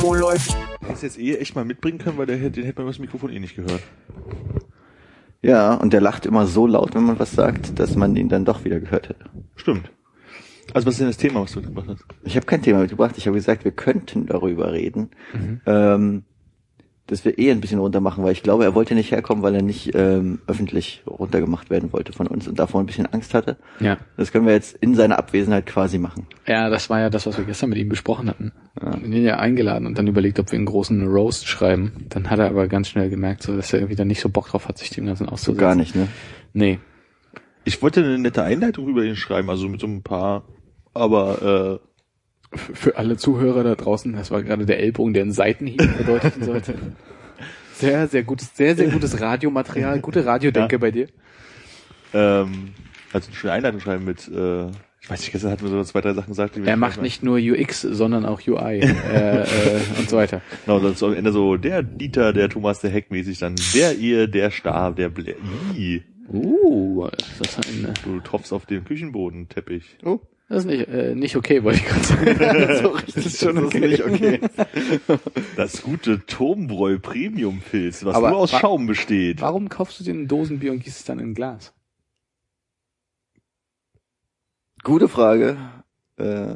[0.00, 0.56] Wo läuft?
[0.80, 3.32] Hättest jetzt eh echt mal mitbringen können, weil der, den hätte man über das Mikrofon
[3.32, 3.82] eh nicht gehört.
[5.42, 8.44] Ja, und der lacht immer so laut, wenn man was sagt, dass man ihn dann
[8.44, 9.26] doch wieder gehört hätte.
[9.56, 9.90] Stimmt.
[10.74, 12.04] Also was ist denn das Thema, was du mitgebracht hast?
[12.24, 13.14] Ich habe kein Thema mitgebracht.
[13.16, 15.10] Ich habe gesagt, wir könnten darüber reden,
[15.66, 16.24] ähm,
[17.08, 19.54] dass wir eh ein bisschen runter machen, weil ich glaube, er wollte nicht herkommen, weil
[19.54, 23.56] er nicht ähm, öffentlich runtergemacht werden wollte von uns und davor ein bisschen Angst hatte.
[23.78, 23.96] Ja.
[24.16, 26.26] Das können wir jetzt in seiner Abwesenheit quasi machen.
[26.48, 28.52] Ja, das war ja das, was wir gestern mit ihm besprochen hatten.
[28.80, 31.92] Wir haben ihn ja eingeladen und dann überlegt, ob wir einen großen Roast schreiben.
[32.08, 34.48] Dann hat er aber ganz schnell gemerkt, so, dass er irgendwie dann nicht so Bock
[34.48, 35.60] drauf hat, sich dem Ganzen So auszusetzen.
[35.60, 36.08] gar nicht, ne?
[36.54, 36.78] Nee.
[37.64, 40.44] Ich wollte eine nette Einleitung über ihn schreiben, also mit so ein paar,
[40.94, 41.80] aber F-
[42.52, 46.74] Für alle Zuhörer da draußen, das war gerade der Ellbogen, der einen Seitenhieb verdeutlichen sollte.
[47.74, 50.78] Sehr, sehr gutes, sehr, sehr gutes Radiomaterial, gute Radiodenke Ja.
[50.78, 51.08] bei dir.
[52.14, 52.68] äh, ähm,
[53.12, 56.00] also eine schöne Einleitung schreiben mit, äh, ich weiß nicht, gestern hatten wir so zwei,
[56.00, 56.56] drei Sachen gesagt.
[56.56, 60.40] Er macht nicht nur UX, sondern auch UI äh, äh, und so weiter.
[60.64, 64.26] Genau, ist am Ende so der Dieter, der Thomas, der Heck mäßig, dann der ihr,
[64.26, 65.34] der Star, der Blä
[66.32, 67.08] Uh,
[67.38, 69.98] das ist, ein, Du tropfst auf dem Küchenbodenteppich.
[70.02, 72.76] Oh, das ist nicht, äh, nicht okay, wollte ich gerade sagen.
[72.82, 73.14] so richtig.
[73.14, 73.80] Das ist schon okay.
[73.80, 74.40] nicht okay.
[75.56, 79.40] Das gute Turmbräu Premium Pilz, was Aber nur aus wa- Schaum besteht.
[79.40, 81.72] Warum kaufst du dir ein Dosenbier und gießt es dann in ein Glas?
[84.84, 85.56] Gute Frage.
[86.16, 86.54] Äh,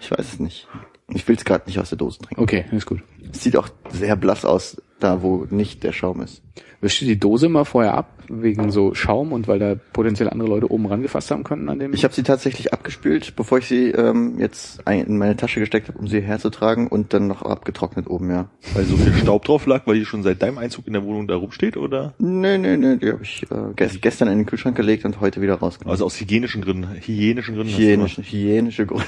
[0.00, 0.68] ich weiß es nicht.
[1.08, 2.42] Ich will es gerade nicht aus der Dose trinken.
[2.42, 3.02] Okay, ist gut.
[3.32, 6.42] Es sieht auch sehr blass aus, da wo nicht der Schaum ist.
[6.80, 10.48] Wischst du die Dose mal vorher ab, wegen so Schaum und weil da potenziell andere
[10.48, 11.92] Leute oben rangefasst haben könnten an dem?
[11.92, 15.98] Ich habe sie tatsächlich abgespült, bevor ich sie ähm, jetzt in meine Tasche gesteckt habe,
[15.98, 18.48] um sie herzutragen und dann noch abgetrocknet oben, ja.
[18.72, 21.28] Weil so viel Staub drauf lag, weil die schon seit deinem Einzug in der Wohnung
[21.28, 22.14] da rumsteht, oder?
[22.18, 25.42] Nee, nee, nee, die habe ich äh, gest gestern in den Kühlschrank gelegt und heute
[25.42, 25.92] wieder rausgenommen.
[25.92, 27.72] Also aus hygienischen Gründen, hygienischen Gründen.
[27.72, 29.06] du Hygienische, hygienische Gründe.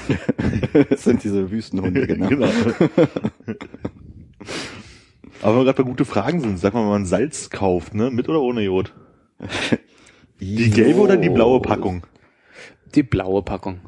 [0.89, 2.27] das sind diese Wüstenhunde, genau.
[2.27, 2.49] Genau.
[5.43, 8.09] Aber wenn wir gerade bei gute Fragen sind, sag mal, wenn man Salz kauft, ne?
[8.09, 8.93] Mit oder ohne Jod?
[10.39, 12.05] Die gelbe oder die blaue Packung?
[12.95, 13.79] die blaue Packung.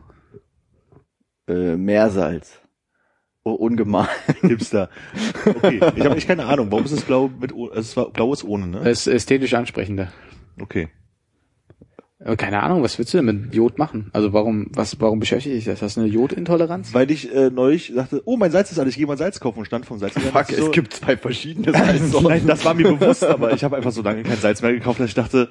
[1.48, 2.60] Äh, Meersalz.
[3.44, 4.10] Oh, ungemahlen.
[4.42, 4.90] Hipster.
[5.46, 6.72] Okay, ich habe echt keine Ahnung.
[6.72, 8.80] Warum ist es blau mit, also es war blau ist ohne, ne?
[8.80, 10.12] Es ist ästhetisch ansprechender.
[10.60, 10.90] Okay.
[12.20, 14.10] Aber keine Ahnung, was willst du denn mit Jod machen?
[14.14, 15.82] Also warum, was, warum beschäftigt dich das?
[15.82, 16.94] Hast du eine Jodintoleranz?
[16.94, 19.60] Weil ich äh, neulich sagte, oh, mein Salz ist alles, ich gehe mal Salz kaufen
[19.60, 20.14] und stand vom Salz.
[20.20, 23.92] Fuck, es gibt zwei verschiedene Also, nein, das war mir bewusst, aber ich habe einfach
[23.92, 25.50] so lange kein Salz mehr gekauft, dass ich dachte,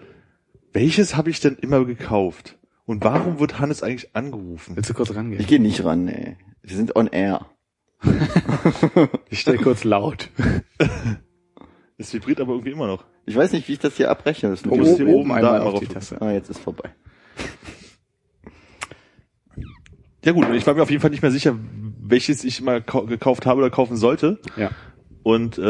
[0.72, 2.58] welches habe ich denn immer gekauft?
[2.86, 4.76] Und warum wird Hannes eigentlich angerufen?
[4.76, 5.40] Willst du kurz rangehen?
[5.40, 6.36] Ich gehe nicht ran, nee.
[6.62, 7.46] Wir sind on air.
[9.30, 10.30] Ich stell kurz laut.
[11.96, 13.04] Es vibriert aber irgendwie immer noch.
[13.26, 14.48] Ich weiß nicht, wie ich das hier abbreche.
[14.48, 16.20] Das Du mit musst dem- hier oben da einmal auf die Taste.
[16.20, 16.90] ah, jetzt ist vorbei.
[20.24, 21.56] Ja gut, und ich war mir auf jeden Fall nicht mehr sicher,
[22.00, 24.38] welches ich mal kau- gekauft habe oder kaufen sollte.
[24.56, 24.70] Ja.
[25.22, 25.62] Und äh,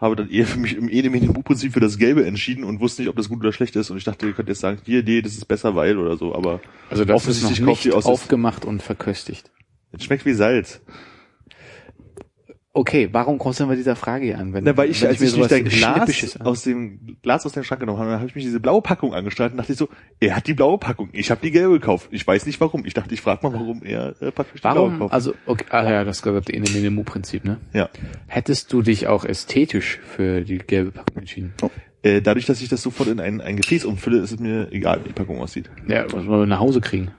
[0.00, 3.16] habe dann eher für mich im Edemedium-Prinzip für das Gelbe entschieden und wusste nicht, ob
[3.16, 3.90] das gut oder schlecht ist.
[3.90, 6.34] Und ich dachte, ihr könnt jetzt sagen, hier, nee, das ist besser, weil oder so.
[6.34, 6.60] Aber
[6.90, 9.50] Also das ist noch Offensichtlich kauft nicht die aus- aufgemacht und verköstigt.
[9.92, 10.80] es schmeckt wie Salz.
[12.74, 14.52] Okay, warum kommst du denn bei dieser Frage hier an?
[14.52, 17.46] Wenn, Na, weil ich, wenn als ich, mir nicht sowas dein Glas aus dem Glas
[17.46, 19.72] aus dem Schrank genommen habe, dann habe ich mich diese blaue Packung angestrahlt und dachte
[19.72, 19.88] ich so,
[20.20, 22.08] er hat die blaue Packung, ich habe die gelbe gekauft.
[22.12, 22.84] Ich weiß nicht warum.
[22.84, 25.14] Ich dachte, ich frage mal, warum er äh, praktisch die blaue Warum, gekauft.
[25.14, 27.58] also, okay, ah ja, das gehört in dem Menu-Prinzip, ne?
[27.72, 27.88] ja.
[28.26, 31.54] Hättest du dich auch ästhetisch für die gelbe Packung entschieden?
[32.02, 35.00] Äh, dadurch, dass ich das sofort in ein, ein Gefäß umfülle, ist es mir egal,
[35.02, 35.70] wie die Packung aussieht.
[35.88, 37.10] Ja, was wollen wir nach Hause kriegen?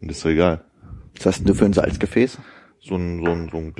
[0.00, 0.64] Und das ist doch egal.
[1.16, 2.38] Was hast denn du für ein Salzgefäß?
[2.80, 3.74] So ein, so ein, so ein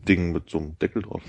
[0.00, 1.22] Glasding mit so einem Deckel drauf.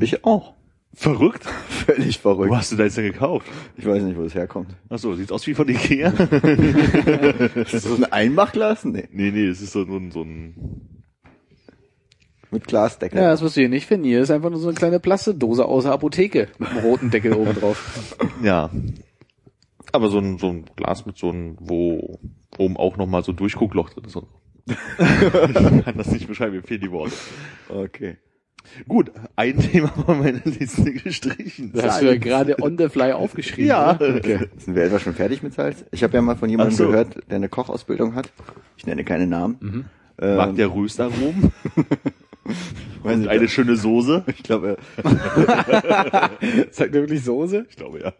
[0.00, 0.54] Ich auch.
[0.94, 1.44] Verrückt?
[1.68, 2.50] Völlig verrückt.
[2.50, 3.46] Wo hast du da jetzt denn gekauft?
[3.76, 4.74] Ich weiß nicht, wo das herkommt.
[4.88, 6.08] Ach so, sieht's aus wie von Ikea?
[6.10, 8.84] Ist das so ein Einmachglas?
[8.84, 11.02] Nee, nee, nee, es ist so ein, so ein
[12.50, 13.20] mit Glasdeckel.
[13.20, 14.06] Ja, das wirst du hier nicht finden.
[14.06, 17.34] Hier ist einfach nur so eine kleine Plastedose aus der Apotheke mit einem roten Deckel
[17.34, 18.16] oben drauf.
[18.42, 18.70] Ja.
[19.92, 22.18] Aber so ein, so ein Glas mit so einem, wo
[22.56, 24.16] oben auch nochmal so Durchguckloch drin ist.
[24.66, 24.74] Ich
[25.84, 27.12] kann das nicht beschreiben, mir fehlen die Worte.
[27.68, 28.16] Okay.
[28.88, 31.72] Gut, ein Thema von meiner Liste gestrichen.
[31.72, 33.68] Das hast du ja gerade on the fly aufgeschrieben.
[33.68, 33.94] Ja.
[33.94, 34.16] Oder?
[34.16, 34.48] Okay.
[34.56, 35.84] Sind wir etwa schon fertig mit Salz?
[35.92, 36.88] Ich habe ja mal von jemandem so.
[36.88, 38.32] gehört, der eine Kochausbildung hat.
[38.76, 39.88] Ich nenne keine Namen.
[40.18, 41.52] Ähm, Mag der Röstaromen?
[43.02, 44.24] weiß nicht, eine schöne Soße?
[44.26, 44.78] ich glaube,
[46.70, 47.66] Sagt er wirklich Soße?
[47.68, 48.12] Ich glaube, ja.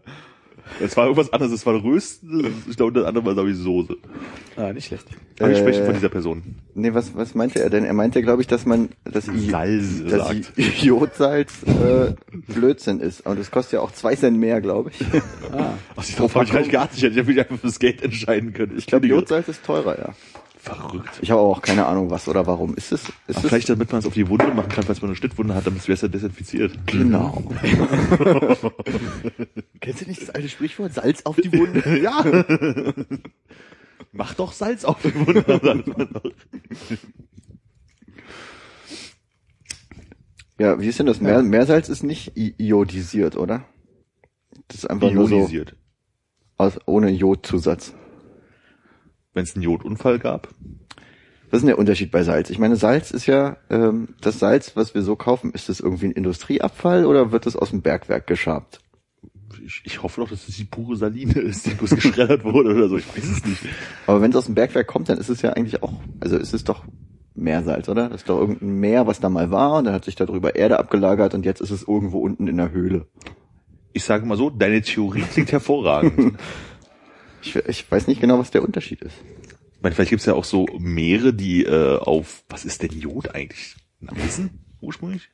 [0.81, 3.97] Es war irgendwas anderes, es war Rösten, ich glaube, das andere war, glaube ich, Soße.
[4.57, 5.07] Ah, nicht schlecht.
[5.39, 6.43] Aber ich Äh, spreche von dieser Person.
[6.75, 7.85] nee, was, was meinte er denn?
[7.85, 10.53] Er meinte, glaube ich, dass man, dass, I- Salz dass sagt.
[10.59, 12.15] I- Jodsalz äh,
[12.53, 13.27] Blödsinn ist.
[13.27, 15.05] Und das kostet ja auch zwei Cent mehr, glaube ich.
[15.53, 15.75] Ah.
[15.97, 16.99] Ach, ich glaube, ich gar nicht geachtet.
[16.99, 18.77] Ich hätte mich einfach fürs Geld entscheiden können.
[18.77, 20.15] Ich glaube, Jodsalz ist teurer, ja.
[20.67, 21.21] Verrückt.
[21.23, 22.75] Ich habe aber auch keine Ahnung, was oder warum.
[22.75, 23.05] Ist es?
[23.29, 23.47] Ist es?
[23.47, 25.79] vielleicht damit man es auf die Wunde machen kann, falls man eine Schnittwunde hat, damit
[25.81, 26.77] es besser desinfiziert.
[26.87, 27.41] Genau.
[29.81, 30.93] Kennst du nicht das alte Sprichwort?
[30.95, 32.01] Salz auf die Wunde?
[32.03, 32.25] ja.
[34.11, 36.33] Mach doch Salz auf die Wunde.
[40.59, 41.21] Ja, wie ist denn das?
[41.21, 43.65] Meer, Meersalz ist nicht iodisiert, oder?
[44.67, 45.77] Das ist einfach nur so Ionisiert.
[46.57, 47.95] aus, ohne Jodzusatz.
[49.37, 50.49] Wenn es einen Jodunfall gab.
[51.50, 52.49] Was ist denn der Unterschied bei Salz?
[52.49, 55.53] Ich meine, Salz ist ja ähm, das Salz, was wir so kaufen.
[55.53, 58.81] Ist das irgendwie ein Industrieabfall oder wird das aus dem Bergwerk geschabt?
[59.62, 62.88] Ich, ich hoffe doch, dass das die pure Saline ist, die bloß geschreddert wurde oder
[62.88, 62.97] so.
[62.97, 63.61] Ich weiß es nicht.
[64.06, 66.55] Aber wenn es aus dem Bergwerk kommt, dann ist es ja eigentlich auch, also ist
[66.55, 66.85] es doch
[67.35, 68.09] Meersalz, oder?
[68.09, 70.79] Das ist doch irgendein Meer, was da mal war und dann hat sich darüber Erde
[70.79, 73.06] abgelagert und jetzt ist es irgendwo unten in der Höhle.
[73.93, 76.38] Ich sage mal so, deine Theorie klingt hervorragend.
[77.43, 79.15] Ich, ich weiß nicht genau, was der Unterschied ist.
[79.77, 82.93] Ich meine, vielleicht gibt es ja auch so Meere, die äh, auf, was ist denn
[82.99, 83.77] Jod eigentlich?
[84.00, 84.50] Ein Eisen
[84.81, 85.29] ursprünglich?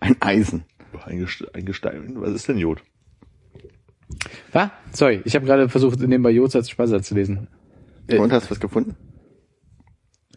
[0.00, 0.64] Ein Eisen.
[1.04, 2.12] Ein, Geste- ein Gestein.
[2.16, 2.82] Was ist denn Jod?
[4.52, 4.70] Was?
[4.92, 7.48] Sorry, ich habe gerade versucht, nebenbei Jodsalz Speisesalz zu lesen.
[8.06, 8.96] Äh, Und hast du was gefunden?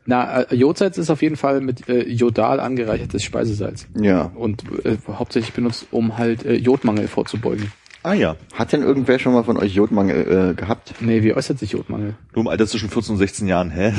[0.05, 3.87] Na, äh, Jodsalz ist auf jeden Fall mit äh, Jodal angereichertes Speisesalz.
[3.99, 4.25] Ja.
[4.35, 7.71] Und äh, hauptsächlich benutzt, um halt äh, Jodmangel vorzubeugen.
[8.05, 8.37] Ah ja.
[8.53, 10.93] Hat denn irgendwer schon mal von euch Jodmangel äh, gehabt?
[10.99, 12.13] Nee, wie äußert sich Jodmangel?
[12.35, 13.93] Nur im Alter zwischen 14 und 16 Jahren, hä?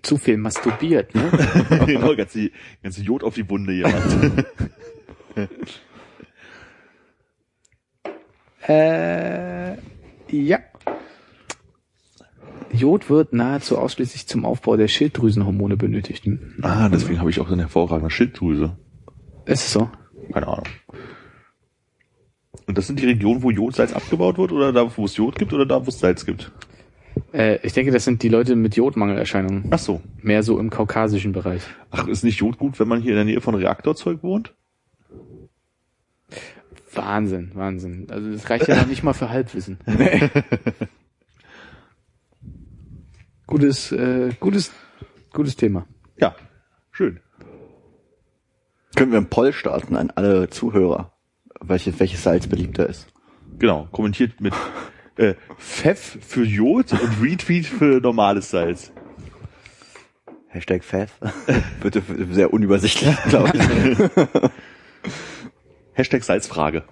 [0.00, 1.24] Zu viel masturbiert, ne?
[1.86, 2.52] genau, ganze,
[2.84, 3.96] ganze Jod auf die Wunde jemand.
[8.68, 9.72] äh,
[10.30, 10.58] ja.
[12.72, 16.26] Jod wird nahezu ausschließlich zum Aufbau der Schilddrüsenhormone benötigt.
[16.26, 16.54] Hm?
[16.62, 18.76] ah, deswegen habe ich auch so eine hervorragende Schilddrüse.
[19.46, 19.90] Ist es so?
[20.32, 20.66] Keine Ahnung.
[22.72, 25.52] Und das sind die Regionen, wo Jodsalz abgebaut wird oder da, wo es Jod gibt
[25.52, 26.50] oder da, wo es Salz gibt?
[27.34, 29.66] Äh, ich denke, das sind die Leute mit Jodmangelerscheinungen.
[29.68, 30.00] Ach so.
[30.22, 31.60] Mehr so im kaukasischen Bereich.
[31.90, 34.54] Ach, ist nicht Jod gut, wenn man hier in der Nähe von Reaktorzeug wohnt?
[36.94, 38.06] Wahnsinn, Wahnsinn.
[38.08, 39.76] Also das reicht ja noch nicht mal für Halbwissen.
[43.46, 44.72] gutes, äh, gutes,
[45.34, 45.84] gutes Thema.
[46.16, 46.34] Ja,
[46.90, 47.20] schön.
[48.96, 51.11] Können wir einen Poll starten an alle Zuhörer,
[51.64, 53.06] welche, welches Salz beliebter ist?
[53.58, 54.54] Genau, kommentiert mit
[55.16, 58.92] äh, Pfeff für Jod und Retweet für normales Salz.
[60.48, 61.18] Hashtag Pfeff.
[61.82, 64.50] Bitte sehr unübersichtlich, glaube ich.
[65.94, 66.84] Hashtag Salzfrage.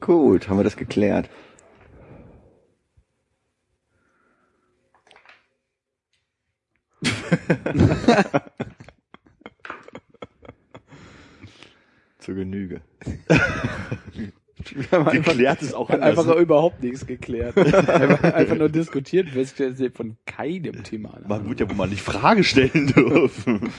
[0.00, 1.30] Gut, haben wir das geklärt.
[12.22, 12.80] Zur Genüge.
[14.92, 16.40] Einfach, Geklärt ist auch einfach anders.
[16.40, 17.56] überhaupt nichts geklärt.
[17.56, 21.24] einfach, einfach nur diskutiert, festgestellt, dass wir von keinem Thema an.
[21.26, 23.70] Man wird ja wohl mal nicht Frage stellen dürfen.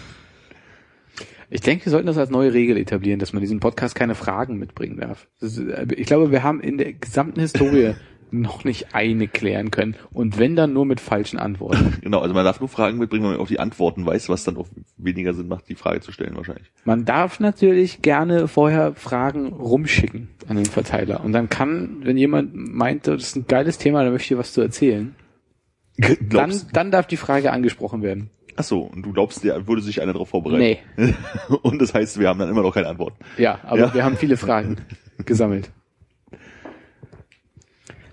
[1.49, 4.57] Ich denke, wir sollten das als neue Regel etablieren, dass man diesen Podcast keine Fragen
[4.57, 5.29] mitbringen darf.
[5.39, 7.93] Ist, äh, ich glaube, wir haben in der gesamten Historie
[8.41, 9.95] noch nicht eine klären können.
[10.11, 11.97] Und wenn dann nur mit falschen Antworten.
[12.01, 14.57] Genau, also man darf nur Fragen mitbringen, wenn man auch die Antworten weiß, was dann
[14.57, 16.71] auch weniger Sinn macht, die Frage zu stellen wahrscheinlich.
[16.85, 21.23] Man darf natürlich gerne vorher Fragen rumschicken an den Verteiler.
[21.23, 24.51] Und dann kann, wenn jemand meint, das ist ein geiles Thema, da möchte ich was
[24.53, 25.15] zu erzählen,
[25.97, 28.29] dann, Glaubst, dann darf die Frage angesprochen werden.
[28.55, 30.59] ach so, und du glaubst, der würde sich einer darauf vorbereiten?
[30.59, 30.79] Nee.
[31.61, 33.17] Und das heißt, wir haben dann immer noch keine Antworten.
[33.37, 33.93] Ja, aber Ja.
[33.93, 34.77] wir haben viele Fragen
[35.25, 35.71] gesammelt.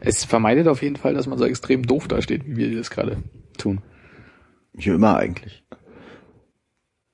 [0.00, 3.19] Es vermeidet auf jeden Fall, dass man so extrem doof dasteht, wie wir das gerade
[3.59, 3.80] tun.
[4.73, 5.62] Wie immer eigentlich.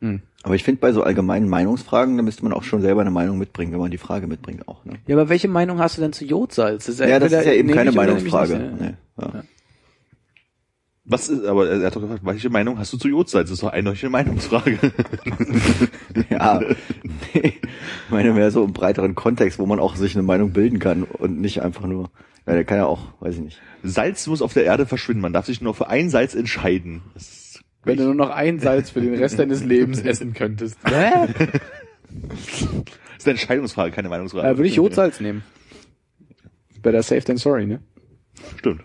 [0.00, 0.22] Hm.
[0.42, 3.38] Aber ich finde, bei so allgemeinen Meinungsfragen, da müsste man auch schon selber eine Meinung
[3.38, 4.84] mitbringen, wenn man die Frage mitbringt auch.
[4.84, 4.94] Ne?
[5.06, 6.86] Ja, aber welche Meinung hast du denn zu Jodsalz?
[6.86, 8.72] Das Ja, das ist ja eben keine Meinungsfrage.
[8.78, 8.94] Nee.
[9.20, 9.42] Ja.
[11.08, 13.48] Was ist, aber er hat doch gefragt, welche Meinung hast du zu Jodsalz?
[13.48, 14.78] Das ist doch eindeutig eine Meinungsfrage.
[16.30, 16.60] ja,
[17.32, 17.54] nee.
[17.54, 21.04] Ich meine mehr so im breiteren Kontext, wo man auch sich eine Meinung bilden kann
[21.04, 22.10] und nicht einfach nur
[22.46, 23.60] Ja, der kann ja auch, weiß ich nicht.
[23.82, 25.20] Salz muss auf der Erde verschwinden.
[25.20, 27.02] Man darf sich nur für ein Salz entscheiden.
[27.82, 30.78] Wenn du nur noch ein Salz für den Rest deines Lebens essen könntest.
[30.84, 31.26] Hä?
[31.28, 32.60] das
[33.18, 34.46] ist eine Entscheidungsfrage, keine Meinungsfrage.
[34.46, 35.42] Äh, würde ich Jodsalz nehmen.
[36.82, 37.80] Better safe than sorry, ne?
[38.56, 38.82] Stimmt.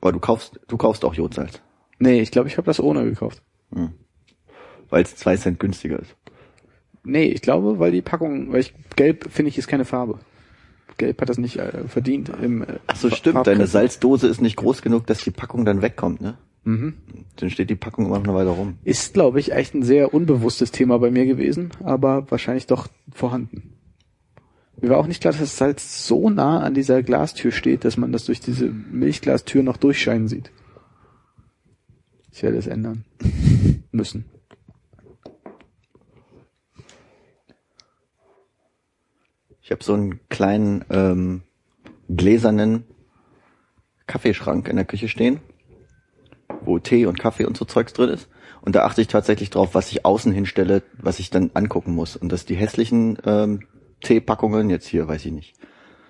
[0.00, 1.60] Aber du kaufst, du kaufst auch Jodsalz.
[1.98, 3.42] Nee, ich glaube, ich habe das ohne gekauft.
[4.90, 6.14] Weil es zwei Cent günstiger ist.
[7.02, 10.20] Nee, ich glaube, weil die Packung, weil ich gelb finde ich ist keine Farbe.
[10.98, 13.46] Gelb hat das nicht äh, verdient im äh, Ach so, stimmt.
[13.46, 13.72] Deine Farbkreis.
[13.72, 16.38] Salzdose ist nicht groß genug, dass die Packung dann wegkommt, ne?
[16.64, 16.94] Mhm.
[17.36, 18.78] Dann steht die Packung immer noch eine Weile rum.
[18.82, 23.74] Ist, glaube ich, echt ein sehr unbewusstes Thema bei mir gewesen, aber wahrscheinlich doch vorhanden.
[24.80, 27.96] Mir war auch nicht klar, dass das Salz so nah an dieser Glastür steht, dass
[27.96, 30.50] man das durch diese Milchglastür noch durchscheinen sieht.
[32.32, 33.04] Ich werde es ändern
[33.92, 34.26] müssen.
[39.66, 41.42] Ich habe so einen kleinen ähm,
[42.08, 42.84] gläsernen
[44.06, 45.40] Kaffeeschrank in der Küche stehen,
[46.60, 48.28] wo Tee und Kaffee und so Zeugs drin ist.
[48.60, 52.14] Und da achte ich tatsächlich drauf, was ich außen hinstelle, was ich dann angucken muss.
[52.14, 53.64] Und dass die hässlichen ähm,
[54.04, 55.54] Teepackungen, jetzt hier, weiß ich nicht,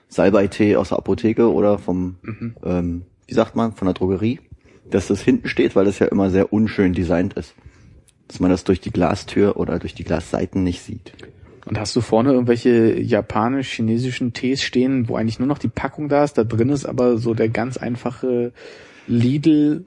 [0.08, 2.16] Salbei-Tee aus der Apotheke oder vom,
[2.62, 4.38] ähm, wie sagt man, von der Drogerie,
[4.90, 7.54] dass das hinten steht, weil das ja immer sehr unschön designt ist.
[8.28, 11.14] Dass man das durch die Glastür oder durch die Glasseiten nicht sieht.
[11.66, 16.22] Und hast du vorne irgendwelche japanisch-chinesischen Tees stehen, wo eigentlich nur noch die Packung da
[16.22, 18.52] ist, da drin ist aber so der ganz einfache
[19.08, 19.84] Lidl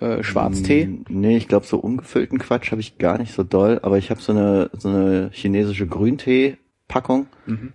[0.00, 0.86] äh, Schwarztee?
[0.86, 4.10] Mm, Nee, ich glaube, so ungefüllten Quatsch habe ich gar nicht so doll, aber ich
[4.10, 7.26] habe so eine, so eine chinesische Grüntee-Packung,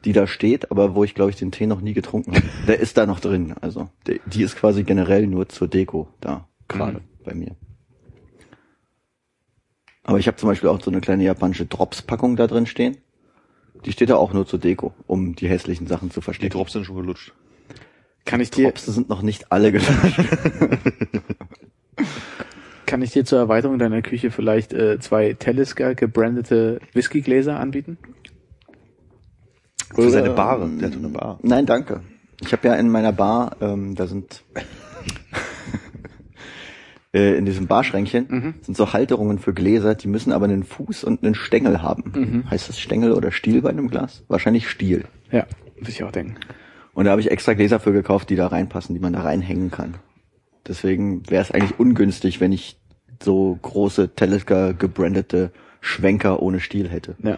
[0.04, 2.46] die da steht, aber wo ich, glaube ich, den Tee noch nie getrunken habe.
[2.68, 6.48] Der ist da noch drin, also der, die ist quasi generell nur zur Deko da,
[6.68, 7.56] gerade bei mir.
[10.04, 12.98] Aber ich habe zum Beispiel auch so eine kleine japanische Drops-Packung da drin stehen.
[13.86, 16.52] Die steht da auch nur zur Deko, um die hässlichen Sachen zu Die verstecken.
[16.54, 17.34] Drops sind schon gelutscht.
[18.26, 20.20] Kann ich dir, Drops sind noch nicht alle gelöscht.
[22.86, 27.98] kann ich dir zur Erweiterung deiner Küche vielleicht äh, zwei Talisker gebrandete Whiskygläser anbieten?
[29.94, 30.68] Für seine Bar.
[30.80, 31.40] Der hat eine Bar.
[31.44, 32.02] Nein, danke.
[32.42, 34.44] Ich habe ja in meiner Bar, ähm, da sind
[37.16, 41.24] äh, in diesem Barschränkchen sind so Halterungen für Gläser, die müssen aber einen Fuß und
[41.24, 42.44] einen Stängel haben.
[42.50, 44.24] Heißt das Stängel oder Stiel bei einem Glas?
[44.28, 45.06] Wahrscheinlich Stiel.
[45.32, 46.36] Ja, würde ich auch denken.
[46.94, 49.72] Und da habe ich extra Gläser für gekauft, die da reinpassen, die man da reinhängen
[49.72, 49.96] kann.
[50.68, 52.80] Deswegen wäre es eigentlich ungünstig, wenn ich
[53.22, 57.16] so große Talisker gebrandete Schwenker ohne Stiel hätte.
[57.24, 57.38] Ja.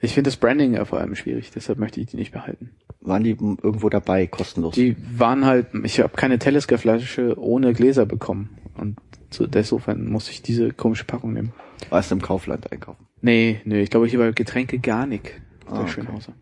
[0.00, 2.70] Ich finde das Branding ja vor allem schwierig, deshalb möchte ich die nicht behalten.
[3.00, 4.74] Waren die irgendwo dabei, kostenlos?
[4.74, 8.98] Die waren halt, ich habe keine Talisker Flasche ohne Gläser bekommen und
[9.30, 11.52] so, insofern muss ich diese komische Packung nehmen.
[11.90, 13.06] Warst du im Kaufland einkaufen?
[13.22, 15.32] Nee, nee, ich glaube, ich über Getränke gar nicht.
[15.66, 15.88] Ah, okay.
[15.88, 16.32] Schönhauser.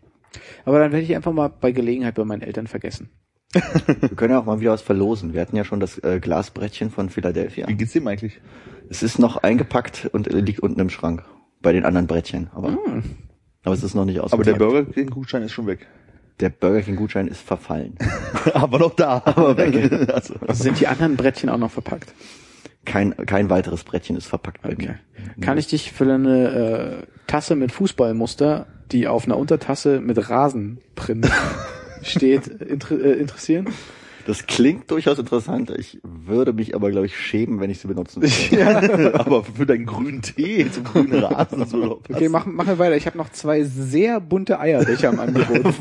[0.64, 3.11] Aber dann werde ich einfach mal bei Gelegenheit bei meinen Eltern vergessen.
[4.00, 5.32] Wir können ja auch mal wieder was verlosen.
[5.32, 7.68] Wir hatten ja schon das äh, Glasbrettchen von Philadelphia.
[7.68, 8.40] Wie geht's dem eigentlich?
[8.90, 11.25] Es ist noch eingepackt und äh, liegt unten im Schrank.
[11.62, 12.50] Bei den anderen Brettchen.
[12.52, 12.76] Aber,
[13.64, 14.54] aber es ist noch nicht Aber der.
[14.54, 15.87] Burger King Gutschein ist schon weg.
[16.40, 17.97] der Burger King Gutschein ist verfallen.
[18.54, 19.23] Aber noch da.
[19.25, 19.90] Aber weg.
[20.12, 22.12] Also, Also sind die anderen Brettchen auch noch verpackt?
[22.85, 24.97] Kein, kein weiteres Brettchen ist verpackt bei Okay.
[25.37, 25.40] mir.
[25.40, 26.49] Kann ich dich für eine
[27.02, 31.30] äh, Tasse mit Fußballmuster, die auf einer Untertasse mit Rasenprint
[32.02, 33.68] steht, inter äh, interessieren?
[34.26, 35.71] Das klingt durchaus interessant.
[35.71, 39.14] Ich würde mich aber, glaube ich, schämen, wenn ich sie benutzen würde.
[39.21, 42.54] aber für deinen grünen Tee zum grünen Rasen das würde Okay, passen.
[42.54, 42.97] mach, wir weiter.
[42.97, 45.75] Ich habe noch zwei sehr bunte Eierbecher am Angebot.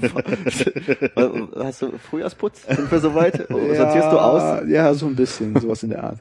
[1.56, 2.66] Hast du Frühjahrsputz?
[2.68, 3.48] Sind wir soweit?
[3.48, 4.64] Sortierst du aus?
[4.68, 6.20] Ja, so ein bisschen, sowas in der Art.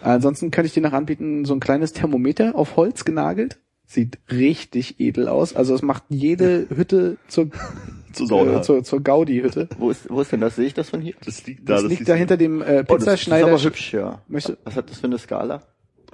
[0.00, 3.58] Ansonsten könnte ich dir noch anbieten, so ein kleines Thermometer auf Holz genagelt.
[3.92, 5.56] Sieht richtig edel aus.
[5.56, 7.48] Also es macht jede Hütte zur,
[8.12, 8.58] Zu Sauna.
[8.58, 9.68] äh, zur, zur Gaudi-Hütte.
[9.78, 10.54] Wo ist, wo ist denn das?
[10.54, 11.14] Sehe ich das von hier?
[11.24, 11.74] Das liegt da.
[11.74, 13.48] Das, liegt da hinter dem äh, Oh, das ist Pizzaschneider.
[13.48, 14.22] aber hübsch, ja.
[14.28, 15.62] Möchte- Was hat das für eine Skala?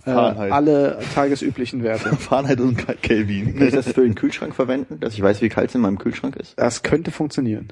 [0.06, 0.52] äh, Fahrenheit.
[0.52, 2.16] alle tagesüblichen Werte.
[2.16, 3.56] Fahrenheit und Kelvin.
[3.58, 5.98] Kann ich das für den Kühlschrank verwenden, dass ich weiß, wie kalt es in meinem
[5.98, 6.54] Kühlschrank ist?
[6.58, 7.68] Das könnte funktionieren.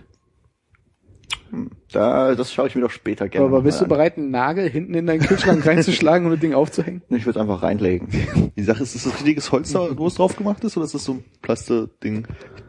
[1.93, 3.89] Da, das schaue ich mir doch später gerne Aber bist du an.
[3.89, 7.03] bereit, einen Nagel hinten in deinen Kühlschrank reinzuschlagen und das Ding aufzuhängen?
[7.11, 8.09] Ich würde es einfach reinlegen.
[8.57, 10.95] Die Sache ist, ist das richtiges Holz da, wo es drauf gemacht ist, oder ist
[10.95, 12.27] das so ein Plaste-Ding?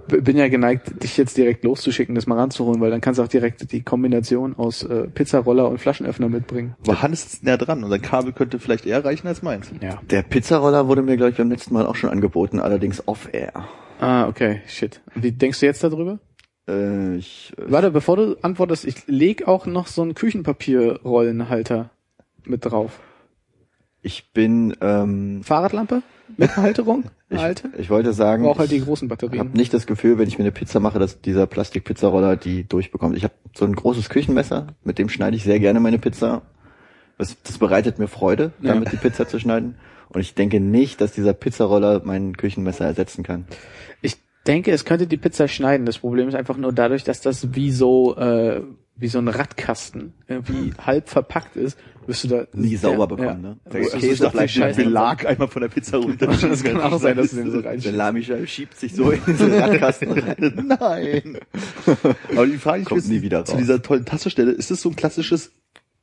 [0.08, 3.28] Bin ja geneigt, dich jetzt direkt loszuschicken, das mal ranzuholen, weil dann kannst du auch
[3.28, 6.76] direkt die Kombination aus äh, Pizzaroller und Flaschenöffner mitbringen.
[6.86, 9.72] Aber Hannes ist näher dran und sein Kabel könnte vielleicht eher reichen als meins.
[9.82, 10.00] Ja.
[10.12, 13.68] Der Pizzaroller wurde mir, glaube ich, beim letzten Mal auch schon angeboten, allerdings off-air.
[14.00, 15.02] Ah, okay, shit.
[15.16, 16.20] Wie denkst du jetzt darüber?
[16.68, 21.90] Äh, ich, äh, Warte, bevor du antwortest, ich leg auch noch so einen Küchenpapierrollenhalter
[22.46, 23.00] mit drauf.
[24.02, 26.02] ich bin, ähm, Fahrradlampe
[26.38, 27.06] mit Halterung?
[27.28, 27.70] Ich, alte?
[27.80, 29.52] ich wollte sagen, Brauch halt die ich großen habe Batterien.
[29.54, 33.18] nicht das Gefühl, wenn ich mir eine Pizza mache, dass dieser Plastikpizzaroller die durchbekommt.
[33.18, 36.44] Ich habe so ein großes Küchenmesser, mit dem schneide ich sehr gerne meine Pizza.
[37.18, 38.74] Das, das bereitet mir Freude, Ja.
[38.76, 39.76] damit die Pizza zu schneiden.
[40.10, 43.46] Und ich denke nicht, dass dieser Pizzaroller mein Küchenmesser ersetzen kann.
[44.46, 45.88] Ich denke, es könnte die Pizza schneiden.
[45.88, 48.62] Das Problem ist einfach nur dadurch, dass das wie so äh,
[48.96, 53.50] wie so ein Radkasten irgendwie halb verpackt ist, wirst du da Nie sauber bekommen, ja.
[53.50, 53.58] ne?
[53.74, 56.28] Der du Käse so viel bleibt den Belag einmal von der Pizza runter.
[56.28, 57.86] Das kann auch sein, dass du den so reinschiebst.
[57.86, 60.76] Salamischeibe schiebt sich so in diesen Radkasten rein.
[60.80, 61.40] Nein.
[62.36, 65.54] Aber die Frage, will nie wieder zu dieser tollen Tassestelle, ist das so ein klassisches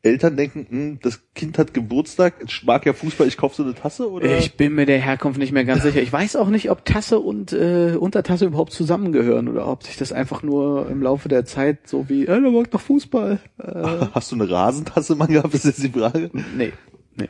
[0.05, 4.11] Elterndenken, hm, das Kind hat Geburtstag, ich mag ja Fußball, ich kaufe so eine Tasse
[4.11, 4.37] oder?
[4.39, 6.03] Ich bin mir der Herkunft nicht mehr ganz sicher.
[6.03, 10.13] Ich weiß auch nicht, ob Tasse und äh, Untertasse überhaupt zusammengehören oder ob sich das
[10.13, 13.39] einfach nur im Laufe der Zeit so wie, äh, der mag doch Fußball.
[13.59, 16.31] Äh, Hast du eine Rasentasse mal gehabt, ist jetzt die Frage.
[16.57, 16.73] nee,
[17.17, 17.29] nee.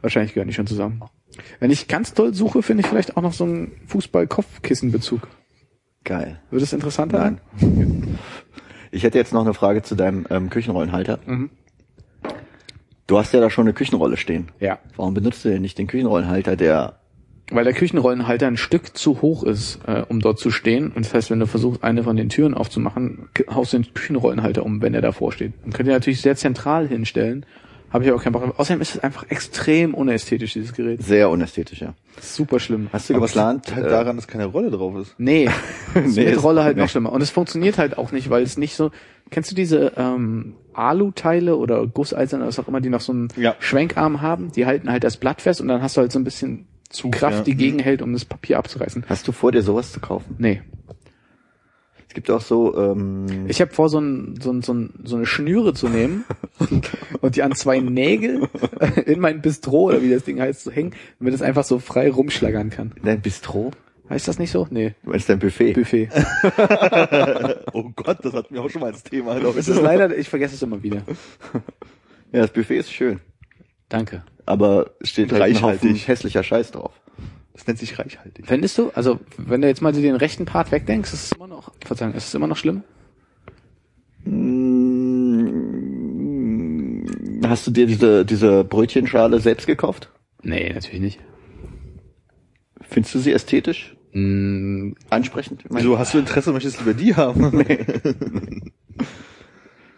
[0.00, 1.02] Wahrscheinlich gehören die schon zusammen.
[1.60, 5.28] Wenn ich ganz toll suche, finde ich vielleicht auch noch so einen Fußball-Kopfkissenbezug.
[6.04, 6.40] Geil.
[6.50, 7.18] Wird das interessanter?
[7.60, 8.18] Nein.
[8.90, 11.18] Ich hätte jetzt noch eine Frage zu deinem ähm, Küchenrollenhalter.
[11.26, 11.50] Mhm.
[13.06, 14.48] Du hast ja da schon eine Küchenrolle stehen.
[14.60, 14.78] Ja.
[14.96, 17.00] Warum benutzt du denn nicht den Küchenrollenhalter, der
[17.50, 20.90] Weil der Küchenrollenhalter ein Stück zu hoch ist, äh, um dort zu stehen.
[20.90, 24.64] Und das heißt, wenn du versuchst, eine von den Türen aufzumachen, haust du den Küchenrollenhalter
[24.64, 25.52] um, wenn der davor steht.
[25.62, 27.44] Dann könnt ihr natürlich sehr zentral hinstellen.
[27.94, 28.58] Habe ich aber keinen Bock drauf.
[28.58, 31.00] Außerdem ist es einfach extrem unästhetisch, dieses Gerät.
[31.00, 31.94] sehr unästhetisch, ja.
[32.20, 32.88] Super schlimm.
[32.92, 33.72] Hast du geplant?
[33.72, 35.14] halt äh, daran, dass keine Rolle drauf ist.
[35.16, 35.48] Nee,
[35.94, 36.82] ist Nee, mit Rolle halt nee.
[36.82, 37.12] noch schlimmer.
[37.12, 38.90] Und es funktioniert halt auch nicht, weil es nicht so.
[39.30, 43.28] Kennst du diese ähm, Alu-Teile oder Gusseisen oder was auch immer, die noch so einen
[43.36, 43.54] Ja.
[43.60, 44.50] Schwenkarm haben?
[44.52, 47.12] Die halten halt das Blatt fest und dann hast du halt so ein bisschen Zug,
[47.12, 47.42] Kraft, ja.
[47.44, 49.04] die gegenhält, um das Papier abzureißen.
[49.08, 50.34] Hast du vor, dir sowas zu kaufen?
[50.38, 50.62] Nee.
[52.14, 55.16] Es gibt auch so, ähm, Ich habe vor, so, ein, so, ein, so, ein, so
[55.16, 56.24] eine Schnüre zu nehmen
[57.20, 58.48] und die an zwei Nägel
[59.06, 62.08] in mein Bistro oder wie das Ding heißt zu hängen, damit es einfach so frei
[62.08, 62.92] rumschlagern kann.
[63.02, 63.72] dein Bistro?
[64.08, 64.68] Heißt das nicht so?
[64.70, 64.94] Nee.
[65.02, 65.72] Du meinst dein Buffet?
[65.72, 66.08] Buffet.
[67.72, 69.36] Oh Gott, das hatten wir auch schon mal als Thema.
[69.36, 69.74] Es ich.
[69.74, 71.02] ist leider, ich vergesse es immer wieder.
[72.30, 73.18] Ja, das Buffet ist schön.
[73.88, 74.22] Danke.
[74.46, 76.06] Aber es steht halt Reichhaltig.
[76.06, 76.92] hässlicher Scheiß drauf.
[77.54, 78.46] Das nennt sich reichhaltig.
[78.46, 81.46] Fändest du, also wenn du jetzt mal so den rechten Part wegdenkst, ist es immer
[81.46, 82.82] noch, Verzeihung, ist es immer noch schlimm?
[86.14, 90.10] Mm, Hast du dir diese, diese Brötchenschale selbst gekauft?
[90.42, 91.20] Nee, natürlich nicht.
[92.80, 93.96] Findest du sie ästhetisch?
[94.12, 95.64] Mm, Ansprechend?
[95.68, 97.64] Wieso hast du Interesse, möchtest lieber die haben?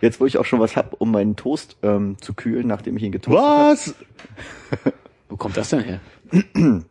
[0.03, 3.03] Jetzt, wo ich auch schon was hab, um meinen Toast ähm, zu kühlen, nachdem ich
[3.03, 3.95] ihn getoastet
[4.83, 4.93] Was?
[5.31, 6.01] wo kommt das denn her?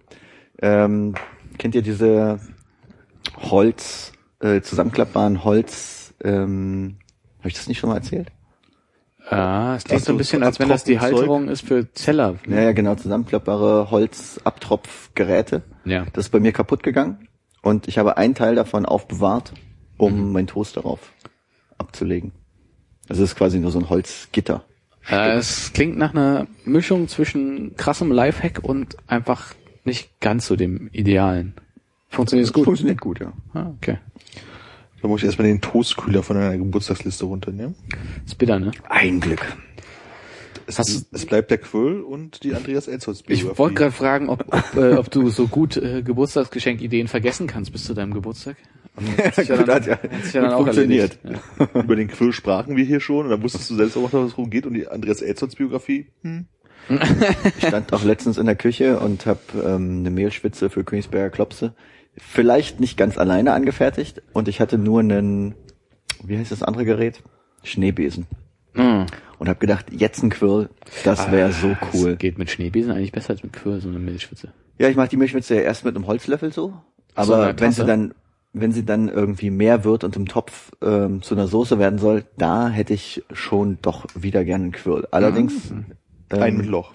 [0.62, 1.15] Ähm,
[1.58, 2.39] kennt ihr diese
[3.38, 6.98] Holz, äh, zusammenklappbaren Holz, ähm,
[7.39, 8.32] habe ich das nicht schon mal erzählt?
[9.30, 11.00] Ah, es klingt so ein bisschen, als wenn das die?
[11.00, 12.36] Halterung ist für Zeller.
[12.48, 15.63] Ja, ja, genau, zusammenklappbare Holzabtropfgeräte.
[15.84, 16.06] Ja.
[16.13, 17.28] Das ist bei mir kaputt gegangen
[17.62, 19.54] und ich habe einen Teil davon aufbewahrt,
[19.98, 20.32] um Mhm.
[20.32, 21.00] meinen Toast darauf
[21.78, 22.32] abzulegen.
[23.10, 24.63] Also es ist quasi nur so ein Holzgitter.
[25.10, 29.54] Äh, es klingt nach einer Mischung zwischen krassem Lifehack und einfach
[29.86, 31.54] nicht ganz so dem Idealen.
[32.10, 32.65] Funktioniert es gut?
[32.65, 33.34] Funktioniert gut, ja.
[33.54, 33.98] Ah, okay.
[35.02, 37.76] Da muss ich erstmal den Toastkühler von deiner Geburtstagsliste runternehmen.
[38.26, 38.71] Ist bitter, ne?
[38.89, 39.56] Ein Glück.
[40.67, 44.45] Es, Hast- es bleibt der Quirl und die Andreas Elsholz Ich wollte gerade fragen, ob,
[44.48, 48.56] ob, äh, ob du so gut äh, Geburtstagsgeschenkideen vergessen kannst bis zu deinem Geburtstag.
[49.24, 51.19] Hat sich ja dann, hat ja hat sich ja gut dann auch funktioniert.
[51.24, 51.82] Ja.
[51.82, 54.50] Über den Quirl sprachen wir hier schon und da wusstest du selbst auch, was es
[54.50, 56.08] geht und die Andreas Elsholz Biografie.
[56.24, 56.45] Hm.
[57.58, 61.74] Ich stand auch letztens in der Küche und habe ähm, eine Mehlschwitze für Königsberger Klopse
[62.17, 65.56] vielleicht nicht ganz alleine angefertigt und ich hatte nur einen,
[66.24, 67.21] wie heißt das andere Gerät?
[67.63, 68.26] Schneebesen.
[68.74, 69.06] Mhm.
[69.38, 70.69] Und habe gedacht, jetzt ein Quirl,
[71.04, 72.15] das wäre so Das cool.
[72.15, 74.54] geht mit Schneebesen eigentlich besser als mit Quirl, so eine Milchschwitze.
[74.78, 76.74] Ja, ich mache die Mehlschwitze ja erst mit einem Holzlöffel so, So
[77.15, 78.13] aber eine wenn sie dann
[78.58, 82.24] wenn sie dann irgendwie mehr wird und im Topf ähm, zu einer Soße werden soll,
[82.38, 85.06] da hätte ich schon doch wieder gerne einen Quirl.
[85.12, 85.86] Allerdings Mhm.
[86.31, 86.93] Ähm, Ein mit Loch.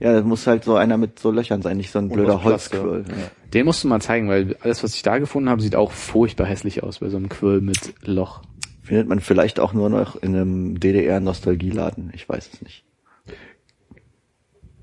[0.00, 3.04] Ja, das muss halt so einer mit so Löchern sein, nicht so ein blöder Holzquirl.
[3.08, 3.14] ja.
[3.54, 6.46] Den musst du mal zeigen, weil alles, was ich da gefunden habe, sieht auch furchtbar
[6.46, 8.42] hässlich aus bei so einem Quirl mit Loch.
[8.82, 12.12] Findet man vielleicht auch nur noch in einem DDR-Nostalgieladen.
[12.14, 12.84] Ich weiß es nicht.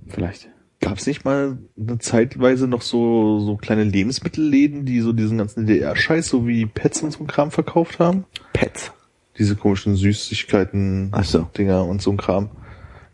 [0.08, 0.50] Vielleicht.
[0.80, 5.68] Gab es nicht mal eine zeitweise noch so, so kleine Lebensmittelläden, die so diesen ganzen
[5.68, 8.26] DDR-Scheiß, so wie Pets und so ein Kram verkauft haben?
[8.54, 8.92] Pets.
[9.38, 11.48] Diese komischen Süßigkeiten, Ach so.
[11.56, 12.50] Dinger und so ein Kram.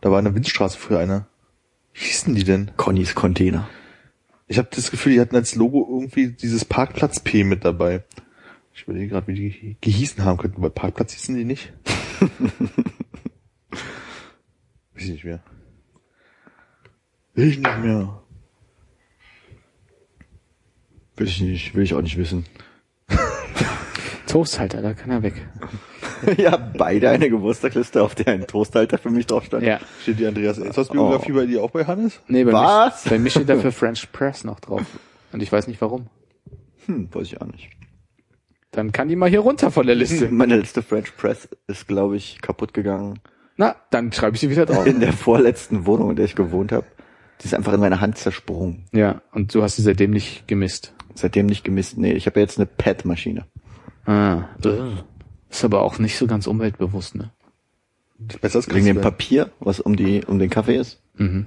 [0.01, 1.27] Da war in der Windstraße früher einer.
[1.93, 2.71] Wie hießen die denn?
[2.77, 3.67] Connys Container.
[4.47, 8.03] Ich habe das Gefühl, die hatten als Logo irgendwie dieses Parkplatz P mit dabei.
[8.73, 11.73] Ich überlege gerade, wie die gehießen haben könnten, weil Parkplatz hießen die nicht.
[14.93, 15.41] Weiß ich nicht mehr.
[17.33, 18.21] Ich nicht mehr.
[21.15, 22.45] Will ich nicht, will ich auch nicht wissen.
[24.27, 25.47] Toasthalter, da kann er weg.
[26.37, 29.63] ja, beide eine Geburtstagliste, auf der ein Toasthalter für mich drauf stand.
[29.63, 29.79] Ja.
[30.01, 31.35] Steht die Andreas Elsers Biografie Oh.
[31.35, 32.19] bei dir auch bei Hannes?
[32.27, 33.05] Nee, bei Was?
[33.05, 34.81] Mich, bei mir steht dafür French Press noch drauf.
[35.31, 36.07] Und ich weiß nicht warum.
[36.85, 37.69] Hm, weiß ich auch nicht.
[38.71, 40.27] Dann kann die mal hier runter von der Liste.
[40.31, 43.19] Meine letzte French Press ist, glaube ich, kaputt gegangen
[43.57, 44.85] Na, dann schreibe ich sie wieder drauf.
[44.85, 46.85] in der vorletzten Wohnung, in der ich gewohnt habe.
[47.41, 48.85] Die ist einfach in meine Hand zersprungen.
[48.93, 50.93] Ja, und du hast sie seitdem nicht gemisst.
[51.13, 51.97] Seitdem nicht gemisst.
[51.97, 53.45] Nee, ich habe ja jetzt eine Pad-Maschine.
[54.05, 54.45] Ah.
[55.49, 57.31] Ist aber auch nicht so ganz umweltbewusst, ne?
[58.41, 59.01] Besser als Wegen dem.
[59.01, 61.01] Papier, was um die um den Kaffee ist.
[61.15, 61.45] Mhm.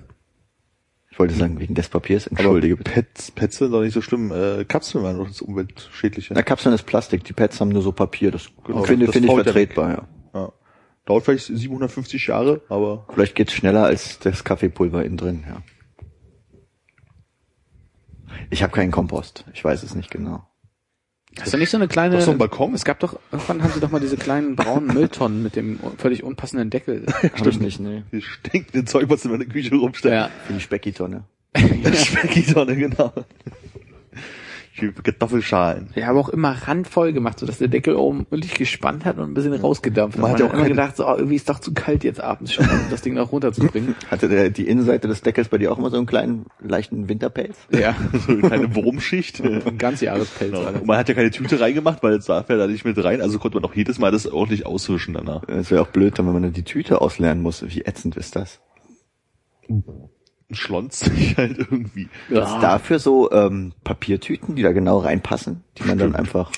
[1.11, 2.29] Ich wollte sagen, wegen des Papiers.
[2.29, 2.93] Entschuldige bitte.
[2.93, 4.31] Pets, Pets sind doch nicht so schlimm.
[4.33, 6.33] Äh, Kapseln waren doch das Umweltschädliche.
[6.35, 7.25] Na, Kapseln ist Plastik.
[7.25, 8.31] Die Pads haben nur so Papier.
[8.31, 10.09] Das Genau, finde das finde ich vertretbar, ja.
[10.33, 10.53] Ja.
[11.07, 15.63] Dauert vielleicht 750 Jahre, aber Vielleicht geht's schneller als das Kaffeepulver innen drin, ja.
[18.49, 19.45] Ich habe keinen Kompost.
[19.53, 20.47] Ich weiß es nicht genau.
[21.39, 22.17] Hast du nicht so eine kleine...
[22.17, 22.75] Doch so ein Balkon?
[22.75, 26.25] Es gab doch, irgendwann haben sie doch mal diese kleinen braunen Mülltonnen mit dem völlig
[26.25, 27.07] unpassenden Deckel.
[27.33, 28.03] Ich nicht, nee.
[28.13, 30.13] dieses stinkende Zeug, was in meiner Küche rumsteht.
[30.13, 30.31] Ja.
[30.47, 31.25] Für die Speckitonne.
[31.57, 33.13] Speckitonne, genau.
[34.81, 35.89] Die Kartoffelschalen.
[35.95, 39.35] Wir haben auch immer randvoll gemacht, sodass der Deckel oben wirklich gespannt hat und ein
[39.35, 40.23] bisschen rausgedampft hat.
[40.23, 42.21] Man Man, hat ja auch immer gedacht, so, oh, irgendwie ist doch zu kalt jetzt
[42.21, 43.95] abends schon, um das Ding noch runterzubringen.
[44.11, 47.57] Hatte der, die Innenseite des Deckels bei dir auch immer so einen kleinen, leichten Winterpelz?
[47.71, 47.95] ja,
[48.27, 49.41] So eine kleine Wurmschicht.
[49.45, 50.53] ein Ganzjahrespelz.
[50.53, 50.65] Genau.
[50.65, 50.81] Alter.
[50.81, 53.21] Und man hat ja keine Tüte reingemacht, weil es darf ja da nicht mit rein,
[53.21, 55.43] also konnte man auch jedes Mal das ordentlich auswischen danach.
[55.49, 57.65] Es wäre auch blöd, wenn man dann die Tüte ausleeren muss.
[57.67, 58.61] Wie ätzend ist das?
[60.55, 62.09] Schlonzt sich halt irgendwie.
[62.29, 66.51] Gibt's dafür so ähm, Papiertüten, die da genau reinpassen, die man dann einfach...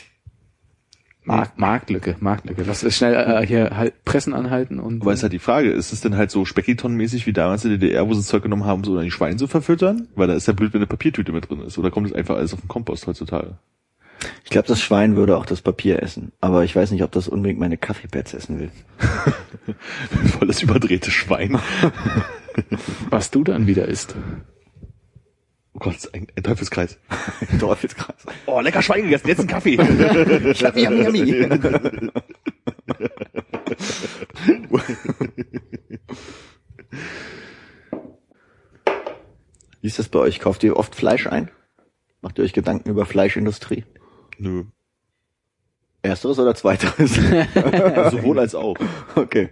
[1.25, 2.67] Mark, Marktlücke, Marktlücke.
[2.67, 5.93] Was ist schnell äh, hier halt Pressen anhalten und Aber ist halt die Frage, ist
[5.93, 8.83] es denn halt so Speckiton-mäßig wie damals in der DDR, wo sie Zeug genommen haben,
[8.83, 10.09] so dann die Schweine zu verfüttern?
[10.17, 11.79] Weil da ist ja blöd, wenn eine Papiertüte mit drin ist.
[11.79, 13.57] Oder kommt es einfach alles auf den Kompost heutzutage?
[14.45, 16.33] Ich glaube, das Schwein würde auch das Papier essen.
[16.41, 18.71] Aber ich weiß nicht, ob das unbedingt meine Kaffeepads essen will.
[20.39, 21.59] Voll das überdrehte Schwein.
[23.11, 24.15] was du dann wieder isst.
[25.75, 26.99] Oh Gott, das ist ein, ein Teufelskreis.
[27.59, 28.27] Teufelskreis.
[28.47, 29.75] Oh, lecker Schwein gegessen, jetzt ein Kaffee.
[29.77, 31.49] Yummy, yummy.
[39.81, 40.41] Wie ist das bei euch?
[40.41, 41.51] Kauft ihr oft Fleisch ein?
[42.21, 43.85] Macht ihr euch Gedanken über Fleischindustrie?
[44.39, 44.65] Nö.
[46.03, 47.15] Ersteres oder zweiteres?
[48.11, 48.77] Sowohl als auch.
[49.15, 49.51] okay.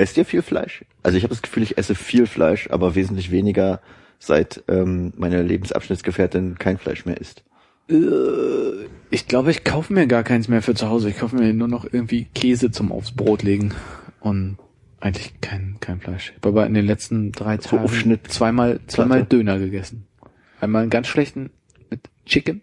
[0.00, 0.84] Esst ihr viel Fleisch?
[1.02, 3.80] Also ich habe das Gefühl, ich esse viel Fleisch, aber wesentlich weniger,
[4.18, 7.44] seit ähm, meine Lebensabschnittsgefährtin kein Fleisch mehr isst.
[7.88, 11.10] Äh, Ich glaube, ich kaufe mir gar keins mehr für zu Hause.
[11.10, 13.72] Ich kaufe mir nur noch irgendwie Käse zum aufs Brot legen
[14.20, 14.56] und
[15.00, 16.30] eigentlich kein kein Fleisch.
[16.30, 19.24] Ich habe aber in den letzten drei So Tagen Aufschnitt- zweimal zweimal.
[19.24, 20.06] Döner gegessen.
[20.60, 21.50] Einmal einen ganz schlechten
[21.90, 22.60] mit Chicken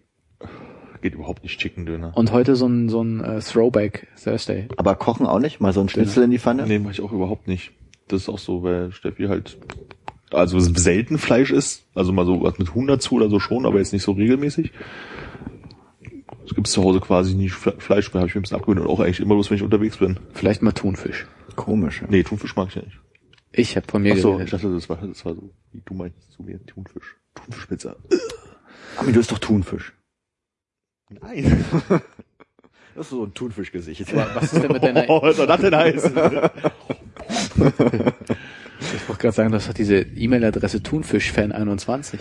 [1.00, 2.16] Geht überhaupt nicht Chicken Döner.
[2.16, 4.66] und heute so ein so ein äh, Throwback Thursday.
[4.76, 5.60] Aber kochen auch nicht?
[5.60, 6.66] Mal so ein Schnitzel in die Pfanne?
[6.66, 7.72] Nee, mach ich auch überhaupt nicht.
[8.08, 9.58] Das ist auch so, weil Steffi halt,
[10.30, 13.78] also selten Fleisch isst, also mal so was mit Huhn dazu oder so schon, aber
[13.78, 14.72] jetzt nicht so regelmäßig.
[16.46, 18.80] Es gibt zu Hause quasi nie Fle- Fleisch mehr, habe ich mir ein bisschen abgewöhnt
[18.80, 20.18] und auch eigentlich immer bloß, wenn ich unterwegs bin.
[20.32, 21.26] Vielleicht mal Thunfisch.
[21.56, 22.00] Komisch.
[22.00, 22.08] Ja.
[22.10, 22.98] Nee, Thunfisch mag ich ja nicht.
[23.52, 24.52] Ich habe von mir Ach so, ich geredet.
[24.54, 27.16] dachte, das war, das war so, wie du meinst zu mir, Thunfisch.
[27.34, 27.96] Thunfischpizza.
[28.96, 29.92] Aber du isst doch Thunfisch.
[31.10, 31.64] Nein.
[32.94, 34.12] Das ist so ein Thunfischgesicht.
[34.16, 36.10] Was ist denn mit deiner Oh, was soll das denn heißen?
[36.16, 36.20] Ich
[39.08, 42.18] wollte gerade sagen, das hat diese E-Mail-Adresse Thunfischfan21.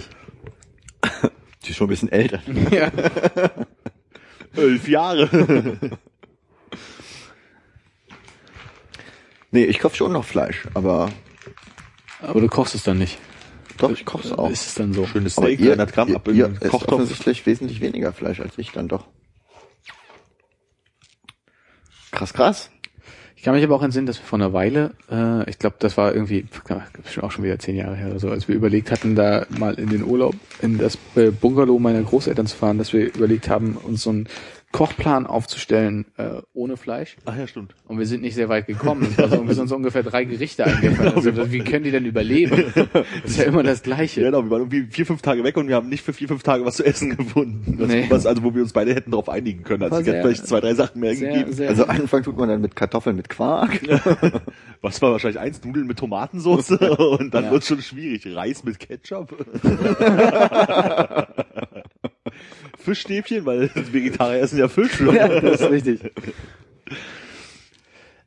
[1.65, 2.41] Die ist schon ein bisschen älter.
[2.71, 2.91] Ja.
[4.55, 5.79] Elf Jahre.
[9.49, 11.09] Nee, ich kaufe schon noch Fleisch, aber
[12.21, 13.17] Aber du kochst es dann nicht.
[13.77, 14.49] Doch, ich koche es auch.
[14.49, 15.05] Ist es dann so?
[15.05, 16.93] Schönes Steak, ihr, 300 Gramm ihr, ab ihr esst Kochtopf.
[16.93, 19.05] offensichtlich wesentlich weniger Fleisch als ich dann doch.
[22.11, 22.69] Krass, krass.
[23.35, 25.95] Ich kann mich aber auch entsinnen, dass wir vor einer Weile, äh, ich glaube, das
[25.95, 26.47] war irgendwie
[27.11, 29.75] schon auch schon wieder zehn Jahre her oder so, als wir überlegt hatten, da mal
[29.75, 33.77] in den Urlaub in das äh, Bungalow meiner Großeltern zu fahren, dass wir überlegt haben,
[33.77, 34.27] uns so einen
[34.73, 37.15] Kochplan aufzustellen äh, ohne Fleisch.
[37.25, 37.73] Ach ja, stimmt.
[37.87, 39.07] Und wir sind nicht sehr weit gekommen.
[39.17, 41.13] Also wir sind so ungefähr drei Gerichte eingefallen.
[41.15, 42.65] Also, wie können die denn überleben?
[43.23, 44.21] Das ist ja immer das Gleiche.
[44.21, 46.43] Genau, wir waren irgendwie vier, fünf Tage weg und wir haben nicht für vier, fünf
[46.43, 47.75] Tage was zu essen gefunden.
[47.79, 48.05] Was, Nee.
[48.09, 49.83] was also, wo wir uns beide hätten darauf einigen können.
[49.83, 51.53] Also War es vielleicht zwei, drei Sachen mehr Sehr, gegeben.
[51.53, 53.79] sehr, Also anfangen tut man dann mit Kartoffeln mit Quark.
[54.81, 55.63] Was war wahrscheinlich eins?
[55.63, 56.71] Nudeln mit Tomatensauce
[57.19, 57.51] und dann Ja.
[57.51, 58.27] wird's schon schwierig.
[58.35, 59.33] Reis mit Ketchup.
[62.77, 64.99] Fischstäbchen, weil Vegetarier essen ja Fisch.
[64.99, 65.99] ja, das ist richtig.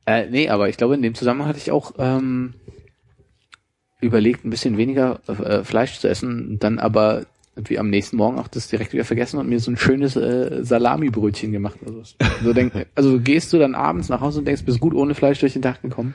[0.07, 2.55] Äh, nee, aber ich glaube, in dem Zusammenhang hatte ich auch ähm,
[4.01, 8.49] überlegt, ein bisschen weniger äh, Fleisch zu essen, dann aber irgendwie am nächsten Morgen auch
[8.49, 11.79] das direkt wieder vergessen und mir so ein schönes äh, Salami-Brötchen gemacht.
[11.85, 12.03] Also,
[12.43, 15.41] so denk, also gehst du dann abends nach Hause und denkst, bist gut ohne Fleisch
[15.41, 16.15] durch den Tag gekommen.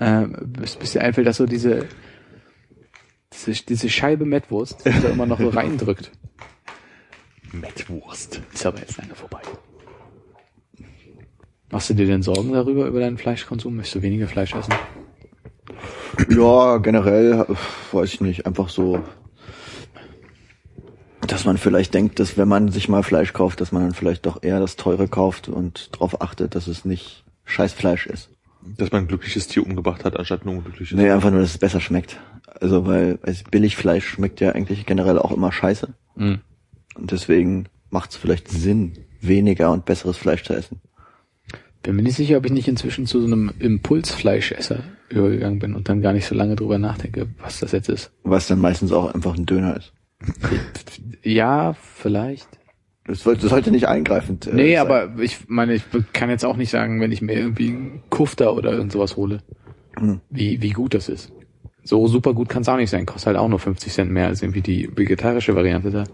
[0.00, 1.86] Ähm, bis, bis dir einfällt, dass so diese,
[3.32, 6.12] diese, diese Scheibe Mettwurst die da immer noch so reindrückt.
[7.52, 8.40] Mettwurst.
[8.52, 9.40] Ist aber jetzt lange vorbei.
[11.70, 13.76] Machst du dir denn Sorgen darüber, über deinen Fleischkonsum?
[13.76, 14.72] Möchtest du weniger Fleisch essen?
[16.30, 19.02] Ja, generell, äh, weiß ich nicht, einfach so,
[21.20, 24.24] dass man vielleicht denkt, dass wenn man sich mal Fleisch kauft, dass man dann vielleicht
[24.24, 28.30] doch eher das teure kauft und darauf achtet, dass es nicht Scheißfleisch ist.
[28.62, 30.96] Dass man ein glückliches Tier umgebracht hat, anstatt nur ein glückliches.
[30.96, 32.18] Nee, einfach nur, dass es besser schmeckt.
[32.60, 35.94] Also, weil also Billigfleisch schmeckt ja eigentlich generell auch immer scheiße.
[36.16, 36.40] Mhm.
[36.98, 40.80] Und deswegen macht es vielleicht Sinn, weniger und besseres Fleisch zu essen.
[41.82, 45.88] Bin mir nicht sicher, ob ich nicht inzwischen zu so einem Impulsfleischesser übergegangen bin und
[45.88, 48.10] dann gar nicht so lange drüber nachdenke, was das jetzt ist.
[48.24, 49.92] Was dann meistens auch einfach ein Döner ist.
[51.22, 52.48] Ja, vielleicht.
[53.06, 54.86] Das sollte, nicht eingreifend äh, Nee, sein.
[54.86, 55.82] aber ich meine, ich
[56.12, 57.74] kann jetzt auch nicht sagen, wenn ich mir irgendwie
[58.10, 59.38] Kufter oder irgend sowas hole,
[59.98, 60.20] Hm.
[60.30, 61.32] wie, wie gut das ist.
[61.82, 63.06] So super gut kann es auch nicht sein.
[63.06, 66.04] Kostet halt auch nur 50 Cent mehr als irgendwie die vegetarische Variante da.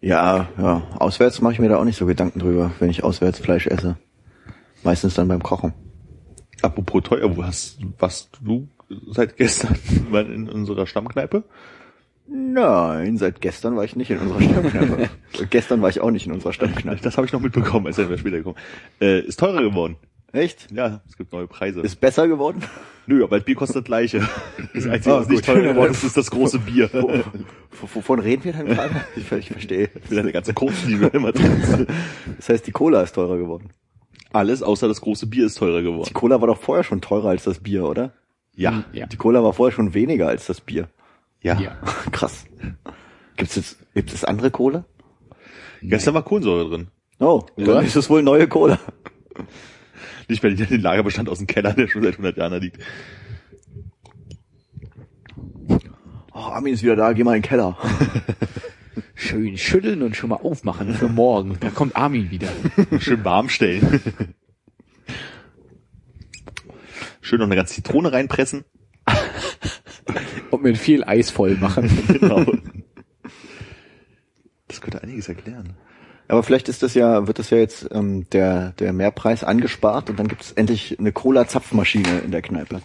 [0.00, 0.82] Ja, ja.
[0.98, 3.96] Auswärts mache ich mir da auch nicht so Gedanken drüber, wenn ich auswärts Fleisch esse.
[4.82, 5.74] Meistens dann beim Kochen.
[6.62, 8.68] Apropos teuer, wo hast, warst du
[9.08, 9.76] seit gestern
[10.12, 11.44] in unserer Stammkneipe?
[12.32, 15.10] Nein, seit gestern war ich nicht in unserer Stammkneipe.
[15.50, 17.02] gestern war ich auch nicht in unserer Stammkneipe.
[17.02, 18.56] Das habe ich noch mitbekommen, als wir später gekommen.
[19.00, 19.96] Äh, ist teurer geworden.
[20.32, 20.68] Echt?
[20.70, 21.80] Ja, es gibt neue Preise.
[21.80, 22.62] Ist besser geworden?
[23.06, 24.20] Nö, aber das Bier kostet das gleiche.
[24.74, 25.54] Das Einzige, Ah, was nicht gut.
[25.54, 26.92] teurer geworden ist, ist das große Bier.
[26.92, 27.22] W-
[27.94, 29.04] Wovon reden wir denn gerade?
[29.16, 29.90] Ich, ich verstehe.
[30.08, 31.86] Wieder eine ganze Kurzliebe immer drin.
[32.36, 33.70] Das heißt, die Cola ist teurer geworden.
[34.32, 36.14] Alles außer das große Bier ist teurer Die geworden.
[36.14, 38.12] Cola war doch vorher schon teurer als das Bier, oder?
[38.54, 38.84] Ja.
[38.92, 39.06] Ja.
[39.06, 40.88] Die Cola war vorher schon weniger als das Bier.
[41.42, 41.58] Ja.
[41.60, 41.76] Ja.
[42.12, 42.44] Krass.
[43.36, 44.84] Gibt's jetzt, gibt es andere Cola?
[45.82, 46.88] Gestern war Kohlensäure drin.
[47.18, 48.78] Oh, dann ist es wohl neue Cola.
[50.30, 52.78] Nicht mehr den Lagerbestand aus dem Keller, der schon seit 100 Jahren da liegt.
[56.32, 57.76] Oh, Armin ist wieder da, geh mal in den Keller.
[59.16, 61.56] Schön schütteln und schon mal aufmachen für morgen.
[61.58, 62.48] Da kommt Armin wieder.
[63.00, 64.00] Schön warm stellen.
[67.20, 68.64] Schön noch eine ganze Zitrone reinpressen.
[70.50, 71.88] Und mit viel Eis voll machen.
[72.08, 72.44] Genau.
[74.68, 75.76] Das könnte einiges erklären.
[76.30, 80.18] Aber vielleicht ist das ja, wird das ja jetzt ähm, der, der Mehrpreis angespart und
[80.18, 82.82] dann gibt's endlich eine Cola-Zapfmaschine in der Kneipe.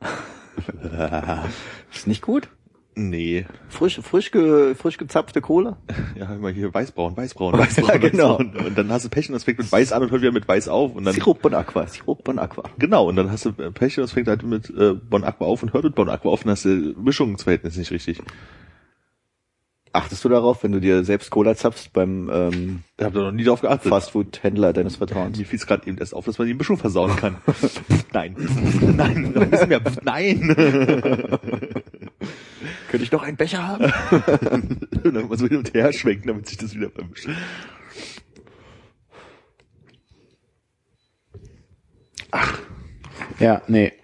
[1.92, 2.48] ist nicht gut?
[2.94, 3.44] Nee.
[3.68, 5.76] Frisch, frisch, ge, frisch gezapfte Cola?
[6.16, 7.88] Ja, immer hier weißbraun, weißbraun, weißbraun.
[7.88, 8.38] Ja, genau.
[8.38, 8.66] weißbraun.
[8.66, 10.46] Und dann hast du Pech und das fängt mit weiß an und hört wieder mit
[10.46, 10.94] weiß auf.
[10.94, 12.70] Und dann, Sirup Bon Aqua, Sirup Bon Aqua.
[12.78, 15.62] genau, und dann hast du Pech und das fängt halt mit äh, Bon Aqua auf
[15.62, 18.22] und hört mit Bon Aqua auf und dann hast du Mischungsverhältnis nicht richtig.
[19.96, 23.32] Achtest du darauf, wenn du dir selbst Cola zapfst beim ähm, Ich habe da noch
[23.32, 23.88] nie drauf geachtet.
[23.88, 25.38] Fastfood-Händler deines Vertrauens?
[25.38, 27.38] Mir fiel es gerade eben erst auf, dass man die Mischung versauen kann.
[28.12, 28.36] nein.
[28.94, 29.32] nein.
[29.34, 29.80] Noch ein bisschen mehr.
[30.02, 30.54] Nein.
[32.88, 33.90] Könnte ich noch einen Becher haben?
[35.02, 37.30] Dann mal so hin und her schwenken, damit sich das wieder vermischt.
[43.38, 43.94] Ja, nee.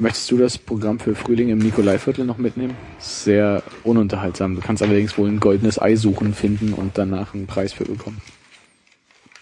[0.00, 2.74] Möchtest du das Programm für Frühling im Nikolaiviertel noch mitnehmen?
[2.98, 4.54] Sehr ununterhaltsam.
[4.54, 8.22] Du kannst allerdings wohl ein goldenes Ei suchen, finden und danach einen Preis für bekommen.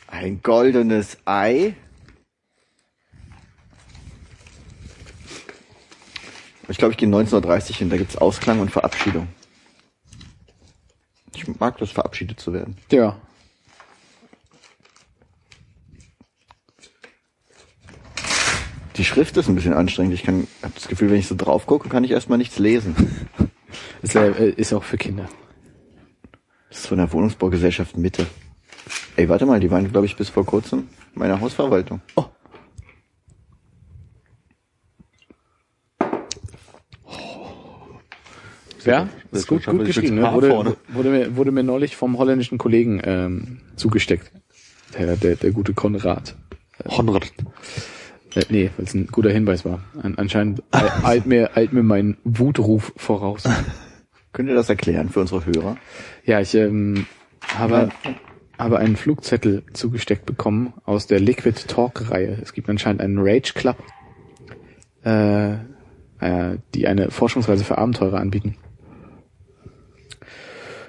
[0.09, 1.77] Ein goldenes Ei?
[6.66, 9.29] Ich glaube, ich gehe 19.30 hin, da gibt's Ausklang und Verabschiedung.
[11.37, 12.77] Ich mag das, verabschiedet zu werden.
[12.90, 13.16] Ja.
[18.99, 20.13] Die Schrift ist ein bisschen anstrengend.
[20.13, 22.97] Ich kann, habe das Gefühl, wenn ich so drauf gucke, kann ich erstmal nichts lesen.
[24.03, 25.29] Ist, äh, ist auch für Kinder.
[26.71, 28.27] Das ist von der Wohnungsbaugesellschaft Mitte.
[29.17, 32.01] Ey, warte mal, die waren, glaube ich, bis vor kurzem meiner Hausverwaltung.
[32.15, 32.25] Oh.
[38.85, 40.15] Ja, das ist gut, gut geschrieben.
[40.15, 40.33] Ne?
[40.33, 44.31] Wurde, wurde, mir, wurde mir neulich vom holländischen Kollegen ähm, zugesteckt.
[44.97, 46.37] Der, der, der gute Konrad.
[46.89, 47.33] Honrad.
[48.38, 49.81] Äh, nee, weil es ein guter Hinweis war.
[50.01, 53.44] An, anscheinend ei- eilt mir, eilt mir mein Wutruf voraus.
[54.33, 55.77] Könnt ihr das erklären für unsere Hörer?
[56.24, 57.07] Ja, ich ähm,
[57.57, 57.88] habe,
[58.59, 62.38] habe einen Flugzettel zugesteckt bekommen aus der Liquid Talk Reihe.
[62.40, 63.77] Es gibt anscheinend einen Rage Club,
[65.05, 65.55] äh,
[66.20, 68.57] äh, die eine Forschungsreise für Abenteurer anbieten.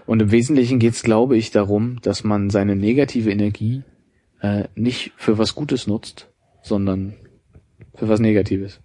[0.05, 3.83] Und im Wesentlichen geht es, glaube ich, darum, dass man seine negative Energie
[4.41, 6.27] äh, nicht für was Gutes nutzt,
[6.61, 7.13] sondern
[7.95, 8.79] für was Negatives.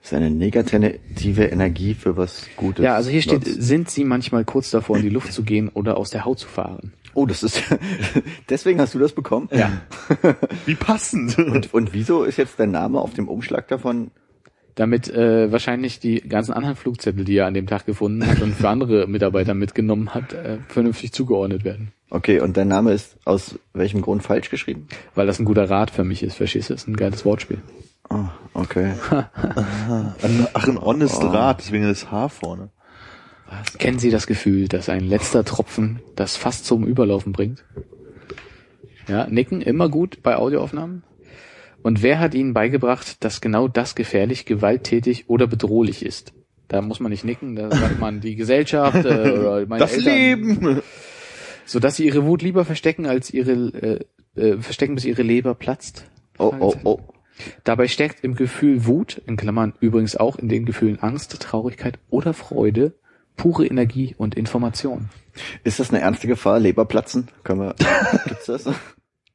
[0.00, 2.82] Das ist eine negative Energie für was Gutes.
[2.82, 3.62] Ja, also hier steht, nutzt.
[3.62, 6.48] sind Sie manchmal kurz davor, in die Luft zu gehen oder aus der Haut zu
[6.48, 6.94] fahren?
[7.12, 7.62] Oh, das ist,
[8.48, 9.48] deswegen hast du das bekommen?
[9.52, 9.70] Ja.
[10.66, 11.38] Wie passend.
[11.38, 14.10] Und, und wieso ist jetzt dein Name auf dem Umschlag davon?
[14.76, 18.54] Damit äh, wahrscheinlich die ganzen anderen Flugzettel, die er an dem Tag gefunden hat und
[18.54, 21.92] für andere Mitarbeiter mitgenommen hat, äh, vernünftig zugeordnet werden.
[22.08, 24.88] Okay, und dein Name ist aus welchem Grund falsch geschrieben?
[25.14, 26.74] Weil das ein guter Rat für mich ist, verstehst du?
[26.74, 27.58] Das ist ein geiles Wortspiel.
[28.10, 28.92] Oh, okay.
[29.10, 32.70] Ein- Ach, ein honest Rat, deswegen das Haar vorne.
[33.78, 37.64] Kennen Sie das Gefühl, dass ein letzter Tropfen das fast zum Überlaufen bringt?
[39.08, 41.02] Ja, nicken immer gut bei Audioaufnahmen.
[41.82, 46.32] Und wer hat Ihnen beigebracht, dass genau das gefährlich, gewalttätig oder bedrohlich ist?
[46.68, 50.14] Da muss man nicht nicken, da sagt man die Gesellschaft äh, oder meine Das Eltern,
[50.14, 50.82] Leben!
[51.64, 53.52] sodass sie ihre Wut lieber verstecken, als ihre
[54.36, 56.04] äh, äh, verstecken, bis ihre Leber platzt.
[56.38, 57.00] Oh, oh, oh.
[57.64, 62.34] Dabei steckt im Gefühl Wut, in Klammern übrigens auch in den Gefühlen Angst, Traurigkeit oder
[62.34, 62.94] Freude,
[63.36, 65.08] pure Energie und Information.
[65.64, 66.58] Ist das eine ernste Gefahr?
[66.58, 67.28] Leberplatzen?
[67.44, 67.74] Können wir,
[68.26, 68.66] gibt's das?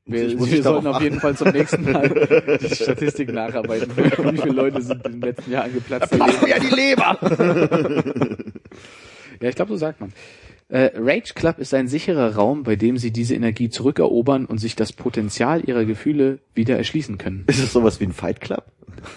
[0.07, 2.09] Wir, wir sollten auf jeden Fall zum nächsten Mal
[2.61, 3.91] die Statistik nacharbeiten.
[3.97, 6.17] Wie viele Leute sind in den letzten Jahren geplatzt?
[6.17, 7.17] Passen ja die Leber!
[9.41, 10.13] Ja, ich glaube, so sagt man.
[10.67, 14.75] Äh, Rage Club ist ein sicherer Raum, bei dem sie diese Energie zurückerobern und sich
[14.75, 17.43] das Potenzial ihrer Gefühle wieder erschließen können.
[17.47, 18.65] Ist es sowas wie ein Fight Club?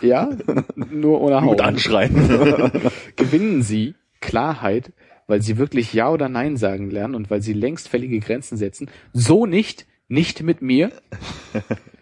[0.03, 0.31] Ja,
[0.77, 1.63] nur ohne Haut.
[1.63, 2.15] anschreien.
[3.17, 4.93] Gewinnen sie Klarheit,
[5.27, 8.91] weil sie wirklich Ja oder Nein sagen lernen und weil sie längst fällige Grenzen setzen.
[9.15, 10.91] So nicht, nicht mit mir.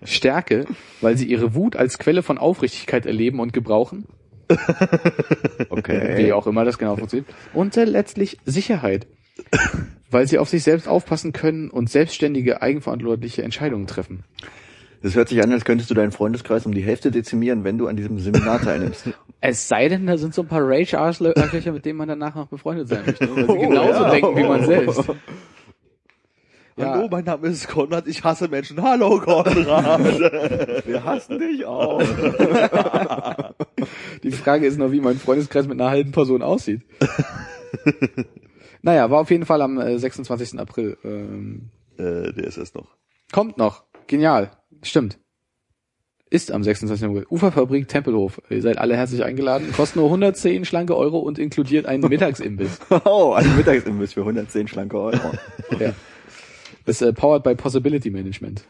[0.03, 0.67] Stärke,
[1.01, 4.07] weil sie ihre Wut als Quelle von Aufrichtigkeit erleben und gebrauchen.
[5.69, 6.19] Okay.
[6.19, 7.29] Wie auch immer das genau funktioniert.
[7.53, 9.07] Und äh, letztlich Sicherheit,
[10.11, 14.25] weil sie auf sich selbst aufpassen können und selbstständige, eigenverantwortliche Entscheidungen treffen.
[15.03, 17.87] Das hört sich an, als könntest du deinen Freundeskreis um die Hälfte dezimieren, wenn du
[17.87, 19.11] an diesem Seminar teilnimmst.
[19.43, 22.89] Es sei denn, da sind so ein paar Rage-Arschlöcher, mit denen man danach noch befreundet
[22.89, 23.29] sein möchte.
[23.29, 24.11] Weil sie Oh, genauso ja.
[24.11, 25.03] denken wie man selbst.
[26.79, 26.91] Ja.
[26.91, 28.83] Hallo, mein Name ist Konrad, ich hasse Menschen.
[28.83, 29.55] Hallo, Konrad.
[30.87, 32.03] Wir hassen dich auch.
[34.23, 36.81] Die Frage ist noch, wie mein Freundeskreis mit einer halben Person aussieht.
[38.87, 40.61] Naja, war auf jeden Fall am äh, 26.
[40.61, 40.97] April.
[41.03, 42.87] Ähm, äh, der ist erst noch.
[43.33, 43.83] kommt noch.
[44.07, 44.53] Genial.
[44.83, 45.19] Stimmt.
[46.31, 47.09] Ist am 26.
[47.09, 47.27] April.
[47.29, 48.41] Uferfabrik Tempelhof.
[48.49, 49.73] Ihr seid alle herzlich eingeladen.
[49.73, 52.79] Kostet nur 110 schlanke Euro und inkludiert einen Mittagsimbiss.
[53.05, 55.33] Oh, ein Mittagsimbiss für 110 schlanke Euro.
[55.81, 55.93] ja.
[56.85, 58.65] Ist äh, powered by Possibility Management.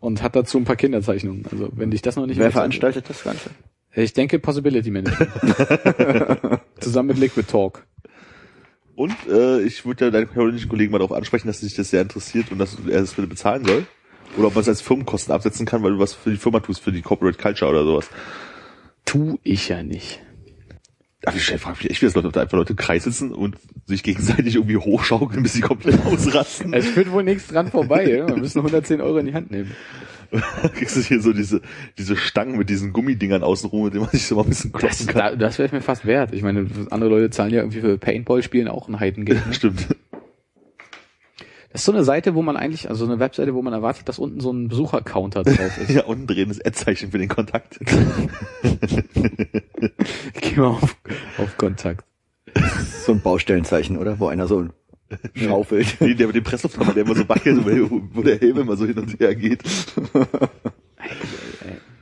[0.00, 1.46] Und hat dazu ein paar Kinderzeichnungen.
[1.50, 3.48] Also wenn dich das noch nicht Wer veranstaltet das Ganze?
[3.94, 6.60] Ich denke Possibility Management.
[6.80, 7.86] Zusammen mit Liquid Talk.
[8.96, 12.02] Und äh, ich würde ja deinen polnischen Kollegen mal darauf ansprechen, dass sich das sehr
[12.02, 13.86] interessiert und dass er das bitte bezahlen soll.
[14.36, 16.82] Oder ob man es als Firmenkosten absetzen kann, weil du was für die Firma tust,
[16.82, 18.08] für die Corporate Culture oder sowas.
[19.04, 20.20] Tu ich ja nicht.
[21.26, 23.32] Ach, ich frage mich echt, wie das Leute, ob da einfach Leute im Kreis sitzen
[23.32, 26.72] und sich gegenseitig irgendwie hochschaukeln, bis sie komplett ausrasten.
[26.74, 28.08] Es führt wohl nichts dran vorbei.
[28.08, 28.28] Ja?
[28.28, 29.74] Wir müssen 110 Euro in die Hand nehmen.
[30.74, 31.60] Kriegst du hier so diese,
[31.98, 34.80] diese Stangen mit diesen Gummidingern außenrum, mit denen man sich so mal ein bisschen Das,
[34.80, 35.18] klopfen kann.
[35.18, 36.32] da, das wäre mir fast wert.
[36.32, 39.46] Ich meine, andere Leute zahlen ja irgendwie für Paintball-Spielen auch ein Heidengeld.
[39.46, 39.54] Ne?
[39.54, 39.86] Stimmt.
[41.72, 44.20] Das ist so eine Seite, wo man eigentlich, also eine Webseite, wo man erwartet, dass
[44.20, 45.90] unten so ein Besuchercounter drauf ist.
[45.94, 47.80] Ja, unten drehen das Ad-Zeichen für den Kontakt.
[50.40, 50.96] Geh mal auf,
[51.38, 52.04] auf Kontakt.
[53.04, 54.20] So ein Baustellenzeichen, oder?
[54.20, 54.68] Wo einer so
[55.34, 55.96] schaufelt.
[56.00, 58.98] Nee, der mit dem Presslufthammer, der immer so wackelt, wo der Helm immer so hin
[58.98, 59.62] und her geht.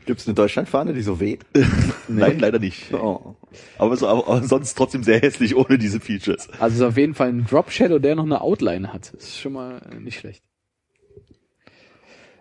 [0.05, 1.47] Gibt's eine Deutschlandfahne, die so weht?
[2.09, 2.93] Nein, leider nicht.
[2.93, 3.37] Oh.
[3.79, 6.49] Aber, so, aber, aber sonst trotzdem sehr hässlich ohne diese Features.
[6.59, 9.15] Also es ist auf jeden Fall ein Drop Shadow, der noch eine Outline hat.
[9.15, 10.43] Das ist schon mal nicht schlecht.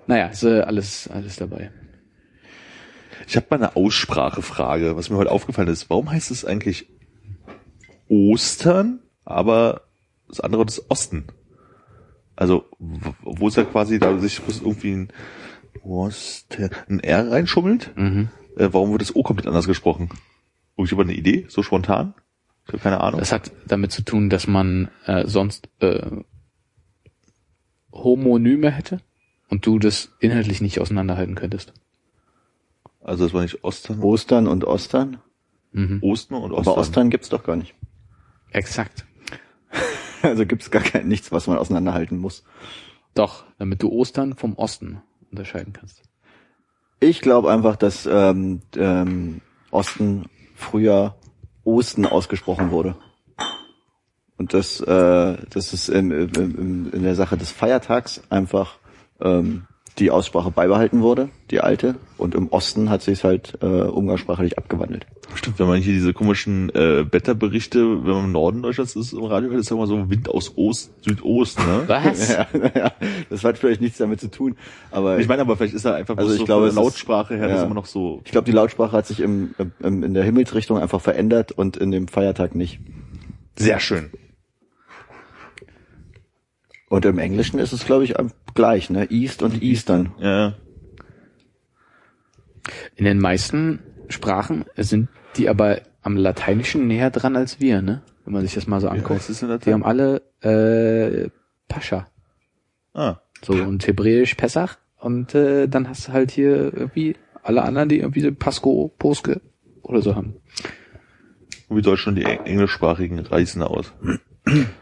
[0.07, 1.71] Naja, ist äh, alles, alles dabei.
[3.27, 5.89] Ich habe mal eine Aussprachefrage, was mir heute aufgefallen ist.
[5.89, 6.89] Warum heißt es eigentlich
[8.09, 9.83] Ostern, aber
[10.31, 11.25] das andere ist Osten?
[12.35, 15.13] Also, wo ist ja quasi da sich irgendwie ein,
[15.83, 17.91] Oster, ein R reinschummelt?
[17.95, 18.29] Mhm.
[18.57, 20.09] Äh, warum wird das O komplett anders gesprochen?
[20.77, 21.45] Irgendjemand eine Idee?
[21.49, 22.13] So spontan?
[22.65, 23.19] Ich habe keine Ahnung.
[23.19, 26.23] Das hat damit zu tun, dass man äh, sonst äh,
[27.91, 29.01] Homonyme hätte
[29.49, 31.73] und du das inhaltlich nicht auseinanderhalten könntest.
[33.01, 35.17] Also das war nicht Ostern, Ostern und Ostern?
[35.73, 35.99] Mhm.
[36.01, 36.73] Ostern und Ostern.
[36.73, 37.75] Aber Ostern gibt's doch gar nicht.
[38.51, 39.05] Exakt.
[40.23, 42.43] Also gibt's gar kein nichts, was man auseinanderhalten muss.
[43.13, 45.01] Doch, damit du Ostern vom Osten
[45.31, 46.03] unterscheiden kannst.
[46.99, 49.41] Ich glaube einfach, dass ähm, ähm,
[49.71, 51.15] Osten früher
[51.63, 52.95] Osten ausgesprochen wurde.
[54.37, 58.77] Und das, äh, das ist in, in, in der Sache des Feiertags einfach
[59.19, 59.67] ähm,
[59.99, 65.05] die Aussprache beibehalten wurde, die alte, und im Osten hat sich halt äh, umgangssprachlich abgewandelt.
[65.35, 69.23] Stimmt, wenn man hier diese komischen äh, Wetterberichte, wenn man im Norden Deutschlands ist, im
[69.23, 71.83] Radio hört, ist immer so Wind aus Ost, Südost, ne?
[71.87, 72.37] Was?
[72.41, 72.91] Ja, ja,
[73.29, 74.55] das hat vielleicht nichts damit zu tun,
[74.91, 77.35] aber Ich meine aber, vielleicht ist er einfach Also ich so glaube, von der Lautsprache
[77.35, 77.57] her, das ja.
[77.57, 78.21] ist immer noch so.
[78.25, 81.91] ich glaube, die Lautsprache hat sich im, im, in der Himmelsrichtung einfach verändert und in
[81.91, 82.79] dem Feiertag nicht.
[83.57, 84.09] Sehr schön.
[86.91, 88.15] Und im Englischen ist es, glaube ich,
[88.53, 89.09] gleich, ne?
[89.09, 90.13] East und Eastern.
[90.19, 90.53] Ja.
[92.95, 93.79] In den meisten
[94.09, 98.03] Sprachen sind die aber am Lateinischen näher dran als wir, ne?
[98.25, 99.27] Wenn man sich das mal so anguckt.
[99.41, 99.59] Latein?
[99.65, 101.29] Die haben alle äh,
[101.67, 102.07] Pascha.
[102.93, 103.17] Ah.
[103.41, 104.77] So und Hebräisch Pessach.
[104.99, 109.41] Und äh, dann hast du halt hier irgendwie alle anderen, die irgendwie so Pasco, Poske
[109.81, 110.35] oder so haben.
[111.67, 113.93] Und wie Deutschland die eng- englischsprachigen reißen aus.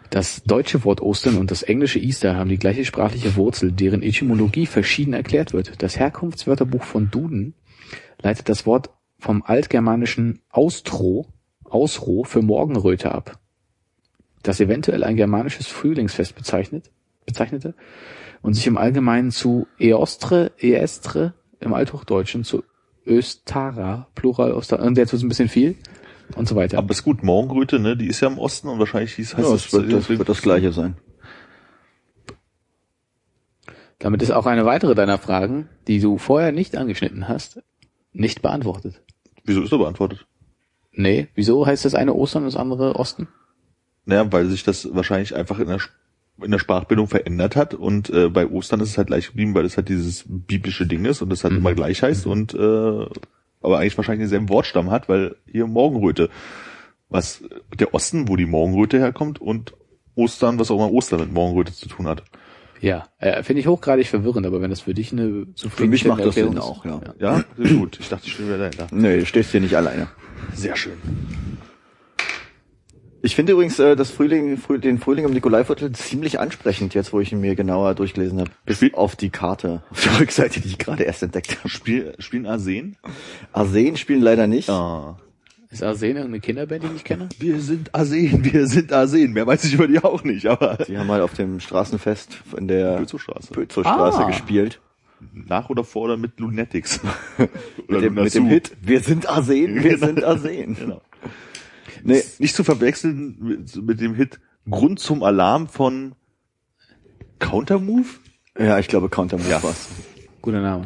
[0.10, 4.66] Das deutsche Wort Ostern und das englische Easter haben die gleiche sprachliche Wurzel, deren Etymologie
[4.66, 5.82] verschieden erklärt wird.
[5.84, 7.54] Das Herkunftswörterbuch von Duden
[8.22, 8.90] leitet das Wort
[9.20, 11.28] vom altgermanischen Austro,
[11.66, 13.40] Ausro für Morgenröte ab,
[14.42, 16.90] das eventuell ein germanisches Frühlingsfest bezeichnet,
[17.26, 17.76] bezeichnete
[18.42, 22.64] und sich im Allgemeinen zu Eostre, Eestre, im Althochdeutschen zu
[23.06, 25.76] Östara, Plural Oster, und jetzt wird es ein bisschen viel
[26.36, 26.78] und so weiter.
[26.78, 29.54] Aber ist gut, Morgenröte, ne, die ist ja im Osten und wahrscheinlich hieß, heißt Ja,
[29.54, 30.96] das wird, das wird das Gleiche sein.
[34.00, 37.62] Damit ist auch eine weitere deiner Fragen, die du vorher nicht angeschnitten hast,
[38.14, 39.02] nicht beantwortet.
[39.44, 40.26] Wieso ist er beantwortet?
[40.94, 43.28] Nee, wieso heißt das eine Ostern und das andere Osten?
[44.06, 45.80] Naja, weil sich das wahrscheinlich einfach in der,
[46.42, 49.66] in der Sprachbildung verändert hat und äh, bei Ostern ist es halt gleich geblieben, weil
[49.66, 51.60] es halt dieses biblische Ding ist und es halt Mhm.
[51.60, 53.06] immer gleich heißt und äh,
[53.62, 56.30] aber eigentlich wahrscheinlich denselben Wortstamm hat, weil hier Morgenröte,
[57.10, 57.44] was
[57.78, 59.74] der Osten, wo die Morgenröte herkommt und
[60.16, 62.24] Ostern, was auch immer Ostern mit Morgenröte zu tun hat.
[62.82, 66.20] Ja, äh, finde ich hochgradig verwirrend, aber wenn das für dich eine Für mich macht
[66.22, 67.02] das Erklärung Sinn ist- auch, ja.
[67.20, 67.98] Ja, sehr gut.
[68.00, 68.88] Ich dachte, ich stehe wieder dahinter.
[68.92, 70.08] Nee, du stehst hier nicht alleine.
[70.54, 70.94] Sehr schön.
[73.22, 77.20] Ich finde übrigens äh, das Frühling, Früh, den Frühling im Nikolaiviertel ziemlich ansprechend, jetzt wo
[77.20, 78.52] ich ihn mir genauer durchgelesen habe.
[78.66, 81.68] Bis Spiel- auf die Karte, auf der Rückseite, die ich gerade erst entdeckt habe.
[81.70, 82.96] Spiel, spielen Arsen?
[83.52, 84.70] Arsen spielen leider nicht.
[84.70, 85.18] Ah.
[85.72, 87.30] Ist Arsen irgendeine Kinderband, die ich nicht kenne?
[87.40, 89.34] Wir sind Arsen, wir sind Arsen.
[89.34, 92.68] Mehr weiß ich über die auch nicht, aber Die haben halt auf dem Straßenfest in
[92.68, 93.52] der Pölzowstraße.
[93.54, 94.28] Pölzowstraße Ah.
[94.28, 94.80] gespielt.
[95.34, 97.02] Nach oder vor oder mit Lunatics.
[97.90, 100.76] Mit dem, mit dem Hit Wir sind Arsen, wir sind Arsen.
[100.76, 101.02] Genau.
[102.04, 104.40] Nee, Nicht zu verwechseln mit, mit dem Hit
[104.70, 106.14] Grund zum Alarm von
[107.40, 108.20] Countermove?
[108.58, 109.64] ja, ich glaube Countermove Ja.
[109.64, 109.88] war's.
[110.42, 110.84] Guter Name.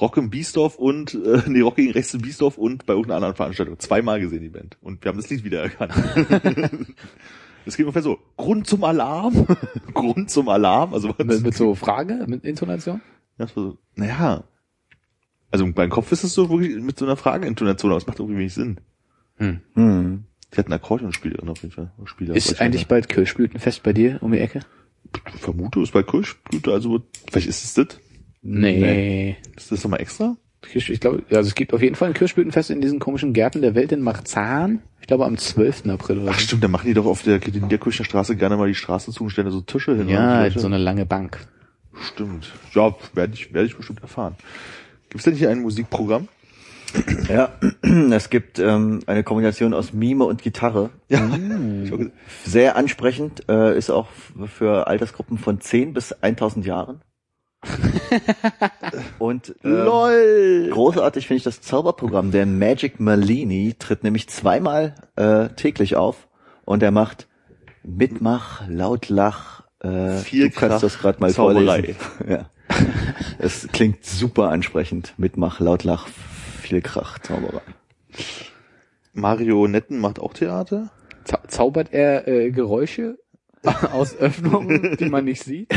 [0.00, 3.36] Rock im Biesdorf und, äh, nee, Rock gegen Rechts im Biesdorf und bei irgendeiner anderen
[3.36, 3.78] Veranstaltung.
[3.78, 4.76] Zweimal gesehen, die Band.
[4.80, 5.92] Und wir haben das Lied wiedererkannt.
[7.64, 8.18] Es geht ungefähr so.
[8.36, 9.46] Grund zum Alarm?
[9.94, 10.92] Grund zum Alarm?
[10.94, 13.00] Also, Mit, mit so Frage, mit Intonation?
[13.38, 14.42] Das war so, naja.
[15.52, 18.38] Also mein Kopf ist es so wirklich mit so einer Frageintonation, aber es macht irgendwie
[18.40, 18.80] wenig Sinn.
[19.36, 19.60] Hm.
[19.74, 20.24] Hm.
[20.52, 21.92] Die hat ein Akkordeonspiel drin auf jeden Fall.
[22.04, 24.60] Spieler, Ist eigentlich bald Kirschblütenfest bei dir um die Ecke?
[25.34, 27.98] Ich vermute, es ist bei Kirschblüte, also vielleicht ist es das.
[28.42, 29.36] Nee.
[29.56, 30.36] Ist das nochmal extra?
[30.62, 33.62] Kirsch, ich glaube, also es gibt auf jeden Fall ein Kirschblütenfest in diesen komischen Gärten
[33.62, 34.80] der Welt in Marzahn.
[35.00, 35.86] Ich glaube am 12.
[35.88, 38.56] April oder Ach stimmt, da machen die doch auf der in der Kirchner Straße gerne
[38.56, 40.08] mal die Straße zu und stellen da so Tische hin.
[40.08, 41.40] Ja, so eine lange Bank.
[42.00, 42.52] Stimmt.
[42.72, 44.36] Ja, werde ich, werde ich bestimmt erfahren.
[45.08, 46.28] Gibt es denn hier ein Musikprogramm?
[47.28, 47.52] Ja,
[48.10, 50.90] es gibt ähm, eine Kombination aus Mime und Gitarre.
[51.08, 51.26] Ja.
[51.26, 52.10] Gesagt,
[52.44, 54.08] Sehr ansprechend, äh, ist auch
[54.46, 57.02] für Altersgruppen von 10 bis 1000 Jahren.
[59.18, 60.68] und ähm, LOL!
[60.72, 62.32] großartig finde ich das Zauberprogramm.
[62.32, 66.28] Der Magic Malini tritt nämlich zweimal äh, täglich auf
[66.64, 67.28] und er macht
[67.84, 71.94] Mitmach, Lautlach, äh, Viel du kannst das gerade mal Zauberei.
[71.94, 71.96] vorlesen.
[72.28, 72.46] ja.
[73.38, 75.14] Es klingt super ansprechend.
[75.16, 76.08] Mitmach, Lautlach,
[76.72, 77.60] viel Krach, Zauberei.
[79.12, 80.90] Marionetten macht auch Theater?
[81.24, 83.18] Zau zaubert er äh, Geräusche
[83.92, 85.68] aus Öffnungen, die man nicht sieht?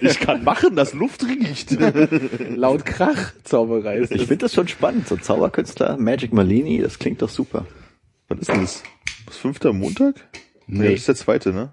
[0.00, 1.70] Ich kann machen, dass Luft riecht.
[2.56, 4.26] Laut Krach Zauberei ist Ich das.
[4.26, 5.06] finde das schon spannend.
[5.06, 7.64] So Zauberkünstler, Magic Malini, das klingt doch super.
[8.26, 8.82] Was ist denn das?
[9.26, 10.16] Was, fünfter Montag?
[10.66, 10.90] Nee.
[10.90, 11.72] Das ist der zweite, ne?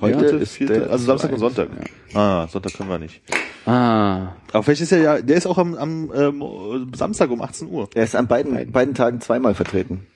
[0.00, 1.38] Heute Dritte, ist vierte, der also Samstag und.
[1.40, 1.68] Sonntag.
[2.14, 3.20] Ah, Sonntag können wir nicht.
[3.66, 7.68] Ah, Aber vielleicht ist er ja, der ist auch am, am ähm, Samstag um 18
[7.70, 7.88] Uhr.
[7.94, 8.72] Er ist an beiden, Beiden.
[8.72, 10.06] beiden Tagen zweimal vertreten.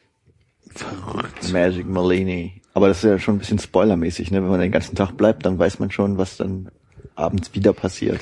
[0.74, 1.53] Verrückt.
[1.53, 2.61] Magic Malini.
[2.74, 4.42] Aber das ist ja schon ein bisschen spoilermäßig, ne?
[4.42, 6.70] Wenn man den ganzen Tag bleibt, dann weiß man schon, was dann
[7.14, 8.20] abends wieder passiert.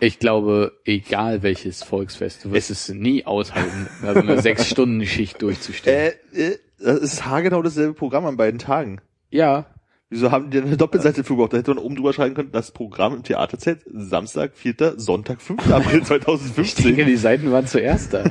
[0.00, 6.12] ich glaube, egal welches Volksfest, du wirst es nie aushalten, da so eine Sechs-Stunden-Schicht durchzustehen.
[6.34, 9.00] Äh, äh, das ist haargenau dasselbe Programm an beiden Tagen.
[9.30, 9.66] ja,
[10.10, 11.54] Wieso haben die eine Doppelseite für gebraucht?
[11.54, 15.70] Da hätte man oben drüber schreiben können, das Programm im Theaterzelt, Samstag, 4., Sonntag, 5.
[15.70, 16.96] April Ich denke, 2015.
[17.06, 18.24] die Seiten waren zuerst da.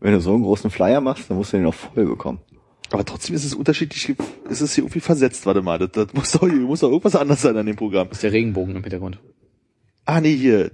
[0.00, 2.40] Wenn du so einen großen Flyer machst, dann musst du den auch voll bekommen.
[2.90, 4.14] Aber trotzdem ist es unterschiedlich,
[4.48, 7.16] ist es hier irgendwie versetzt, warte mal, das, das muss doch, hier muss doch irgendwas
[7.16, 8.08] anders sein an dem Programm.
[8.10, 9.18] ist der Regenbogen im Hintergrund.
[10.04, 10.70] Ah, nee, hier,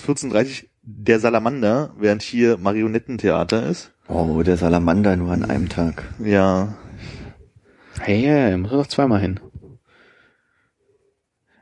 [0.00, 3.92] 14.30 der Salamander, während hier Marionettentheater ist.
[4.08, 6.12] Oh, der Salamander nur an einem Tag.
[6.22, 6.76] Ja,
[8.00, 9.40] Hey, hey, muss doch zweimal hin.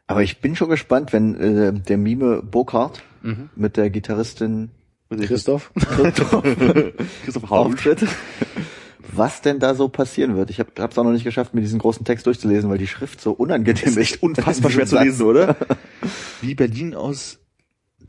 [0.07, 3.51] Aber ich bin schon gespannt, wenn äh, der Mime Burkhardt Mhm.
[3.55, 4.71] mit der Gitarristin
[5.09, 5.71] Christoph?
[7.25, 7.67] Christoph Hausch.
[7.87, 8.05] auftritt,
[9.13, 10.51] was denn da so passieren wird.
[10.51, 13.21] Ich habe es auch noch nicht geschafft, mir diesen großen Text durchzulesen, weil die Schrift
[13.21, 15.55] so unangenehm Ist echt unfassbar schwer zu lesen, oder?
[16.41, 17.39] Wie Berlin aus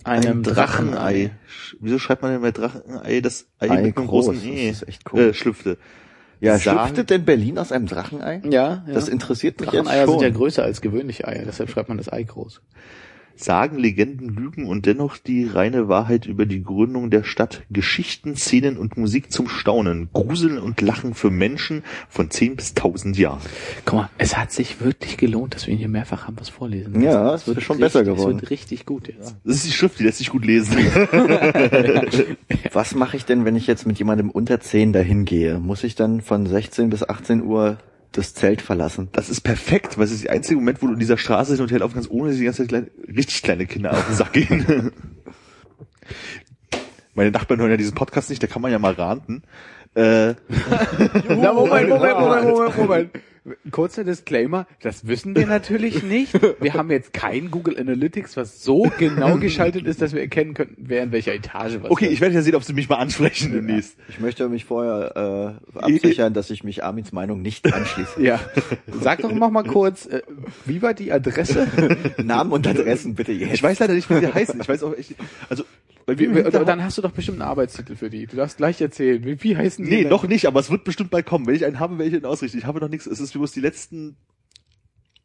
[0.03, 1.31] Einem einem Drachenei.
[1.47, 4.69] Sch- Wieso schreibt man denn bei Drachenei das Ei, Ei mit einem groß, großen E?
[4.69, 5.19] das ist echt cool.
[5.19, 5.77] Äh, schlüpfte.
[6.43, 8.41] Ja, Sagen- schlüpfte denn Berlin aus einem Drachenei?
[8.43, 8.93] Ja, ja.
[8.93, 12.23] Das interessiert mich Dracheneier sind ja größer als gewöhnliche Eier, deshalb schreibt man das Ei
[12.23, 12.61] groß.
[13.35, 17.63] Sagen, Legenden, Lügen und dennoch die reine Wahrheit über die Gründung der Stadt.
[17.69, 20.09] Geschichten, Szenen und Musik zum Staunen.
[20.13, 23.41] Gruseln und Lachen für Menschen von 10 bis 1000 Jahren.
[23.85, 27.01] Guck mal, es hat sich wirklich gelohnt, dass wir ihn hier mehrfach haben was vorlesen.
[27.01, 28.35] Ja, es ist schon besser richtig, geworden.
[28.35, 29.35] Es wird richtig gut jetzt.
[29.43, 30.77] Das ist die Schrift, die lässt sich gut lesen.
[32.73, 35.59] Was mache ich denn, wenn ich jetzt mit jemandem unter 10 dahin gehe?
[35.59, 37.77] Muss ich dann von 16 bis 18 Uhr
[38.13, 39.09] das Zelt verlassen?
[39.11, 41.61] Das ist perfekt, weil es ist der einzige Moment, wo du in dieser Straße hin
[41.61, 44.33] und her laufen ohne dass die ganze Zeit kleine, richtig kleine Kinder auf den Sack
[44.33, 44.91] gehen.
[47.15, 49.43] Meine Nachbarn hören ja diesen Podcast nicht, da kann man ja mal ranten.
[49.95, 50.29] Äh,
[51.27, 53.09] Na, Moment, Moment, Moment, Moment, Moment.
[53.71, 56.33] Kurzer Disclaimer, das wissen wir natürlich nicht.
[56.61, 60.85] Wir haben jetzt kein Google Analytics, was so genau geschaltet ist, dass wir erkennen könnten,
[60.87, 62.13] wer in welcher Etage was okay, ist.
[62.13, 63.97] ich werde ja sehen, ob sie mich mal ansprechen demnächst.
[64.07, 68.21] Ich möchte mich vorher äh, absichern, dass ich mich Armins Meinung nicht anschließe.
[68.23, 68.39] Ja.
[68.87, 70.21] Sag doch noch mal kurz, äh,
[70.65, 71.67] wie war die Adresse?
[72.23, 73.53] Namen und Adressen bitte jetzt.
[73.53, 74.61] Ich weiß leider nicht, wie sie heißen.
[74.61, 75.15] Ich weiß auch echt,
[75.49, 75.63] also,
[76.05, 78.25] weil wir, Wie- Oder dann hast du doch bestimmt einen Arbeitstitel für die.
[78.27, 79.23] Du darfst gleich erzählen.
[79.23, 79.91] Wie, wie heißen die?
[79.91, 80.09] nee, denn?
[80.09, 81.47] noch nicht, aber es wird bestimmt bald kommen.
[81.47, 82.57] Wenn ich einen habe, werde ich ihn ausrichten.
[82.57, 84.17] Ich habe noch nichts, es ist mir bloß die letzten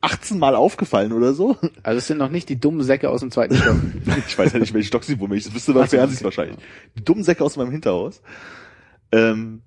[0.00, 1.56] 18 Mal aufgefallen oder so.
[1.82, 3.76] Also es sind noch nicht die dummen Säcke aus dem zweiten Stock.
[4.28, 5.30] Ich weiß ja nicht, welche Stock sie wohnen.
[5.32, 6.24] Wenn ich das wüsste, was Ach so, wären sie okay.
[6.24, 6.58] wahrscheinlich.
[6.96, 8.22] Die dummen Säcke aus meinem Hinterhaus.
[9.12, 9.62] Ähm,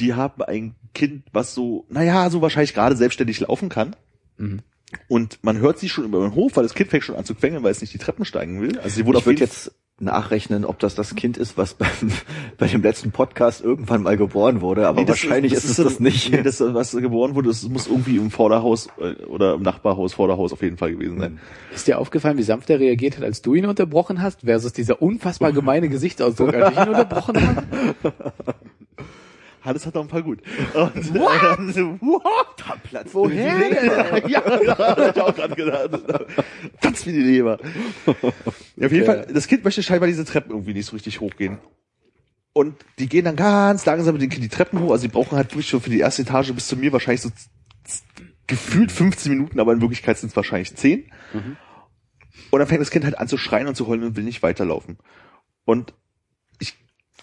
[0.00, 3.96] die haben ein Kind, was so, naja, so wahrscheinlich gerade selbstständig laufen kann.
[4.36, 4.60] Mhm.
[5.06, 7.34] Und man hört sie schon über den Hof, weil das Kind fängt schon an zu
[7.34, 8.78] quengeln, weil es nicht die Treppen steigen will.
[8.78, 11.88] Also sie wurde Ich auf jeden jetzt nachrechnen, ob das das Kind ist, was beim,
[12.58, 16.30] bei dem letzten Podcast irgendwann mal geboren wurde, aber Nee, wahrscheinlich ist, es das nicht.
[16.30, 20.52] Nee, das, was geboren wurde, das muss irgendwie im Vorderhaus äh, oder im Nachbarhaus, Vorderhaus
[20.52, 21.40] auf jeden Fall gewesen sein.
[21.74, 25.02] Ist dir aufgefallen, wie sanft er reagiert hat, als du ihn unterbrochen hast, versus dieser
[25.02, 27.64] unfassbar gemeine Gesichtsausdruck, als ich ihn unterbrochen habe?
[29.62, 30.40] Hannes hat noch ein paar gut.
[30.74, 32.00] Und, What?
[32.00, 32.82] what?
[32.82, 33.58] Platz Woher
[34.28, 35.90] ja, da hab ich auch dran gedacht.
[36.80, 37.58] Ganz wie die Leber.
[38.76, 41.58] Ja, auf jeden Fall, das Kind möchte scheinbar diese Treppen irgendwie nicht so richtig hochgehen.
[42.52, 44.90] Und die gehen dann ganz langsam mit dem Kind die Treppen hoch.
[44.90, 47.30] Also die brauchen halt wirklich schon für die erste Etage bis zu mir wahrscheinlich so
[48.46, 51.10] gefühlt 15 Minuten, aber in Wirklichkeit sind es wahrscheinlich 10.
[52.50, 54.42] Und dann fängt das Kind halt an zu schreien und zu heulen und will nicht
[54.42, 54.98] weiterlaufen.
[55.64, 55.92] Und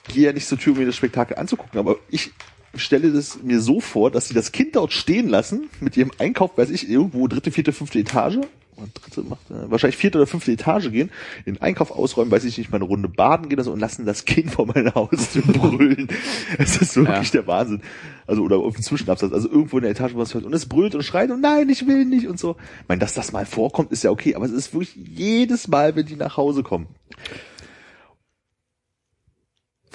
[0.07, 2.31] gehe ja nicht zur Tür, um mir das Spektakel anzugucken, aber ich
[2.75, 6.57] stelle das mir so vor, dass sie das Kind dort stehen lassen, mit ihrem Einkauf,
[6.57, 8.39] weiß ich, irgendwo dritte, vierte, fünfte Etage,
[8.77, 11.09] und dritte macht, äh, wahrscheinlich vierte oder fünfte Etage gehen,
[11.45, 14.05] den Einkauf ausräumen, weiß ich nicht, mal eine Runde baden gehen oder so und lassen
[14.05, 16.09] das Kind vor meiner Haustür brüllen.
[16.57, 17.39] Es ist wirklich Ja.
[17.39, 17.81] der Wahnsinn.
[18.27, 20.65] Also, oder auf dem Zwischenabsatz, also irgendwo in der Etage, wo es hört, und es
[20.65, 22.57] brüllt und schreit und nein, ich will nicht und so.
[22.81, 25.95] Ich meine, dass das mal vorkommt, ist ja okay, aber es ist wirklich jedes Mal,
[25.95, 26.87] wenn die nach Hause kommen.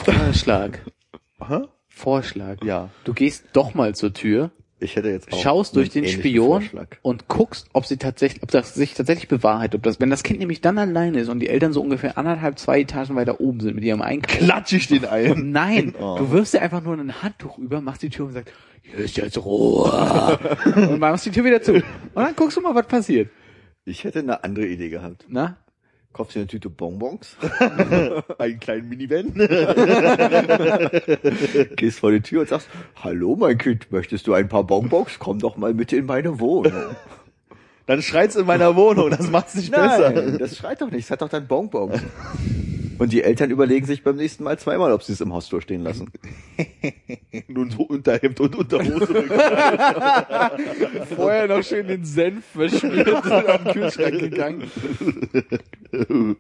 [0.05, 0.79] Vorschlag.
[1.39, 1.69] Aha.
[1.89, 2.63] Vorschlag.
[2.65, 2.91] Ja.
[3.05, 6.97] Du gehst doch mal zur Tür, Ich hätte jetzt auch schaust durch den Spion Vorschlag.
[7.03, 10.39] und guckst, ob sie tatsächlich, ob das sich tatsächlich bewahrheitet, ob das, wenn das Kind
[10.41, 13.75] nämlich dann alleine ist und die Eltern so ungefähr anderthalb, zwei Etagen weiter oben sind
[13.75, 14.39] mit ihrem Einkauf.
[14.39, 15.51] Klatsch ich den ein.
[15.53, 16.17] Nein, Oh.
[16.19, 19.17] du wirfst dir einfach nur ein Handtuch über, machst die Tür und sagst, hier ist
[19.19, 20.39] jetzt Ruhe.
[20.77, 21.75] und machst die Tür wieder zu.
[21.75, 21.83] Und
[22.15, 23.29] dann guckst du mal, was passiert.
[23.85, 25.27] Ich hätte eine andere Idee gehabt.
[25.29, 25.59] Na?
[26.13, 27.37] Kaufst dir eine Tüte Bonbons,
[28.39, 29.33] Einen kleinen Minivan.
[31.77, 35.21] gehst vor die Tür und sagst, hallo mein Kind, möchtest du ein paar Bonbons?
[35.21, 36.97] Komm doch mal mit in meine Wohnung.
[37.87, 40.11] Dann schreit's in meiner Wohnung, das macht's nicht besser.
[40.11, 42.01] Nein, das schreit doch nicht, es hat doch dann Bonbons.
[43.01, 45.83] Und die Eltern überlegen sich beim nächsten Mal zweimal, ob sie es im Haustor stehen
[45.83, 46.11] lassen.
[47.49, 49.25] Nun so Unterhemd und Unterhose.
[51.17, 54.71] Vorher noch schön den Senf verschmiert und am Kühlschrank gegangen.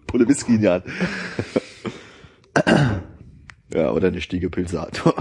[0.06, 0.84] Pulle Whisky in die Hand.
[3.72, 5.14] Ja, oder eine Stiege Pilsator.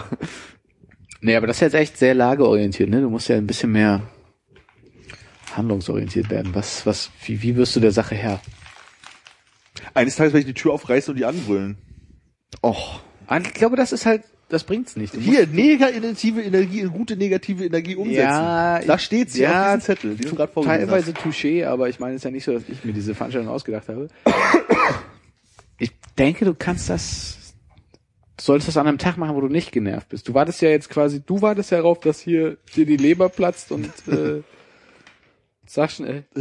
[1.21, 2.99] Nee, aber das ist jetzt echt sehr lageorientiert, ne?
[2.99, 4.01] Du musst ja ein bisschen mehr
[5.55, 6.53] handlungsorientiert werden.
[6.53, 8.41] Was, was, wie, wie wirst du der Sache Herr?
[9.93, 11.77] Eines Tages werde ich die Tür aufreißen und die anbrüllen.
[12.63, 13.01] Och.
[13.43, 15.13] Ich glaube, das ist halt, das bringt's nicht.
[15.13, 18.21] Du Hier, negative Energie in gute negative Energie umsetzen.
[18.21, 21.89] Ja, da steht's hier ja, auf diesem Zettel, den du gerade vorgelesen Teilweise Touché, aber
[21.89, 24.07] ich meine, es ist ja nicht so, dass ich mir diese Veranstaltung ausgedacht habe.
[25.81, 27.53] Ich denke, du kannst das,
[28.35, 30.27] du solltest das an einem Tag machen, wo du nicht genervt bist.
[30.27, 33.71] Du wartest ja jetzt quasi, du wartest ja darauf, dass hier dir die Leber platzt
[33.71, 34.41] und äh,
[35.71, 36.23] sag schnell.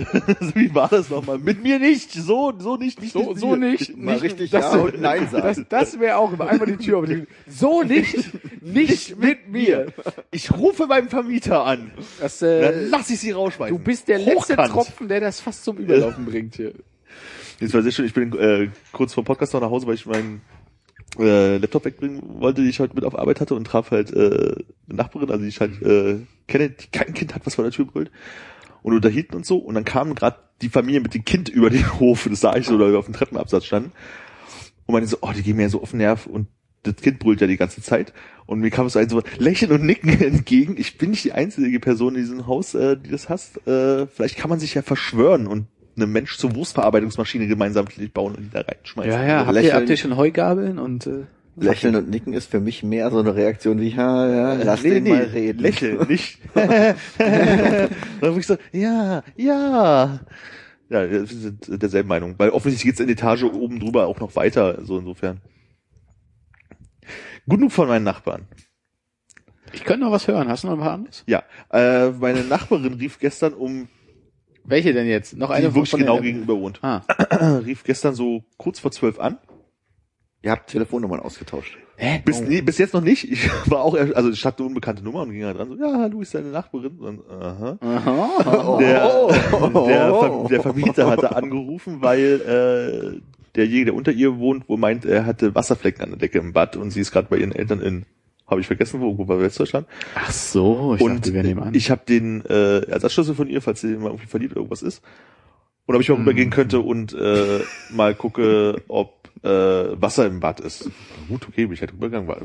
[0.55, 1.39] Wie war das nochmal?
[1.39, 3.97] Mit mir nicht, so, so nicht, nicht, So, nicht, so nicht.
[3.97, 5.43] Mal nicht richtig das, Ja und Nein sagen.
[5.69, 8.17] Das, das wäre auch immer einfach die Tür auf die So nicht,
[8.63, 9.93] nicht mit mir.
[10.31, 11.91] Ich rufe beim Vermieter an.
[12.21, 13.77] Das, Dann äh, lass ich sie rausschmeißen.
[13.77, 14.73] du bist der letzte Hochkant.
[14.73, 16.73] Tropfen, der das fast zum Überlaufen bringt hier.
[17.61, 20.07] Jetzt war sehr schön, ich bin äh, kurz vor Podcast noch nach Hause, weil ich
[20.07, 20.41] meinen
[21.19, 24.55] äh, Laptop wegbringen wollte, die ich heute mit auf Arbeit hatte und traf halt äh,
[24.89, 27.73] eine Nachbarin, also die ich halt äh, kenne, die kein Kind hat, was vor der
[27.73, 28.11] Tür brüllt.
[28.89, 29.59] Und unterhielten und so.
[29.59, 32.67] Und dann kam gerade die Familie mit dem Kind über den Hof, das sah ich
[32.67, 33.93] so, oder auf dem Treppenabsatz standen.
[34.87, 36.49] Und meinte so, oh, die gehen mir ja so auf den Nerv und
[36.83, 38.13] das Kind brüllt ja die ganze Zeit.
[38.47, 40.77] Und mir kam so ein so Lächeln und Nicken entgegen.
[40.79, 43.67] Ich bin nicht die einzige Person in diesem Haus, äh, die das hasst.
[43.67, 45.67] Äh, vielleicht kann man sich ja verschwören und
[45.97, 49.13] eine Mensch zur Wurstverarbeitungsmaschine gemeinsam bauen und die da reinschmeißen.
[49.13, 51.25] Ja, ja, habt ihr, habt ihr schon Heugabeln und äh,
[51.61, 54.91] Lächeln und Nicken ist für mich mehr so eine Reaktion wie, ja, ja, lass nee,
[54.91, 55.61] den nee, mal reden.
[55.61, 56.39] Lächeln, nicht.
[56.55, 60.21] Dann ich so, ja, ja.
[60.91, 62.35] Ja, wir sind derselben Meinung.
[62.39, 65.41] Weil offensichtlich geht's in die Etage oben drüber auch noch weiter, so insofern.
[67.47, 68.47] Genug von meinen Nachbarn.
[69.73, 70.49] ich könnte noch was hören.
[70.49, 71.25] Hast du noch ein paar anderes?
[71.27, 71.43] Ja,
[71.73, 73.89] äh, meine Nachbarin rief gestern um,
[74.65, 75.37] Welche denn jetzt?
[75.37, 77.03] Noch die eine wirklich von genau gegenüber wohnt, Ah.
[77.65, 79.39] rief gestern so kurz vor zwölf an.
[80.43, 81.77] Ihr habt Telefonnummern ausgetauscht.
[81.97, 82.23] Hä?
[82.25, 82.45] Bis, Oh.
[82.47, 83.29] nee, bis jetzt noch nicht.
[83.31, 85.99] Ich war auch, also ich hatte eine unbekannte Nummer und ging halt dran so, ja,
[85.99, 86.97] hallo, ist deine Nachbarin?
[86.99, 87.77] Und, aha.
[87.81, 88.77] Aha.
[88.79, 92.41] Der, der, Ver der Vermieter hatte angerufen, weil
[93.17, 93.21] äh,
[93.57, 96.77] derjenige, der unter ihr wohnt, wo meint, er hatte Wasserflecken an der Decke im Bad
[96.77, 98.07] und sie ist gerade bei ihren Eltern in,
[98.47, 99.89] habe ich vergessen, wo, irgendwo bei Westdeutschland.
[100.15, 101.75] Ach so, ich und dachte, wir nehmen an.
[101.75, 105.03] ich habe den äh, Ersatzschlüssel von ihr, falls sie mal irgendwie verliebt oder irgendwas ist.
[105.89, 106.21] Und ob ich mal Mhm.
[106.21, 107.61] rübergehen könnte und äh,
[107.91, 110.91] mal gucke, ob äh, Wasser im Bad ist.
[111.29, 112.29] Gut, okay, bin ich halt rübergegangen.
[112.29, 112.37] War,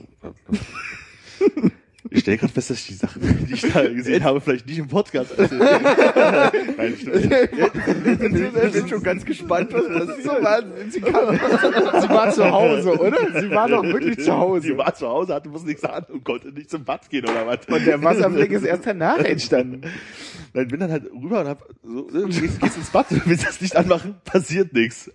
[2.14, 4.78] ich stelle gerade fest, dass ich die Sachen, die ich da gesehen habe, vielleicht nicht
[4.78, 6.52] im Podcast erzähle.
[6.78, 8.66] Nein, stimmt nicht.
[8.66, 11.40] Ich bin schon ganz gespannt, was das so Wahnsinn sie kann.
[12.02, 13.42] Sie war zu Hause, oder?
[13.42, 14.78] Sie war doch wirklich zu Hause.
[14.78, 17.66] war zu Hause, hatte muss nichts an und konnte nicht zum Bad gehen oder was.
[17.68, 19.82] Und der Wasserfleck ist erst danach entstanden.
[20.54, 23.76] Nein, bin dann halt rüber und hab so, gehst, gehst ins Bad, willst das Licht
[23.76, 25.10] anmachen, passiert nichts.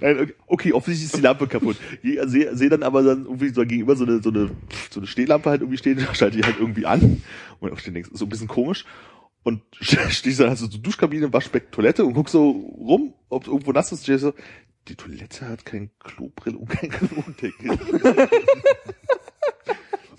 [0.00, 1.76] Nein, okay, offensichtlich ist die Lampe kaputt.
[2.02, 4.50] Ich sehe seh dann aber dann irgendwie so gegenüber so eine, so eine,
[4.90, 7.22] so eine Stehlampe halt irgendwie stehen, schalte die halt irgendwie an.
[7.60, 8.84] Und auch denkst, so ein bisschen komisch.
[9.42, 13.72] Und stehst dann halt so zur Duschkabine, Waschbecken, Toilette und guckst so rum, ob irgendwo
[13.72, 14.04] nass ist.
[14.04, 14.34] Stehst so,
[14.88, 17.78] die Toilette hat kein Klobrill und kein Klodeckel.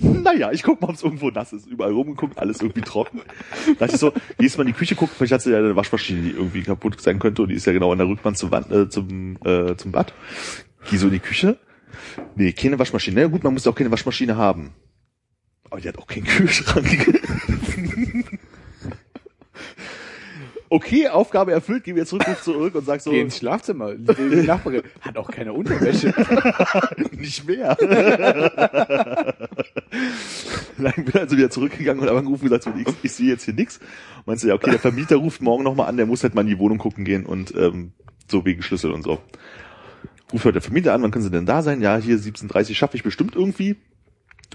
[0.01, 1.67] Naja, ich guck mal, ob es irgendwo nass ist.
[1.67, 3.21] Überall rumgeguckt, alles irgendwie trocken.
[3.65, 5.75] Da dachte ich so, gehst mal in die Küche gucken, vielleicht hat sie ja eine
[5.75, 8.51] Waschmaschine, die irgendwie kaputt sein könnte und die ist ja genau an der Rückwand zum,
[8.51, 10.13] Wand, äh, zum, äh, zum Bad.
[10.89, 11.57] Geh so in die Küche.
[12.35, 13.21] Nee, keine Waschmaschine.
[13.21, 14.71] Na gut, man muss auch keine Waschmaschine haben.
[15.69, 17.21] Aber die hat auch keinen Kühlschrank.
[20.71, 23.93] Okay, Aufgabe erfüllt, geh wieder zurück, ruf zurück und sag so, Geh ins Schlafzimmer.
[23.93, 26.13] Die Nachbarin hat auch keine Unterwäsche.
[27.11, 27.77] nicht mehr.
[30.77, 33.43] Nein, bin also wieder zurückgegangen und habe angerufen und gesagt, so, ich, ich sehe jetzt
[33.43, 33.81] hier nichts.
[34.25, 36.47] Meinst du, ja, okay, der Vermieter ruft morgen nochmal an, der muss halt mal in
[36.47, 37.91] die Wohnung gucken gehen und ähm,
[38.29, 39.19] so wegen Schlüssel und so.
[40.31, 41.81] Ruft heute der Vermieter an, wann können sie denn da sein?
[41.81, 43.75] Ja, hier 17.30 schaffe ich bestimmt irgendwie.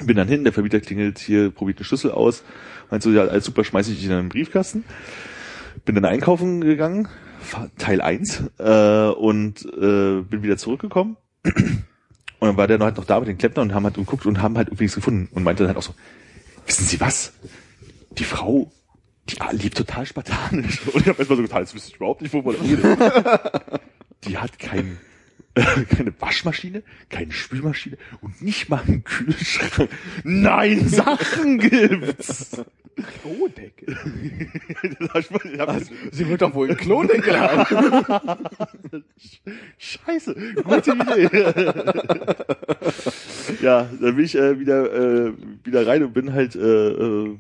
[0.02, 2.42] Bin dann hin, der Vermieter klingelt hier, probiert den Schlüssel aus.
[2.90, 4.84] Meint so, ja, alles super, schmeiße ich dich in einen Briefkasten.
[5.86, 7.08] Bin dann einkaufen gegangen,
[7.78, 11.16] Teil 1, äh, und äh, bin wieder zurückgekommen.
[12.38, 14.26] Und dann war der noch halt noch da mit den Klempner und haben halt geguckt
[14.26, 15.94] und haben halt nichts gefunden und meinte dann halt auch so,
[16.66, 17.32] wissen Sie was?
[18.18, 18.70] Die Frau,
[19.28, 20.86] die lebt total spartanisch.
[20.92, 23.80] Und ich habe erstmal so getan, jetzt wüsste ich überhaupt nicht, wovon er redet.
[24.24, 24.98] Die hat kein,
[25.88, 29.88] keine Waschmaschine, keine Spülmaschine und nicht mal einen Kühlschrank.
[30.22, 32.62] Nein, Sachen gibt's!
[33.22, 33.96] Klodeckel.
[35.58, 39.04] Das- Sie wird doch wohl einen Klodeckel haben.
[39.78, 40.34] Scheiße,
[40.64, 41.28] gute Idee.
[43.62, 44.92] ja, dann bin ich äh, wieder
[45.26, 45.32] äh,
[45.64, 47.36] wieder rein und bin halt äh, äh,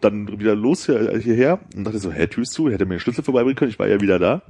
[0.00, 3.00] dann wieder los hier, hierher und dachte so, hä, Tür ist zu, hätte mir den
[3.00, 4.42] Schlüssel vorbeibringen können, ich war ja wieder da.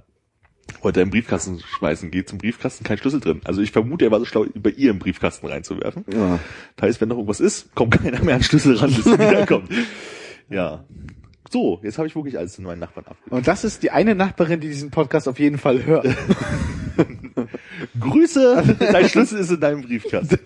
[0.82, 3.40] Wollte er im Briefkasten schmeißen, geht zum Briefkasten, kein Schlüssel drin.
[3.44, 6.04] Also ich vermute, er war so schlau, bei ihr im Briefkasten reinzuwerfen.
[6.12, 6.38] Ja.
[6.76, 9.18] Das heißt, wenn noch irgendwas ist, kommt keiner mehr an den Schlüssel ran, bis er
[9.18, 9.70] wiederkommt.
[10.48, 10.84] Ja.
[11.50, 13.36] So, jetzt habe ich wirklich alles in meinen Nachbarn abgegeben.
[13.36, 16.06] Und das ist die eine Nachbarin, die diesen Podcast auf jeden Fall hört.
[18.00, 20.38] Grüße, dein Schlüssel ist in deinem Briefkasten.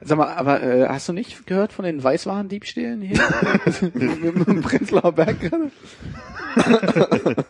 [0.00, 3.20] Sag mal, aber äh, hast du nicht gehört von den Weißwarendiebstählen hier?
[3.94, 5.72] Im Prenzlauer Berg gerade?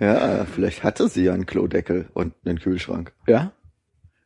[0.00, 3.12] Ja, vielleicht hatte sie ja einen Klodeckel und einen Kühlschrank.
[3.26, 3.52] Ja.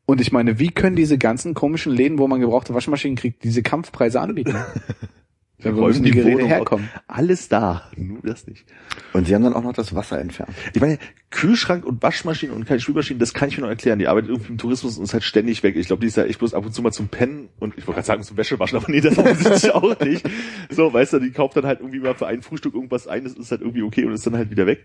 [0.05, 3.63] Und ich meine, wie können diese ganzen komischen Läden, wo man gebrauchte Waschmaschinen kriegt, diese
[3.63, 4.57] Kampfpreise anbieten?
[5.65, 6.89] Ja, wo müssen die Geräte Wohnung herkommen?
[7.07, 8.65] Alles da, nur das nicht.
[9.13, 10.51] Und sie haben dann auch noch das Wasser entfernt.
[10.75, 10.99] Ich meine,
[11.31, 13.99] Kühlschrank und Waschmaschine und keine Spülmaschine, das kann ich mir noch erklären.
[13.99, 15.77] Die arbeitet irgendwie im Tourismus und ist halt ständig weg.
[15.77, 17.87] Ich glaube, die ist ja echt bloß ab und zu mal zum Pennen und ich
[17.87, 20.29] wollte gerade sagen zum Wäschewaschen, aber nee, das offensichtlich auch nicht.
[20.71, 23.35] So, weißt du, die kauft dann halt irgendwie mal für ein Frühstück irgendwas ein, das
[23.35, 24.85] ist halt irgendwie okay und ist dann halt wieder weg.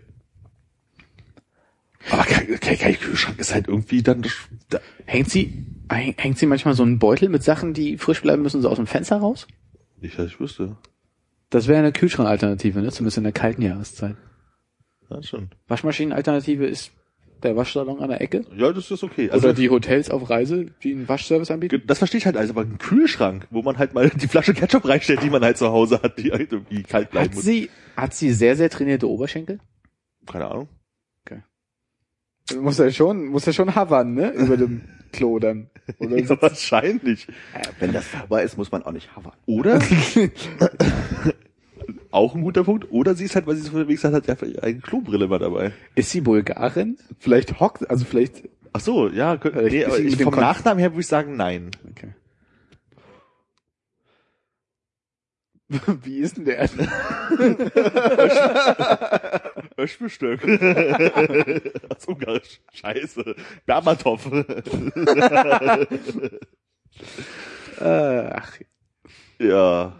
[2.10, 4.24] Aber kein, kein, kein Kühlschrank ist halt irgendwie dann,
[4.70, 8.42] da, Hängt sie, häng- hängt sie manchmal so einen Beutel mit Sachen, die frisch bleiben
[8.42, 9.46] müssen, so aus dem Fenster raus?
[10.00, 10.76] Nicht, dass ich wüsste.
[11.50, 12.90] Das wäre eine Kühlschrankalternative, ne?
[12.90, 14.16] Zumindest in der kalten Jahreszeit.
[15.10, 15.48] Ja, schon.
[15.68, 16.92] Waschmaschinenalternative ist
[17.42, 18.44] der Waschsalon an der Ecke.
[18.56, 19.30] Ja, das ist okay.
[19.30, 21.82] Also, Oder die Hotels auf Reise, die einen Waschservice anbieten.
[21.86, 24.86] das verstehe ich halt alles, aber ein Kühlschrank, wo man halt mal die Flasche Ketchup
[24.86, 27.44] reinstellt, die man halt zu Hause hat, die halt irgendwie kalt bleiben Hat muss.
[27.44, 29.60] sie, hat sie sehr, sehr trainierte Oberschenkel?
[30.26, 30.68] Keine Ahnung.
[32.60, 34.30] Muss er schon, muss er schon havern, ne?
[34.32, 34.82] Über dem
[35.12, 35.68] Klo dann.
[35.98, 37.26] Oder Ja, wahrscheinlich.
[37.78, 39.32] Wenn das sauber ist, muss man auch nicht havern.
[39.46, 39.78] Oder?
[42.10, 42.90] auch ein guter Punkt.
[42.90, 45.38] Oder sie ist halt, weil sie so unterwegs hat, hat einfach ihre eigene Klobrille mal
[45.38, 45.72] dabei.
[45.94, 46.98] Ist sie Bulgarin?
[47.18, 48.48] Vielleicht hockt, also vielleicht.
[48.72, 51.70] Ach so, ja, nee, dem vom Kon- Nachnamen her würde ich sagen, nein.
[51.90, 52.08] Okay.
[56.02, 56.68] Wie ist denn der?
[59.78, 60.42] Öschbestück.
[60.44, 62.60] Aus Ungarisch.
[62.74, 63.34] Scheiße.
[63.66, 64.26] Bermatov.
[67.80, 68.52] äh, ach,
[69.38, 69.92] ja.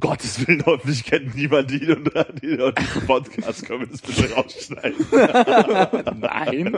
[0.00, 2.10] Gottes Willen, hoffentlich kennt niemand ihn und
[2.42, 5.06] die und diesen Podcast können wir das bitte rausschneiden.
[6.20, 6.76] nein.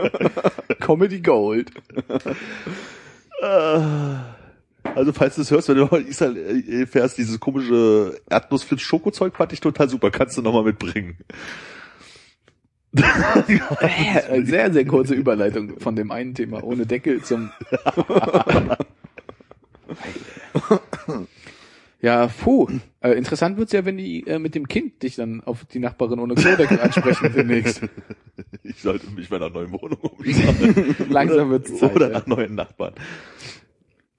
[0.79, 1.71] Comedy Gold.
[3.41, 3.79] Äh,
[4.93, 9.51] Also falls du es hörst, wenn du mal in Israel fährst, dieses komische Erdnussflitz-Schokozeug fand
[9.51, 10.11] ich total super.
[10.11, 11.17] Kannst du nochmal mitbringen.
[14.29, 17.51] Eine sehr, sehr kurze Überleitung von dem einen Thema ohne Deckel zum.
[22.01, 22.69] ja, puh.
[23.01, 26.19] Äh, interessant wird's ja, wenn die äh, mit dem Kind dich dann auf die Nachbarin
[26.19, 27.81] ohne Klodeckel ansprechen demnächst.
[28.61, 30.95] Ich sollte mich bei einer neuen Wohnung umschauen.
[31.09, 31.95] Langsam wird's Zeit.
[31.95, 32.19] Oder ja.
[32.19, 32.93] nach neuen Nachbarn.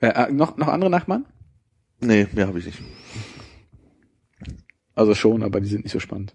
[0.01, 1.27] Äh, äh, noch, noch andere Nachbarn?
[2.01, 2.83] Nee, mehr habe ich nicht.
[4.95, 6.35] Also schon, aber die sind nicht so spannend.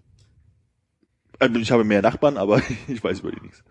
[1.44, 3.62] Also Ich habe mehr Nachbarn, aber ich weiß über die nichts.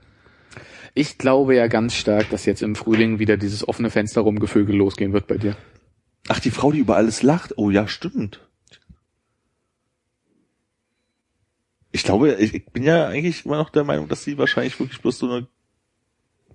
[0.94, 5.12] Ich glaube ja ganz stark, dass jetzt im Frühling wieder dieses offene Fenster rumgevögel losgehen
[5.12, 5.56] wird bei dir.
[6.28, 7.58] Ach, die Frau, die über alles lacht.
[7.58, 8.48] Oh ja, stimmt.
[11.92, 15.02] Ich glaube, ich, ich bin ja eigentlich immer noch der Meinung, dass sie wahrscheinlich wirklich
[15.02, 15.48] bloß so eine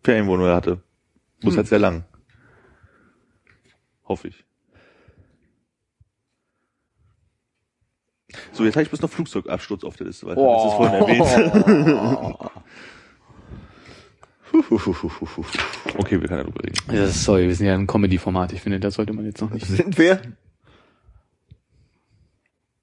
[0.03, 0.83] Ferienwohnung hatte.
[1.43, 1.59] Muss Hm.
[1.59, 2.05] halt sehr lang.
[4.05, 4.45] Hoffe ich.
[8.53, 10.55] So, jetzt habe ich bloß noch Flugzeugabsturz auf der Liste, weil oh.
[10.55, 11.23] das ist vorhin erwähnt.
[15.99, 16.77] okay, wir können ja drüber reden.
[16.93, 18.53] Ja, sorry, wir sind ja ein Comedy-Format.
[18.53, 19.67] Ich finde, das sollte man jetzt noch nicht.
[19.67, 20.21] Sind wir?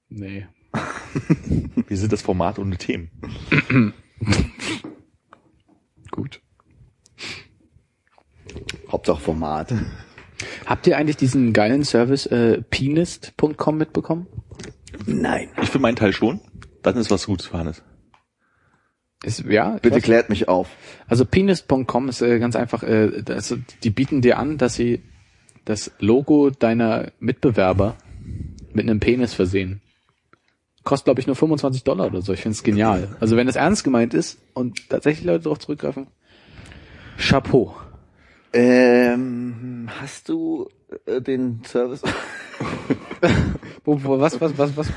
[0.09, 0.47] Nee.
[1.87, 3.11] Wir sind das Format ohne Themen.
[6.11, 6.41] Gut.
[8.89, 9.73] Hauptsache Format.
[10.65, 14.27] Habt ihr eigentlich diesen geilen Service äh, peanist.com mitbekommen?
[15.05, 15.49] Nein.
[15.61, 16.39] Ich für meinen Teil schon.
[16.83, 17.81] Dann ist was Gutes für Hannes.
[19.23, 20.69] Ist, ja, Bitte klärt mich auf.
[21.07, 25.01] Also penis.com ist äh, ganz einfach, äh, das, die bieten dir an, dass sie
[25.63, 27.95] das Logo deiner Mitbewerber
[28.73, 29.81] mit einem Penis versehen.
[30.83, 32.33] Kostet, glaube ich, nur 25 Dollar oder so.
[32.33, 33.15] Ich finde es genial.
[33.19, 36.07] Also wenn es ernst gemeint ist und tatsächlich Leute darauf zurückgreifen,
[37.17, 37.75] Chapeau.
[38.53, 40.69] Ähm, hast du
[41.05, 42.01] äh, den Service?
[43.85, 44.91] Was, was, was, was?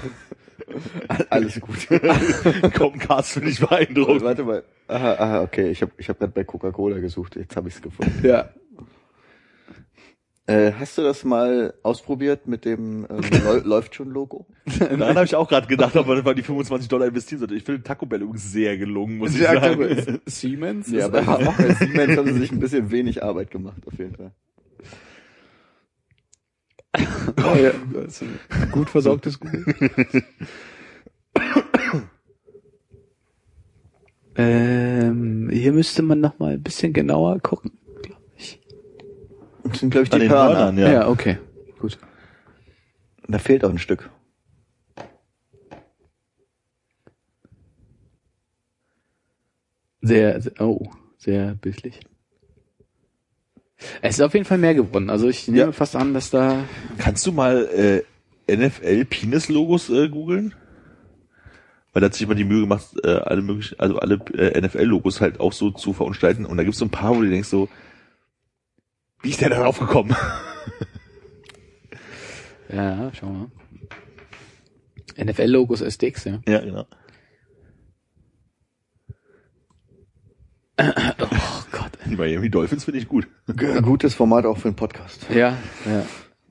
[1.31, 1.87] Alles gut.
[2.77, 4.23] Komm, Carsten, bin ich beeindruckt.
[4.23, 4.65] Warte mal.
[4.87, 5.71] Aha, aha, okay.
[5.71, 7.37] Ich habe ich hab gerade bei Coca-Cola gesucht.
[7.37, 8.27] Jetzt habe ich es gefunden.
[8.27, 8.49] Ja.
[10.47, 14.47] Äh, hast du das mal ausprobiert mit dem ähm, Läu- läuft schon Logo?
[14.79, 17.55] Daran habe ich auch gerade gedacht, ob man die 25 Dollar investieren sollte.
[17.55, 19.77] Ich finde Taco Bell übrigens sehr gelungen, muss ich Ja, sagen.
[19.79, 20.91] glaube, Siemens?
[20.91, 24.15] Ja, aber auch bei Siemens haben sie sich ein bisschen wenig Arbeit gemacht, auf jeden
[24.17, 24.33] Fall.
[27.37, 29.65] Oh, ja, das ist ein gut versorgtes Google.
[34.37, 37.73] Ähm, hier müsste man noch mal ein bisschen genauer gucken,
[38.03, 38.61] glaube ich.
[39.65, 40.55] Das sind, glaube ich, An die den Hörner.
[40.59, 40.93] Hörnern, Ja.
[40.93, 41.09] ja.
[41.09, 41.39] okay.
[41.81, 41.99] Gut.
[43.27, 44.11] Da fehlt auch ein Stück.
[50.01, 52.01] Sehr, sehr oh, sehr bildlich.
[54.03, 55.11] Es ist auf jeden Fall mehr geworden.
[55.11, 55.73] Also ich nehme Ja.
[55.73, 56.65] fast an, dass da
[56.99, 57.69] Kannst du mal
[58.49, 60.55] äh, NFL Penis Logos äh, googeln?
[61.93, 64.83] Weil da hat sich immer die Mühe gemacht, äh, alle möglichen, also alle äh, NFL
[64.83, 66.45] Logos halt auch so zu verunstalten.
[66.45, 67.69] Und da gibt's so ein paar, wo du denkst so,
[69.23, 70.15] wie ist der da drauf gekommen?
[72.73, 73.47] ja, schau mal.
[75.17, 76.41] NFL-Logos SDX, ja.
[76.47, 76.87] ja, genau.
[80.79, 81.91] Oh Gott.
[82.07, 83.27] Die Miami Dolphins finde ich gut.
[83.83, 85.27] Gutes Format auch für einen Podcast.
[85.29, 86.05] Ja, ja.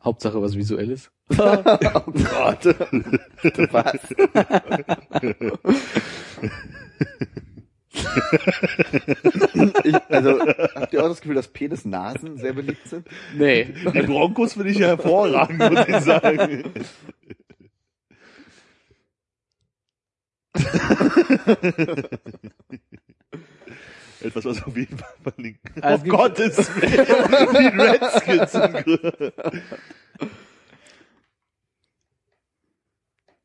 [0.03, 1.11] Hauptsache was Visuelles.
[1.37, 1.57] Oh
[2.11, 2.65] Gott.
[3.71, 3.99] Was?
[9.83, 10.39] ich, also,
[10.75, 13.07] habt ihr auch das Gefühl, dass Penisnasen sehr beliebt sind?
[13.35, 13.73] Nee.
[13.93, 16.63] Die Broncos finde ich ja hervorragend, muss ich sagen.
[24.21, 25.71] Etwas, was auf jeden Fall verlinken.
[25.83, 27.05] Also auf Gottes Willen.
[27.53, 28.53] Die Redskins.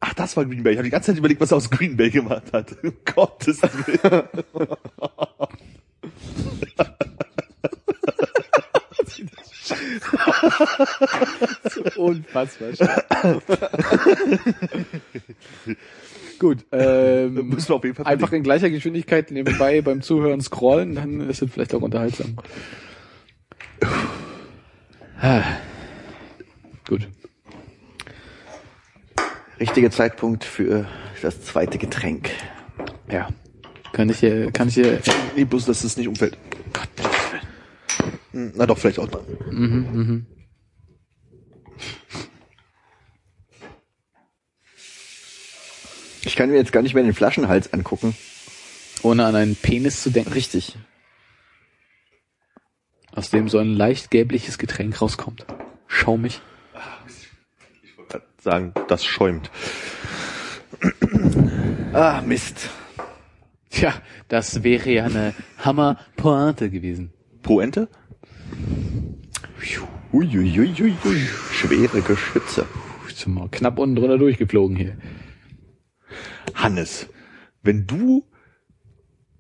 [0.05, 0.73] Ach, das war Green Bay.
[0.73, 2.77] Ich habe die ganze Zeit überlegt, was er aus Green Bay gemacht hat.
[2.83, 4.29] Um Gottes Willen.
[11.97, 13.07] Unfassbar stark.
[16.43, 20.97] Gut, ähm, Müssen wir auf jeden Fall einfach in gleicher Geschwindigkeit nebenbei beim Zuhören scrollen,
[20.97, 22.37] dann ist es vielleicht auch unterhaltsam.
[25.21, 25.45] Ah.
[26.89, 27.07] Gut.
[29.61, 30.89] Richtiger Zeitpunkt für
[31.23, 32.31] das zweite Getränk.
[33.09, 33.29] Ja.
[33.93, 34.99] Kann ich hier, kann ich hier,
[35.37, 36.37] Nee, bloß, dass es nicht umfällt.
[38.33, 39.23] Hm, Na doch, vielleicht auch mal.
[46.25, 48.15] Ich kann mir jetzt gar nicht mehr den Flaschenhals angucken.
[49.03, 50.77] ohne an einen Penis zu denken, Richtig.
[53.15, 55.45] aus dem so ein leicht gelbliches Getränk rauskommt.
[55.87, 56.41] Schaumig.
[58.39, 59.51] Sagen, das schäumt.
[61.93, 62.71] Ah, Mist.
[63.71, 63.95] Tja,
[64.29, 67.13] das wäre ja eine Hammer-Pointe gewesen.
[67.43, 67.89] Poente?
[70.13, 70.95] Uiuiuiui.
[71.53, 72.67] Schwere Geschütze.
[73.09, 74.97] Ich bin mal knapp unten drunter durchgeflogen hier.
[76.55, 77.09] Hannes,
[77.63, 78.25] wenn du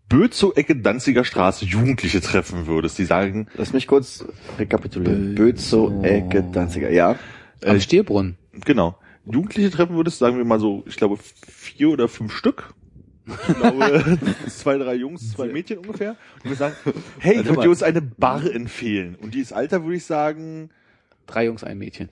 [0.09, 4.25] Bözow Ecke Danziger Straße Jugendliche treffen würdest, die sagen, Lass mich kurz
[4.59, 5.35] rekapitulieren.
[5.35, 6.91] Bözow, Ecke, Danziger.
[6.91, 7.17] Ja.
[7.65, 8.37] Am Stierbrunnen.
[8.65, 11.17] genau, Jugendliche treffen würdest, sagen wir mal so, ich glaube
[11.49, 12.75] vier oder fünf Stück.
[13.27, 16.17] Ich glaube, zwei, drei Jungs, zwei Mädchen ungefähr.
[16.43, 16.75] Und wir sagen,
[17.21, 19.15] hey, könnt ihr uns eine Bar empfehlen?
[19.15, 20.71] Und die ist Alter, würde ich sagen,
[21.27, 22.09] Drei Jungs, ein Mädchen.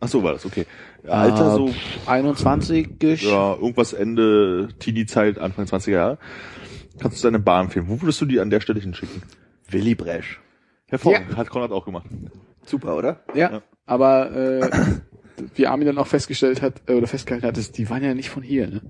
[0.00, 0.66] Ach so war das, okay.
[1.06, 1.70] Alter so,
[2.06, 3.28] 21 -ish.
[3.28, 6.18] ja, irgendwas Ende Teenie-Zeit, Anfang 20er Jahre.
[6.98, 7.86] Kannst du deine Bar empfehlen?
[7.88, 9.22] Wo würdest du die an der Stelle hinschicken?
[9.70, 10.40] Willy Bresch.
[10.86, 12.06] Hervorragend, hat Konrad auch gemacht.
[12.64, 13.20] Super, oder?
[13.34, 13.62] Ja, Ja.
[13.86, 14.70] aber äh,
[15.54, 18.30] wie Armin dann auch festgestellt hat, äh, oder festgehalten hat, ist, die waren ja nicht
[18.30, 18.82] von hier, ne?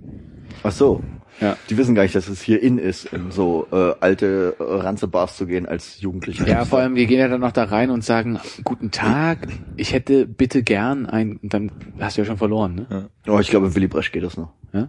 [0.63, 1.03] Ach so.
[1.41, 1.57] Ja.
[1.69, 5.37] Die wissen gar nicht, dass es hier in ist, in so äh, alte äh, Ranze-Bars
[5.37, 6.49] zu gehen als Jugendlicher.
[6.49, 9.93] Ja, vor allem, die gehen ja dann noch da rein und sagen, guten Tag, ich
[9.93, 13.11] hätte bitte gern ein, und dann hast du ja schon verloren, ne?
[13.27, 14.53] Oh, ich glaube, in Willy Bresch geht das noch.
[14.73, 14.89] Ja?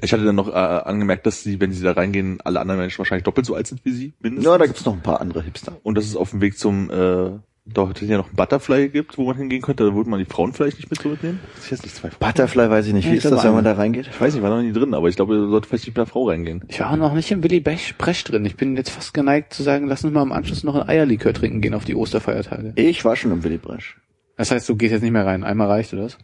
[0.00, 2.98] Ich hatte dann noch äh, angemerkt, dass sie, wenn sie da reingehen, alle anderen Menschen
[2.98, 4.44] wahrscheinlich doppelt so alt sind wie sie, mindestens.
[4.44, 5.78] Ja, da gibt's noch ein paar andere Hipster.
[5.82, 7.30] Und dass es auf dem Weg zum, äh,
[7.72, 9.84] dort ja noch ein Butterfly gibt, wo man hingehen könnte.
[9.84, 11.40] Da würde man die Frauen vielleicht nicht mit so mitnehmen.
[11.62, 12.18] Ich weiß nicht, zwei Frauen.
[12.20, 13.04] Butterfly weiß ich nicht.
[13.04, 14.08] Ja, Wie ich ist das, wenn man da reingeht?
[14.08, 15.98] Ich weiß nicht, war noch nie drin, aber ich glaube, da sollte vielleicht nicht mit
[15.98, 16.64] einer Frau reingehen.
[16.68, 18.44] Ich war noch nicht im Willy Bresch Bresch drin.
[18.44, 21.32] Ich bin jetzt fast geneigt zu sagen, lass uns mal im Anschluss noch ein Eierlikör
[21.32, 22.72] trinken gehen auf die Osterfeiertage.
[22.76, 23.98] Ich war schon im Willy Bresch.
[24.36, 25.44] Das heißt, du gehst jetzt nicht mehr rein.
[25.44, 26.18] Einmal reicht, oder was?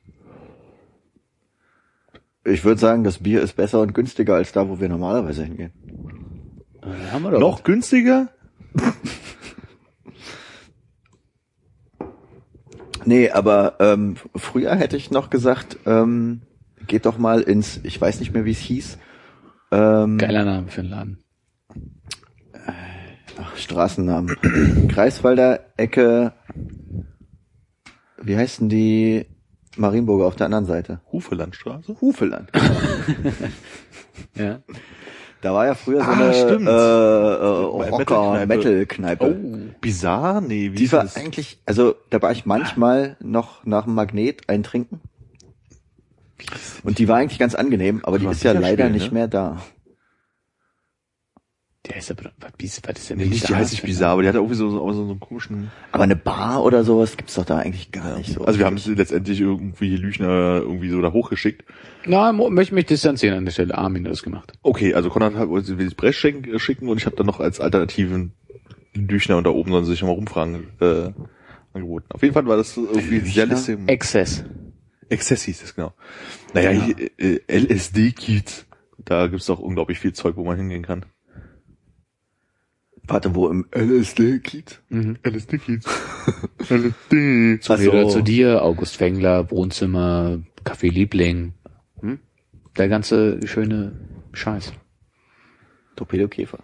[2.47, 5.73] Ich würde sagen, das Bier ist besser und günstiger als da, wo wir normalerweise hingehen.
[7.11, 7.41] Haben wir doch.
[7.41, 8.29] Noch günstiger?
[13.05, 16.43] Nee, aber ähm, früher hätte ich noch gesagt, ähm,
[16.87, 18.99] geht doch mal ins, ich weiß nicht mehr, wie es hieß.
[19.73, 21.19] Ähm, Geiler Name für einen Laden.
[23.41, 24.89] Ach, Straßennamen.
[24.89, 26.33] Kreiswalder Ecke.
[28.23, 29.27] Wie heißen die
[29.77, 31.01] Marienburger auf der anderen Seite?
[31.13, 32.01] Hufelandstraße?
[32.01, 32.51] Hufeland.
[34.37, 34.61] Ja.
[35.45, 36.67] Da war ja früher so Ah, eine stimmt.
[36.67, 37.99] äh, äh, Metal-Kneipe.
[37.99, 39.25] Rocker-Metal-Kneipe.
[39.27, 39.75] Oh.
[39.79, 40.41] Bizarr?
[40.41, 41.17] Nee, wie Die ist war das?
[41.17, 45.03] eigentlich, also da war ich manchmal noch nach dem Magnet eintrinken.
[46.83, 49.19] Und die war eigentlich ganz angenehm, aber die ist ja leider schwer, nicht ne?
[49.19, 49.59] mehr da.
[51.87, 54.29] Der ist aber, was, was ist denn Nee, nicht, die heißt nicht bizarre, aber die
[54.29, 55.71] hat irgendwie so, so, so, einen komischen.
[55.93, 58.43] Aber eine Bar oder sowas gibt's doch da eigentlich gar nicht so.
[58.43, 61.63] Also wir haben es letztendlich irgendwie Lüchner irgendwie so da hochgeschickt.
[62.07, 63.77] Na, möchte mich distanzieren an der Stelle.
[63.77, 64.53] Armin hat das gemacht.
[64.63, 68.33] Okay, also Konrad hat will das Brech schicken, und ich habe dann noch als Alternativen
[68.95, 71.11] Lüchner und da oben sollen sie sich mal rumfragen äh,
[71.75, 72.07] angeboten.
[72.11, 73.79] Auf jeden Fall war das irgendwie sehr lustig.
[73.87, 74.45] Exzess.
[75.11, 75.93] Exzess hieß es, genau.
[76.55, 76.83] Naja, Ja.
[76.83, 78.67] hier, äh, LSD-Kiez.
[79.05, 81.05] Da gibt's doch unglaublich viel Zeug, wo man hingehen kann.
[83.07, 84.81] Warte, wo im LSD geht?
[84.91, 85.85] LSD-Kiez.
[86.71, 87.59] LSD.
[87.61, 91.53] Zu Ach mir zu dir, August Fengler, Wohnzimmer, Café Liebling.
[92.01, 92.19] Hm?
[92.79, 93.93] Der ganze schöne
[94.33, 94.73] Scheiß.
[95.97, 96.61] Torpedokäfer.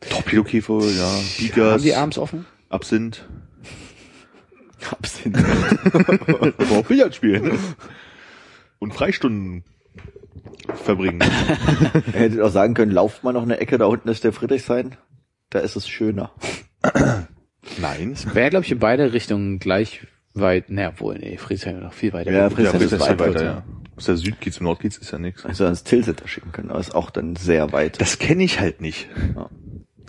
[0.00, 1.06] Torpedokäfer, ja.
[1.06, 2.44] Haben Bigas, die abends offen?
[2.68, 3.28] Absinth.
[4.90, 5.38] Absinth.
[6.58, 7.56] Aber auch Billard spielen.
[8.80, 9.62] Und Freistunden
[10.74, 11.20] verbringen.
[12.12, 14.96] Ihr hättet auch sagen können, lauft mal noch eine Ecke, da unten ist der Friedrichshain.
[15.54, 16.32] Da ist es schöner.
[17.80, 18.16] Nein.
[18.32, 20.00] Wäre, glaube ich, in beide Richtungen gleich
[20.34, 22.32] weit, naja, wohl, nee, Friedrichshain noch viel weiter.
[22.32, 22.50] Ja.
[22.50, 23.44] Friedrichshain Ja, ist ist weit weiter, weiter.
[23.44, 23.64] ja.
[23.96, 25.44] Aus der Südkiez zum Nordkiez ist ja nichts.
[25.46, 28.00] Also ans Tilsiter schicken können, aber ist auch dann sehr weit.
[28.00, 29.08] Das kenne ich halt nicht.
[29.36, 29.48] Ja.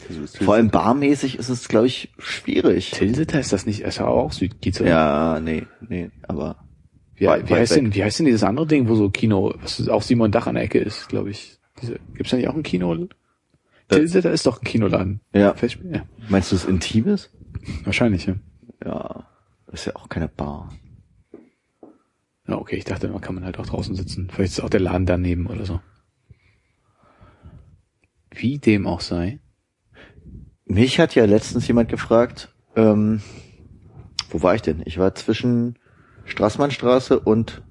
[0.10, 2.90] Also Vor allem barmäßig ist es, glaube ich, schwierig.
[2.92, 4.90] Tilsiter ist das nicht, ist ja auch Südkiez, oder?
[4.90, 6.58] Ja, nee, nee, aber
[7.16, 7.84] Wie, weit- wie, weit heißt weg.
[7.84, 10.56] denn, wie heißt denn dieses andere Ding, wo so Kino, was auch Simon Dach an
[10.56, 11.60] der Ecke ist, glaube ich.
[11.82, 12.96] Diese, gibt's da nicht auch ein Kino?
[13.90, 15.22] Tilsiter ist doch ein Kinoladen.
[15.34, 15.54] Ja.
[15.54, 15.96] Festspiel?
[15.96, 16.06] Ja.
[16.30, 17.30] meinst du es Intimes?
[17.84, 18.36] Wahrscheinlich, ja.
[18.84, 19.28] Ja,
[19.68, 20.74] das ist ja auch keine Bar.
[22.48, 24.30] Ja, okay, ich dachte, man kann man halt auch draußen sitzen.
[24.30, 25.80] Vielleicht ist auch der Laden daneben oder so.
[28.32, 29.40] Wie dem auch sei.
[30.66, 33.22] Mich hat ja letztens jemand gefragt, ähm,
[34.30, 34.82] wo war ich denn?
[34.86, 35.78] Ich war zwischen
[36.26, 37.64] Straßmannstraße und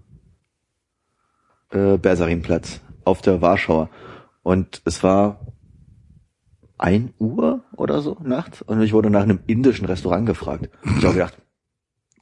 [1.70, 3.90] äh, Bersarinplatz auf der Warschauer.
[4.42, 5.53] Und es war
[6.78, 10.70] ein Uhr oder so nachts und ich wurde nach einem indischen Restaurant gefragt.
[10.84, 11.36] Ich habe gedacht,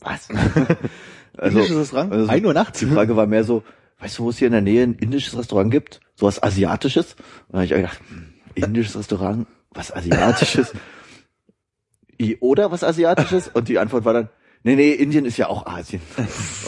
[0.01, 0.29] was?
[1.37, 2.13] also, Indisches Restaurant?
[2.13, 2.81] also Ein Uhr nachts?
[2.81, 3.63] Die Frage war mehr so,
[4.01, 6.01] weißt du, wo es hier in der Nähe ein indisches Restaurant gibt?
[6.15, 7.15] So was Asiatisches?
[7.15, 10.73] Und dann habe ich gedacht, hm, indisches Restaurant, was Asiatisches?
[12.41, 13.49] Oder was Asiatisches?
[13.49, 14.29] Und die Antwort war dann,
[14.65, 16.01] nee, nee, Indien ist ja auch Asien.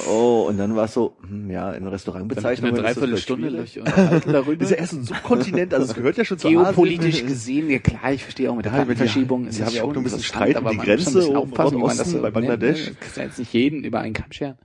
[0.07, 2.75] Oh, und dann war es so, hm, ja, in Restaurantbezeichnungen.
[2.79, 3.81] eine ist Dreiviertelstunde durch
[4.23, 4.55] darüber.
[4.59, 7.27] Das ist ja erst ein Subkontinent, also es gehört ja schon zu Geopolitisch Asien.
[7.27, 9.51] gesehen, ja klar, ich verstehe auch mit der Ja, Kartenverschiebung.
[9.51, 12.85] sie haben ja auch noch ein bisschen Streit um die Grenze das so bei Bangladesch.
[12.85, 12.97] nennt, ne?
[13.01, 14.59] Kannst ja jetzt nicht jeden über einen Kamm scheren.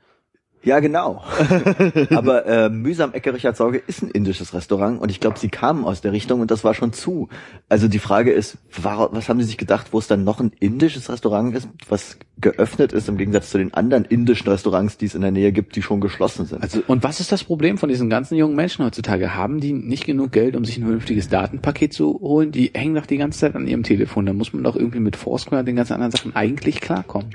[0.61, 1.23] Ja, genau.
[2.09, 5.85] Aber äh, Mühsam Ecke Richard Sorge ist ein indisches Restaurant und ich glaube, sie kamen
[5.85, 7.29] aus der Richtung und das war schon zu.
[7.69, 10.51] Also die Frage ist, war, was haben sie sich gedacht, wo es dann noch ein
[10.59, 15.15] indisches Restaurant ist, was geöffnet ist im Gegensatz zu den anderen indischen Restaurants, die es
[15.15, 16.61] in der Nähe gibt, die schon geschlossen sind.
[16.61, 19.35] Also, und was ist das Problem von diesen ganzen jungen Menschen heutzutage?
[19.35, 22.51] Haben die nicht genug Geld, um sich ein vernünftiges Datenpaket zu holen?
[22.51, 24.25] Die hängen doch die ganze Zeit an ihrem Telefon.
[24.25, 27.29] Da muss man doch irgendwie mit Foursquare und den ganzen anderen Sachen eigentlich klarkommen.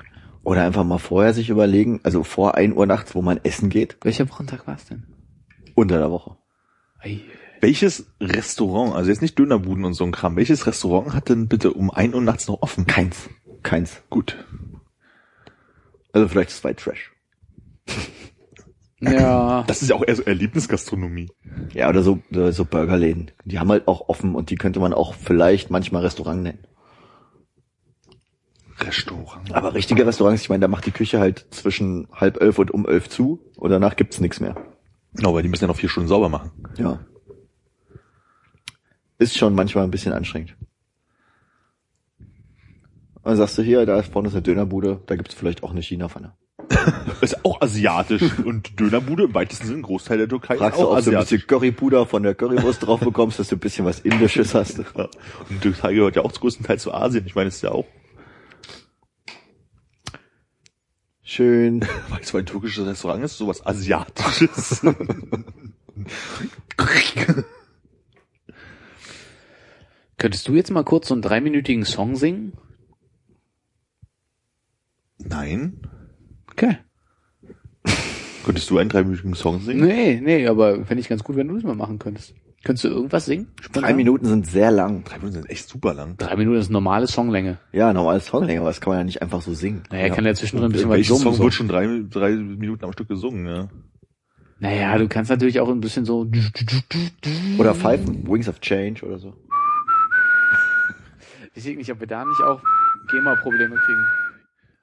[0.45, 3.97] Oder einfach mal vorher sich überlegen, also vor 1 Uhr nachts, wo man essen geht,
[4.03, 5.05] Welcher Wochentag war es denn?
[5.75, 6.37] unter der Woche.
[7.01, 7.21] Ei.
[7.61, 11.73] Welches Restaurant, also jetzt nicht Dönerbuden und so ein Kram, welches Restaurant hat denn bitte
[11.73, 12.87] um ein Uhr nachts noch offen?
[12.87, 13.29] Keins.
[13.63, 14.03] Keins.
[14.11, 14.45] Gut.
[16.13, 17.11] Also vielleicht ist es White Trash.
[19.01, 19.65] Ja.
[19.67, 21.31] Das ist ja auch eher so Erlebnisgastronomie.
[21.73, 23.33] Ja, oder so, oder so Burgerläden.
[23.45, 26.67] Die haben halt auch offen und die könnte man auch vielleicht manchmal Restaurant nennen.
[28.81, 29.55] Restaurant.
[29.55, 32.87] Aber richtige Restaurants, ich meine, da macht die Küche halt zwischen halb elf und um
[32.89, 34.57] elf zu und danach gibt's nichts mehr.
[35.15, 36.51] Genau, weil die müssen ja noch vier Stunden sauber machen.
[36.77, 37.01] Ja.
[39.19, 40.57] Ist schon manchmal ein bisschen anstrengend.
[42.19, 45.83] Und dann sagst du hier, da vorne ist eine Dönerbude, da gibt's vielleicht auch eine
[45.83, 46.35] China-Pfanne.
[47.21, 50.97] Ist auch asiatisch und Dönerbude im weitesten Sinne, Großteil der Türkei Fragst ist du, auch
[50.97, 51.31] ob du ein asiatisch.
[51.31, 54.79] bisschen Currypuder von der Currywurst drauf bekommst, dass du ein bisschen was Indisches hast.
[54.97, 55.05] Ja.
[55.05, 57.25] Und die Türkei gehört ja auch größtenteils zu Asien.
[57.27, 57.85] Ich meine, es ist ja auch,
[61.35, 61.81] Schön.
[62.11, 64.83] weißt du, ein türkisches Restaurant ist sowas Asiatisches.
[70.17, 72.53] Könntest du jetzt mal kurz so einen dreiminütigen Song singen?
[75.19, 75.81] Nein.
[76.53, 76.79] Okay.
[78.45, 79.85] Könntest du einen dreiminütigen Song singen?
[79.89, 82.37] Nee, nee, aber fände ich ganz gut, wenn du das mal machen könntest.
[82.65, 83.49] Könntest du irgendwas singen?
[83.61, 83.83] Spontan?
[83.83, 85.05] Drei Minuten sind sehr lang.
[85.05, 86.17] Drei Minuten sind echt super lang.
[86.17, 87.59] Drei Minuten ist normale Songlänge.
[87.73, 89.83] Ja, normales Songlänge, aber das kann man ja nicht einfach so singen.
[89.91, 91.23] Naja, kann ja zwischendrin ein bisschen was summen.
[91.23, 91.45] Song So.
[91.45, 93.69] wird schon drei, drei Minuten am Stück gesungen, ja?
[94.61, 96.27] Naja, du kannst natürlich auch ein bisschen so.
[97.59, 99.35] Oder pfeifen, Wings of Change oder so.
[101.57, 102.61] Ich sehe nicht, ob wir da nicht auch
[103.13, 104.05] GEMA-Probleme kriegen.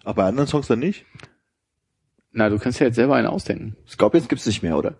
[0.05, 1.05] Aber bei anderen Songs dann nicht?
[2.31, 3.75] Na, du kannst ja jetzt selber einen ausdenken.
[3.85, 4.95] Scorpions gibt's nicht mehr, oder?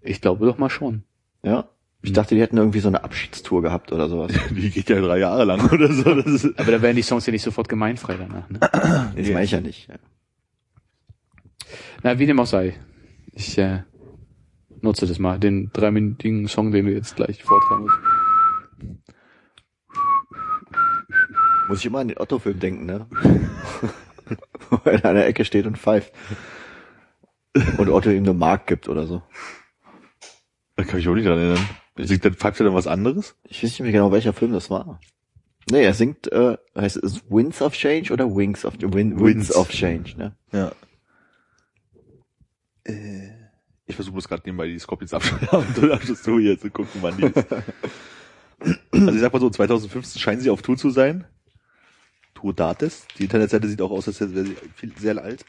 [0.00, 1.04] Ich glaube doch mal schon.
[1.44, 1.68] Ja?
[2.04, 4.30] Ich dachte, die hätten irgendwie so eine Abschiedstour gehabt oder sowas.
[4.50, 6.14] Die geht ja drei Jahre lang oder so.
[6.14, 8.48] Das ist, Aber da wären die Songs ja nicht sofort gemeinfrei danach.
[8.50, 8.58] Ne?
[8.60, 9.88] Das meine ich ja nicht.
[12.02, 12.74] Na, wie dem auch sei.
[13.32, 13.84] Ich äh,
[14.82, 19.02] nutze das mal, den dreiminütigen Song, den wir jetzt gleich vortragen müssen.
[21.68, 23.06] Muss ich immer an den Otto-Film denken, ne?
[24.68, 26.12] Wo er in einer Ecke steht und pfeift.
[27.78, 29.22] Und Otto ihm eine Mark gibt oder so.
[30.76, 31.66] da kann ich auch nicht dran erinnern.
[31.96, 33.36] Singt dann pfeift er dann was anderes?
[33.44, 35.00] Ich weiß nicht mehr genau, welcher Film das war.
[35.70, 39.56] Nee, er singt, äh, heißt es Winds of Change oder Wings of Win, Winds Winds.
[39.56, 40.36] of Change, ne?
[40.52, 40.72] Ja.
[42.84, 43.30] Äh,
[43.86, 45.10] ich versuche bloß gerade nebenbei die Scorpions
[46.24, 47.46] du hier zu gucken, wann die ist.
[48.92, 51.26] Also ich sag mal so, 2015 scheinen sie auf Tour zu sein.
[52.34, 53.06] Tour Dates.
[53.18, 55.44] Die Internetseite sieht auch aus, als wäre sie viel, sehr alt.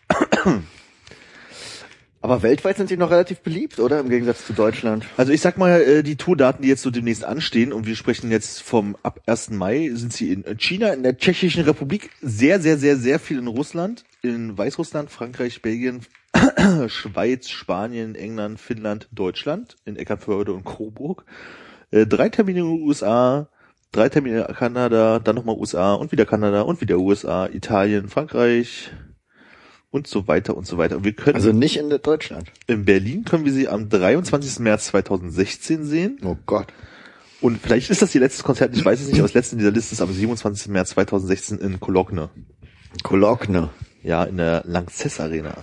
[2.26, 4.00] Aber weltweit sind sie noch relativ beliebt, oder?
[4.00, 5.06] Im Gegensatz zu Deutschland.
[5.16, 8.32] Also ich sag mal, äh, die Tourdaten, die jetzt so demnächst anstehen, und wir sprechen
[8.32, 9.52] jetzt vom ab 1.
[9.52, 13.46] Mai, sind sie in China, in der Tschechischen Republik, sehr, sehr, sehr, sehr viel in
[13.46, 16.02] Russland, in Weißrussland, Frankreich, Belgien,
[16.88, 21.26] Schweiz, Spanien, England, Finnland, Deutschland, in Eckernförde und Coburg.
[21.92, 23.50] Äh, drei Termine in den USA,
[23.92, 28.90] drei Termine in Kanada, dann nochmal USA und wieder Kanada und wieder USA, Italien, Frankreich
[29.96, 30.98] und so weiter und so weiter.
[30.98, 32.52] Und wir können Also nicht in Deutschland.
[32.68, 34.60] in Berlin können wir sie am 23.
[34.60, 36.20] März 2016 sehen.
[36.26, 36.68] Oh Gott.
[37.39, 39.60] Und vielleicht ist das ihr letztes Konzert, ich weiß es nicht, aber das letzte in
[39.60, 40.68] dieser Liste ist am 27.
[40.68, 42.30] März 2016 in Cologne.
[43.04, 43.70] Cologne.
[44.04, 45.56] Ja, in der Lanxess Arena.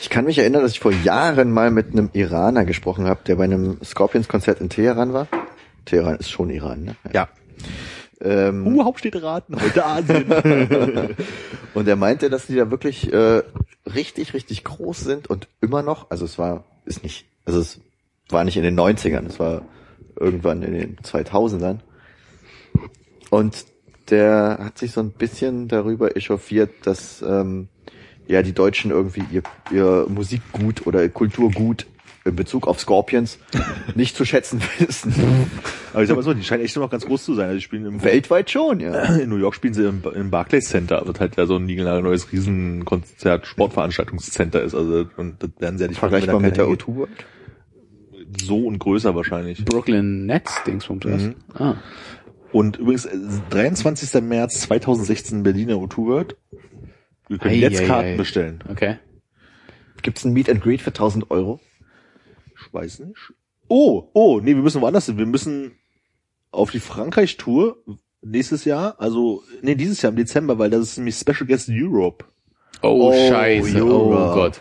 [0.00, 3.34] Ich kann mich erinnern, dass ich vor Jahren mal mit einem Iraner gesprochen habe, der
[3.34, 5.26] bei einem Scorpions-Konzert in Teheran war.
[5.86, 6.96] Teheran ist schon Iran, ne?
[7.12, 7.28] Ja.
[8.20, 10.26] Ähm, Uh, Hauptstädteraten, heute Asien.
[11.74, 13.42] Und er meinte, dass die da wirklich äh,
[13.86, 17.80] richtig, richtig groß sind und immer noch, also es war, ist nicht, also es
[18.30, 19.62] war nicht in den 90ern, es war
[20.18, 21.80] irgendwann in den 2000ern.
[23.30, 23.66] Und
[24.10, 27.68] der hat sich so ein bisschen darüber echauffiert, dass ähm,
[28.26, 31.86] ja die Deutschen irgendwie ihr, ihr Musikgut oder ihr Kulturgut
[32.26, 33.38] in Bezug auf Scorpions
[33.94, 35.14] nicht zu schätzen wissen.
[35.92, 37.46] aber ich sag mal so, die scheinen echt immer noch ganz groß zu sein.
[37.46, 39.16] Also die spielen im Weltweit schon, ja.
[39.16, 42.32] in New York spielen sie im, im Barclays Center, wird halt ja so ein neues
[42.32, 44.74] Riesenkonzert, Sportveranstaltungscenter ist.
[44.74, 47.26] Also und das werden sie ja nicht Vergleichbar mit der keiner O2 World.
[48.42, 49.64] so und größer wahrscheinlich.
[49.64, 51.22] Brooklyn Nets Dingsbums was?
[51.22, 51.34] Mhm.
[51.54, 51.74] Ah.
[52.52, 53.16] Und übrigens, äh,
[53.50, 54.22] 23.
[54.22, 56.36] März 2016 Berliner O2 World.
[57.28, 58.16] Wir können Ei, jetzt ei, Karten ei.
[58.16, 58.64] bestellen.
[58.68, 58.96] Okay.
[60.02, 61.60] Gibt's ein Meet and Greet für 1000 Euro?
[62.76, 63.32] Weiß nicht.
[63.68, 65.16] Oh, oh, nee, wir müssen woanders hin.
[65.16, 65.72] Wir müssen
[66.50, 67.82] auf die Frankreich-Tour
[68.20, 72.26] nächstes Jahr, also, nee, dieses Jahr im Dezember, weil das ist nämlich Special Guest Europe.
[72.82, 73.82] Oh, Oh, Scheiße.
[73.82, 74.34] Oh Jura.
[74.34, 74.60] Gott.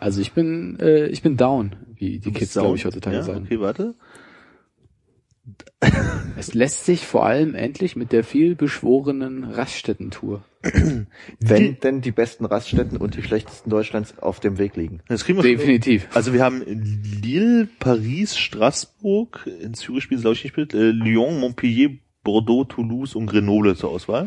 [0.00, 2.76] Also ich bin, äh, ich bin down, wie die Kids, glaube down?
[2.76, 3.44] ich, heutzutage ja, sagen.
[3.44, 3.94] Okay, warte.
[6.36, 10.42] Es lässt sich vor allem endlich mit der viel beschworenen Raststätten-Tour.
[11.40, 15.00] Wenn denn die besten Raststätten und die schlechtesten Deutschlands auf dem Weg liegen.
[15.08, 15.52] Das kriegen wir schon.
[15.52, 16.08] Definitiv.
[16.14, 16.62] Also wir haben
[17.22, 21.90] Lille, Paris, Straßburg, in Zürich spielen sie glaube ich nicht mit, äh, Lyon, Montpellier,
[22.24, 24.26] Bordeaux, Toulouse und Grenoble zur Auswahl.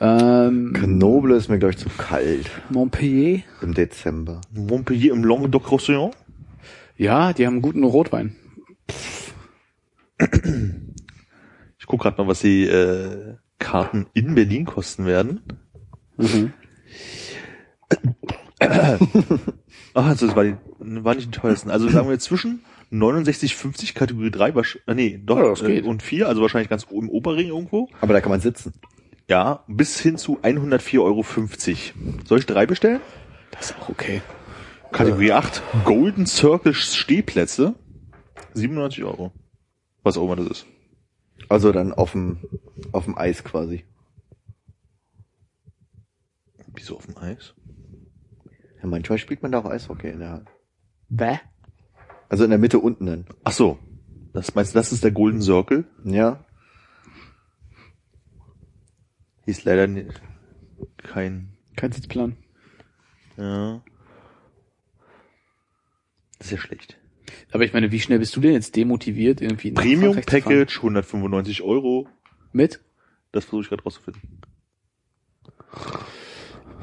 [0.00, 3.42] Ähm, Grenoble ist mir, glaube ich, zu kalt Montpellier?
[3.60, 4.40] im Dezember.
[4.52, 6.12] Montpellier im Languedoc-Roussillon.
[6.96, 8.36] Ja, die haben guten Rotwein.
[11.78, 15.40] Ich gucke gerade mal, was die äh, Karten in Berlin kosten werden.
[16.16, 16.52] Mhm.
[19.94, 21.70] Ach, also das war, die, war nicht die teuersten.
[21.70, 25.84] Also sagen wir zwischen 69,50 Kategorie 3, wahrsch- äh, nee, doch, Ja, das äh, geht.
[25.84, 27.88] und 4, also wahrscheinlich ganz im Oberring irgendwo.
[28.00, 28.72] Aber da kann man sitzen.
[29.28, 31.24] Ja, bis hin zu 104,50 Euro.
[32.24, 33.00] Soll ich drei bestellen?
[33.50, 34.22] Das ist auch okay.
[34.92, 37.74] Kategorie 8, Golden Circle Stehplätze,
[38.54, 39.32] 97 Euro.
[40.02, 40.66] Was auch immer das ist.
[41.48, 42.38] Also dann auf dem,
[42.92, 43.84] auf dem Eis quasi.
[46.74, 47.54] Wieso auf dem Eis?
[48.80, 50.44] Ja, manchmal spielt man da auch Eishockey in der Halle.
[51.08, 51.38] Bäh.
[52.28, 53.26] Also in der Mitte unten dann.
[53.44, 53.78] Ach so.
[54.32, 55.84] Das meinst du, das ist der Golden Circle?
[56.04, 56.44] Ja.
[59.44, 60.22] Hieß leider nicht,
[60.96, 62.36] kein, Kein Sitzplan.
[63.36, 63.82] ja.
[66.38, 66.98] Das ist ja schlecht.
[67.50, 70.20] Aber ich meine, wie schnell bist du denn jetzt demotiviert, irgendwie Premium?
[70.20, 72.08] Package, 195 Euro.
[72.52, 72.80] Mit?
[73.32, 74.22] Das versuche ich gerade rauszufinden.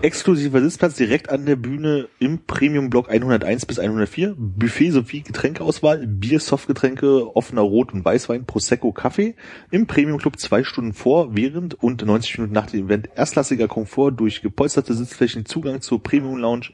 [0.02, 4.34] Exklusiver Sitzplatz direkt an der Bühne im Premium-Block 101 bis 104.
[4.38, 9.36] Buffet sowie Getränkeauswahl, Bier, Softgetränke, offener Rot- und Weißwein, Prosecco, Kaffee.
[9.72, 14.42] Im Premium-Club zwei Stunden vor, während und 90 Minuten nach dem Event erstklassiger Komfort durch
[14.42, 16.70] gepolsterte Sitzflächen, Zugang zur Premium-Lounge.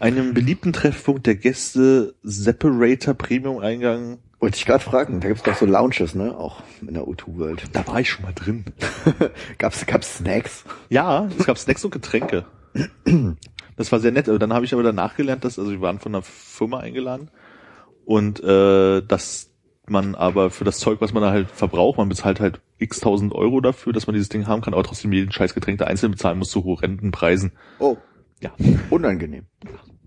[0.00, 4.18] Einem beliebten Treffpunkt der Gäste Separator Premium Eingang.
[4.40, 6.36] Wollte ich gerade fragen, da gibt's doch so Lounges, ne?
[6.36, 7.64] Auch in der O2 World.
[7.72, 8.64] Da war ich schon mal drin.
[9.58, 10.64] gab's, gab's Snacks?
[10.90, 12.44] Ja, es gab Snacks und Getränke.
[13.76, 14.28] Das war sehr nett.
[14.28, 17.28] Also Dann habe ich aber danach gelernt, dass, also wir waren von einer Firma eingeladen
[18.04, 19.50] und äh, dass
[19.88, 23.34] man aber für das Zeug, was man da halt verbraucht, man bezahlt halt x tausend
[23.34, 26.12] Euro dafür, dass man dieses Ding haben kann, aber trotzdem jeden scheiß Getränk da einzeln
[26.12, 27.52] bezahlen muss zu horrenden Preisen.
[27.78, 27.96] Oh,
[28.44, 28.52] Ja.
[28.90, 29.46] unangenehm.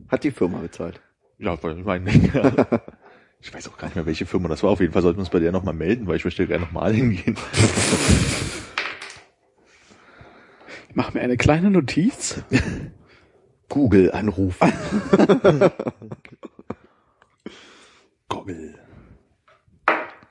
[0.09, 1.01] Hat die Firma bezahlt.
[1.39, 2.11] Ja, weil ich meine,
[3.41, 4.69] ich weiß auch gar nicht mehr, welche Firma das war.
[4.69, 6.93] Auf jeden Fall sollten wir uns bei der nochmal melden, weil ich möchte gerne nochmal
[6.93, 7.35] hingehen.
[10.89, 12.41] Ich mache mir eine kleine Notiz.
[13.69, 14.73] Google anrufen.
[18.29, 18.73] Goggle.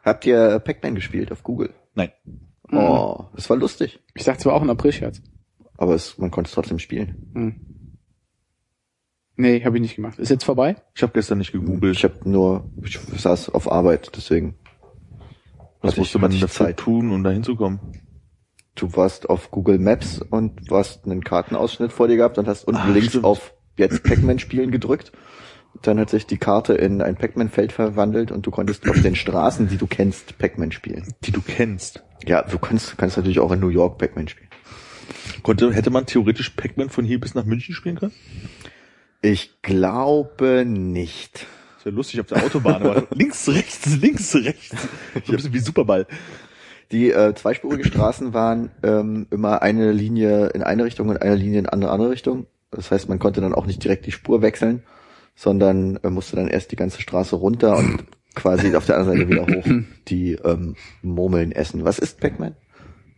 [0.04, 1.72] Habt ihr Pac-Man gespielt auf Google?
[1.94, 2.10] Nein.
[2.72, 4.00] Oh, das war lustig.
[4.14, 5.22] Ich dachte zwar auch ein April-Scherz.
[5.76, 7.30] Aber es, man konnte es trotzdem spielen.
[7.34, 7.60] Hm.
[9.36, 10.18] Nee, habe ich nicht gemacht.
[10.18, 10.76] Ist jetzt vorbei?
[10.94, 11.96] Ich habe gestern nicht gegoogelt.
[11.96, 14.54] Ich habe nur, ich saß auf Arbeit, deswegen.
[15.82, 16.78] Was musste ich- man ich dafür Zeit.
[16.78, 17.80] tun, um da hinzukommen?
[18.74, 22.80] Du warst auf Google Maps und hast einen Kartenausschnitt vor dir gehabt und hast unten
[22.80, 23.24] Ah, links stimmt.
[23.24, 25.12] auf jetzt Pac-Man spielen gedrückt.
[25.82, 29.68] Dann hat sich die Karte in ein Pac-Man-Feld verwandelt und du konntest auf den Straßen,
[29.68, 31.12] die du kennst, Pac-Man spielen.
[31.24, 32.02] Die du kennst.
[32.26, 34.48] Ja, du kannst, kannst natürlich auch in New York Pac-Man spielen.
[35.42, 38.12] Konnte, hätte man theoretisch Pac-Man von hier bis nach München spielen können?
[39.28, 41.46] Ich glaube nicht.
[41.76, 44.70] Das wäre lustig auf der Autobahn, aber links, rechts, links, rechts.
[45.24, 46.06] So ein bisschen wie Superball.
[46.92, 51.58] Die äh, zweispurige Straßen waren ähm, immer eine Linie in eine Richtung und eine Linie
[51.58, 52.46] in eine andere Richtung.
[52.70, 54.84] Das heißt, man konnte dann auch nicht direkt die Spur wechseln,
[55.34, 58.04] sondern äh, musste dann erst die ganze Straße runter und
[58.36, 61.84] quasi auf der anderen Seite wieder hoch die ähm, Murmeln essen.
[61.84, 62.54] Was ist Pac-Man?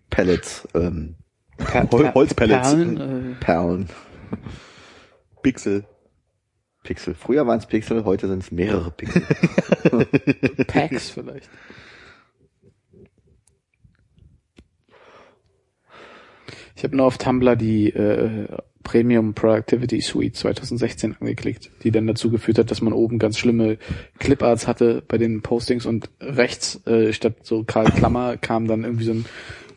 [0.09, 1.17] Pellets, ähm,
[1.59, 2.71] Per Hol- Holzpellets.
[2.71, 3.89] Perlen, Perlen,
[5.43, 5.85] Pixel.
[6.89, 7.13] Pixel.
[7.13, 9.21] Früher waren es Pixel, heute sind es mehrere Pixel.
[10.67, 11.51] Packs vielleicht.
[16.75, 18.47] Ich habe nur auf Tumblr die äh,
[18.85, 23.77] Premium Productivity Suite 2016 angeklickt, die dann dazu geführt hat, dass man oben ganz schlimme
[24.19, 29.05] Cliparts hatte bei den Postings und rechts äh, statt so Karl Klammer kam dann irgendwie
[29.05, 29.27] so ein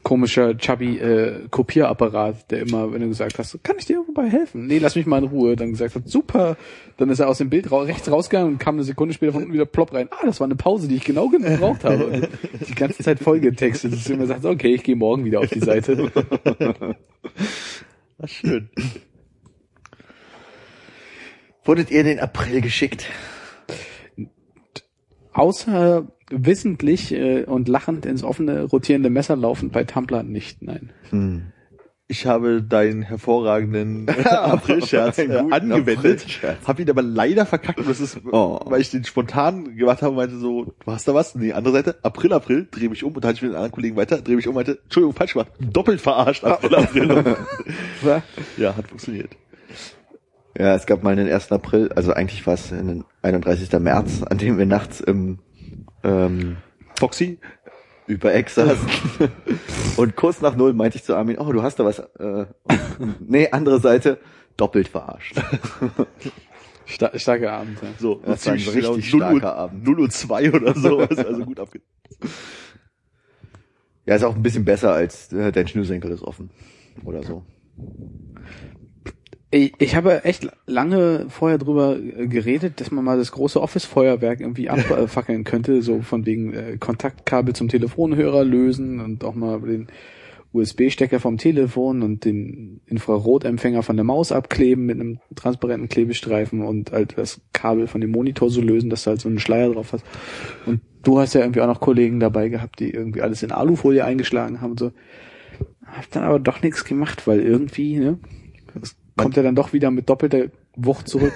[0.03, 4.29] komischer chubby äh, Kopierapparat, der immer, wenn du gesagt hast, kann ich dir irgendwo bei
[4.29, 4.67] helfen?
[4.67, 5.55] Nee, lass mich mal in Ruhe.
[5.55, 6.57] Dann gesagt hat, super.
[6.97, 9.43] Dann ist er aus dem Bild ra rechts rausgegangen und kam eine Sekunde später von
[9.43, 10.07] unten wieder plopp rein.
[10.11, 12.05] Ah, das war eine Pause, die ich genau gebraucht habe.
[12.07, 12.29] Und
[12.67, 13.93] die ganze Zeit vollgetextet.
[13.93, 16.11] Dass du immer sagst, okay, ich gehe morgen wieder auf die Seite.
[18.21, 18.69] Ach, schön.
[21.63, 23.05] Wurdet ihr in den April geschickt?
[25.33, 30.91] Außer wissentlich äh, und lachend ins offene rotierende Messer laufen bei Tumblr nicht, nein.
[31.09, 31.43] Hm.
[32.07, 36.67] Ich habe deinen hervorragenden Aprilscherz äh, angewendet, Aprilscherz.
[36.67, 37.79] habe ihn aber leider verkackt.
[37.79, 38.59] Und Das ist, Oh.
[38.65, 41.35] weil ich den spontan gemacht habe und meinte so, du hast da was?
[41.35, 43.71] Nee, andere Seite, April, April, dreh mich um und dann hatte ich mit den anderen
[43.71, 47.37] Kollegen weiter, dreh mich um und meinte, Entschuldigung, falsch gemacht, doppelt verarscht, April, April.
[48.57, 49.29] ja, hat funktioniert.
[50.57, 51.49] Ja, es gab mal den 1.
[51.53, 53.71] April, also eigentlich war es den 31.
[53.79, 55.39] März, an dem wir nachts im
[56.03, 56.57] ähm,
[56.99, 57.39] Foxy,
[58.07, 58.87] über saßen.
[59.97, 61.99] Und kurz nach null meinte ich zu Armin, oh, du hast da was.
[61.99, 62.45] Äh,
[63.19, 64.19] nee, andere Seite,
[64.57, 65.35] doppelt verarscht.
[66.85, 67.81] Sta starker Abend.
[67.81, 67.89] Ja.
[67.97, 69.83] so, Das war ein ziemlich genau richtig 0 Uhr, starker Abend.
[69.85, 71.81] 0 Uhr 2 oder sowas, also gut abge...
[74.05, 76.49] Ja, ist auch ein bisschen besser als äh, dein Schnürsenkel ist offen.
[77.05, 77.45] Oder so.
[79.53, 84.39] Ich, ich habe echt lange vorher drüber äh, geredet, dass man mal das große Office-Feuerwerk
[84.39, 89.87] irgendwie abfackeln könnte, so von wegen äh, Kontaktkabel zum Telefonhörer lösen und auch mal den
[90.53, 96.91] USB-Stecker vom Telefon und den Infrarotempfänger von der Maus abkleben mit einem transparenten Klebestreifen und
[96.91, 99.93] halt das Kabel von dem Monitor so lösen, dass du halt so einen Schleier drauf
[99.93, 100.05] hast.
[100.65, 104.03] Und du hast ja irgendwie auch noch Kollegen dabei gehabt, die irgendwie alles in Alufolie
[104.03, 104.91] eingeschlagen haben und so.
[105.85, 108.19] Hab dann aber doch nichts gemacht, weil irgendwie, ne,
[109.22, 111.34] kommt ja dann doch wieder mit doppelter Wucht zurück.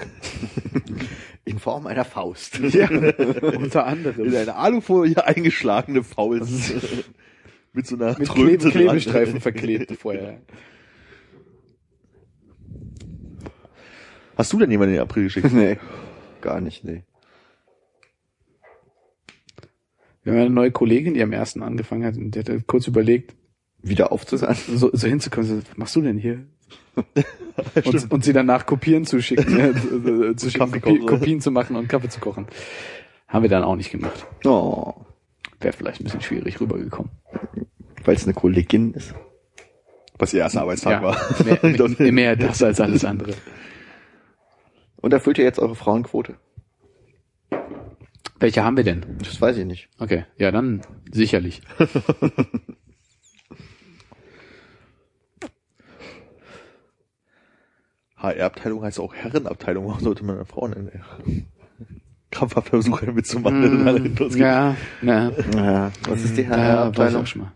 [1.44, 2.58] In Form einer Faust.
[2.58, 4.26] ja, unter anderem.
[4.26, 6.74] In eine Alufolie eingeschlagene Faust.
[7.72, 8.70] mit so einer Mit Klebe.
[8.70, 10.40] Klebestreifen verklebt vorher.
[14.36, 15.52] Hast du denn jemanden in den April geschickt?
[15.52, 15.78] nee,
[16.40, 17.04] gar nicht, nee.
[20.24, 23.36] Wir haben eine neue Kollegin, die am ersten angefangen hat, und die hat kurz überlegt,
[23.82, 24.56] Wieder aufzusagen.
[24.76, 25.48] so, so hinzukommen.
[25.48, 26.44] So, was machst du denn hier?
[27.84, 31.06] und, und sie danach Kopieren zu schicken, äh, zu, zu schicken Kopie.
[31.06, 32.46] Kopien zu machen und Kaffee zu kochen.
[33.28, 34.26] Haben wir dann auch nicht gemacht.
[34.44, 34.94] Oh,
[35.60, 37.10] Wäre vielleicht ein bisschen schwierig rübergekommen.
[38.04, 39.14] weil es eine Kollegin ist.
[40.18, 41.16] Was ihr erster Arbeitstag Ja, war.
[41.98, 43.34] mehr, mehr das als alles andere.
[44.96, 46.36] Und erfüllt ihr jetzt eure Frauenquote?
[48.38, 49.04] Welche haben wir denn?
[49.18, 49.88] Das weiß ich nicht.
[49.98, 51.62] Okay, ja, dann sicherlich.
[58.16, 59.86] HR-Abteilung heißt auch Herrenabteilung.
[59.88, 60.90] Warum sollte man eine Frau nennen?
[62.30, 63.86] Krampfhaft versuche mitzumachen.
[63.86, 64.40] alle losgeht.
[64.40, 65.30] ja, ja.
[65.54, 67.26] Ja, was ist die Ja, HR-Abteilung?
[67.26, 67.52] schon mal.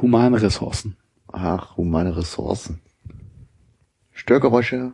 [0.00, 0.96] Humane Ressourcen.
[1.32, 2.80] Ach, humane Ressourcen.
[4.12, 4.92] Störgeräusche.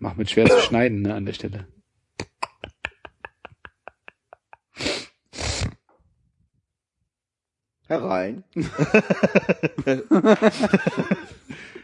[0.00, 1.66] Macht mit schwer zu schneiden, ne, an der Stelle.
[7.88, 8.44] Herein.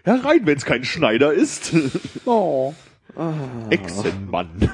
[0.04, 1.72] Herein, wenn es kein Schneider ist.
[2.26, 2.74] Oh.
[3.70, 4.70] Echsenmann.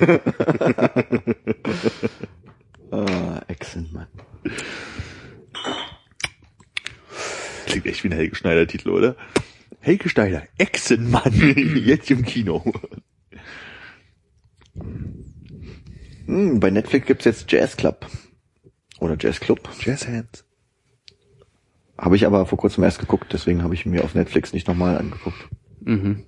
[2.92, 4.08] Ah, Echsenmann.
[7.66, 9.14] Klingt echt wie ein Helge Schneider-Titel, oder?
[9.78, 11.32] Helge Schneider, Echsenmann.
[11.76, 12.64] Jetzt im Kino.
[16.26, 18.06] Hm, bei Netflix gibt's jetzt Jazz Club.
[18.98, 19.68] Oder Jazz Club.
[19.80, 20.44] Jazz Hands.
[22.00, 24.96] Habe ich aber vor kurzem erst geguckt, deswegen habe ich mir auf Netflix nicht nochmal
[24.96, 25.48] angeguckt.
[25.80, 26.24] Mhm.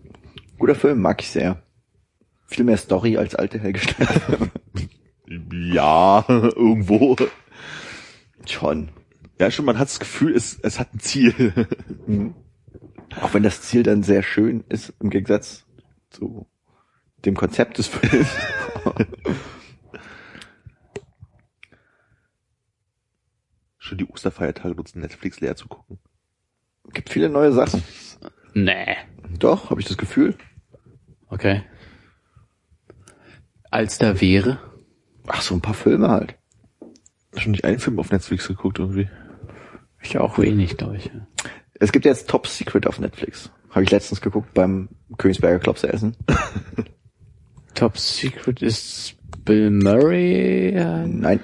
[0.59, 1.63] Guter Film, mag ich sehr.
[2.47, 4.39] Viel mehr Story als alte Helge Schneider.
[5.51, 7.17] Ja, irgendwo.
[8.47, 8.91] Schon.
[9.41, 11.67] Ja, schon, man hat das Gefühl, es, es hat ein Ziel.
[13.23, 15.65] Auch wenn das Ziel dann sehr schön ist, im Gegensatz
[16.11, 16.47] zu
[17.25, 18.29] dem Konzept des Films.
[23.93, 25.99] Schon die Osterfeiertage nutzen Netflix leer zu gucken.
[26.95, 27.83] Gibt viele neue Sachen.
[28.55, 28.97] Nee.
[29.39, 30.35] Doch, habe ich das Gefühl.
[31.29, 31.63] Okay.
[33.71, 34.59] Als da wäre.
[35.27, 36.39] Ach, so ein paar Filme halt.
[37.37, 39.11] Schon nicht einen Film auf Netflix geguckt irgendwie.
[40.01, 41.11] Ich auch wenig, glaube ich.
[41.75, 43.53] Es gibt jetzt Top Secret auf Netflix.
[43.69, 44.89] Habe ich letztens geguckt beim
[45.19, 46.17] Königsberger Klopse essen.
[47.75, 51.41] Top Secret ist Bill Murray, Nein,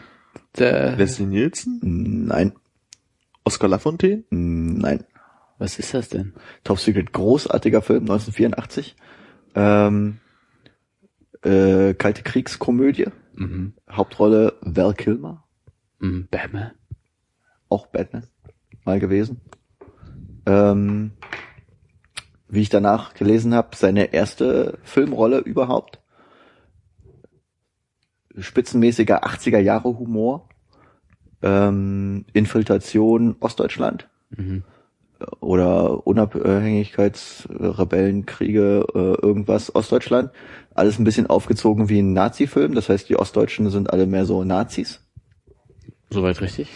[0.56, 1.80] der, Leslie Nielsen?
[2.26, 2.52] nein,
[3.44, 4.24] Oscar Lafontaine?
[4.30, 5.04] nein.
[5.58, 6.34] was ist das denn?
[6.64, 8.96] Top Secret, großartiger Film, 1984.
[9.54, 10.18] Ähm,
[11.42, 13.06] äh, Kalte Kriegskomödie.
[13.34, 13.74] Mhm.
[13.90, 15.44] Hauptrolle Val Kilmer,
[16.00, 16.28] Mhm.
[16.30, 16.72] Batman.
[17.68, 18.24] auch Batman,
[18.84, 19.40] mal gewesen.
[20.46, 21.12] Ähm,
[22.48, 25.97] wie ich danach gelesen habe, seine erste Filmrolle überhaupt.
[28.40, 30.48] Spitzenmäßiger 80er Jahre Humor.
[31.42, 34.08] Ähm, Infiltration Ostdeutschland.
[34.36, 34.62] Mhm.
[35.40, 40.30] oder Unabhängigkeitsrebellenkriege, äh, irgendwas Ostdeutschland.
[40.74, 42.74] Alles ein bisschen aufgezogen wie ein Nazi-Film.
[42.74, 45.00] Das heißt, die Ostdeutschen sind alle mehr so Nazis.
[46.10, 46.68] Soweit richtig?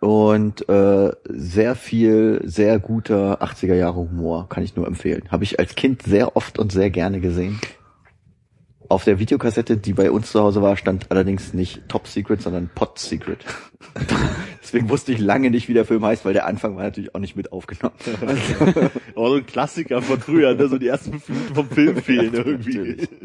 [0.00, 5.24] Und äh, sehr viel, sehr guter 80er Jahre Humor, kann ich nur empfehlen.
[5.30, 7.58] Habe ich als Kind sehr oft und sehr gerne gesehen.
[8.90, 12.70] Auf der Videokassette, die bei uns zu Hause war, stand allerdings nicht Top Secret, sondern
[12.74, 13.44] Pot Secret.
[14.62, 17.20] Deswegen wusste ich lange nicht, wie der Film heißt, weil der Anfang war natürlich auch
[17.20, 17.94] nicht mit aufgenommen.
[19.14, 20.68] Oh, so ein Klassiker von früher, ne?
[20.68, 23.08] so die ersten fünf Minuten vom Film fehlen irgendwie.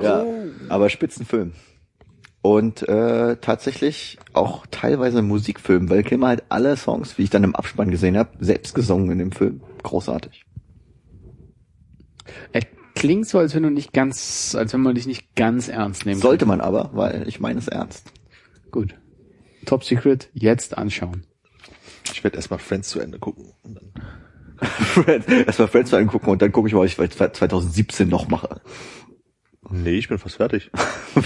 [0.00, 0.24] Ja,
[0.70, 1.52] aber Spitzenfilm.
[2.40, 7.54] Und äh, tatsächlich auch teilweise Musikfilm, weil Kilmer halt alle Songs, wie ich dann im
[7.54, 9.60] Abspann gesehen habe, selbst gesungen in dem Film.
[9.82, 10.46] Großartig.
[12.52, 12.62] Er
[12.94, 16.20] klingt so, als wenn du nicht ganz, als wenn man dich nicht ganz ernst nehmen
[16.20, 18.06] Sollte man aber, weil ich meine es ernst.
[18.06, 18.70] kann.
[18.72, 18.94] Gut.
[19.66, 21.24] Top Secret, jetzt anschauen.
[22.12, 23.52] Ich werde erstmal Friends zu Ende gucken.
[23.62, 23.92] Und dann
[24.68, 26.96] Friends, erstmal Friends angucken und dann gucke ich mal, was ich
[27.32, 28.60] 2017 noch mache.
[29.70, 30.70] nee, ich bin fast fertig.
[31.14, 31.20] Wie,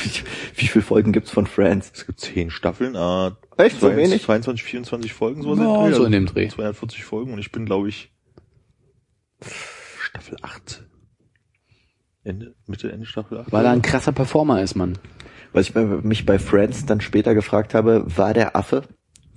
[0.57, 1.91] wie viele Folgen gibt's von Friends?
[1.95, 4.23] Es gibt zehn Staffeln, äh, Echt, so wenig?
[4.23, 5.97] 22, 24 Folgen, sowas Ja, in Dreh.
[5.97, 6.49] so in dem Dreh.
[6.49, 8.13] 240 Folgen und ich bin, glaube ich,
[9.99, 10.85] Staffel 8.
[12.29, 13.53] Ende, Mitte, Ende Staffel 8.
[13.53, 14.99] Weil er ein krasser Performer ist, Mann.
[15.53, 18.83] Was ich bei, mich bei Friends dann später gefragt habe, war der Affe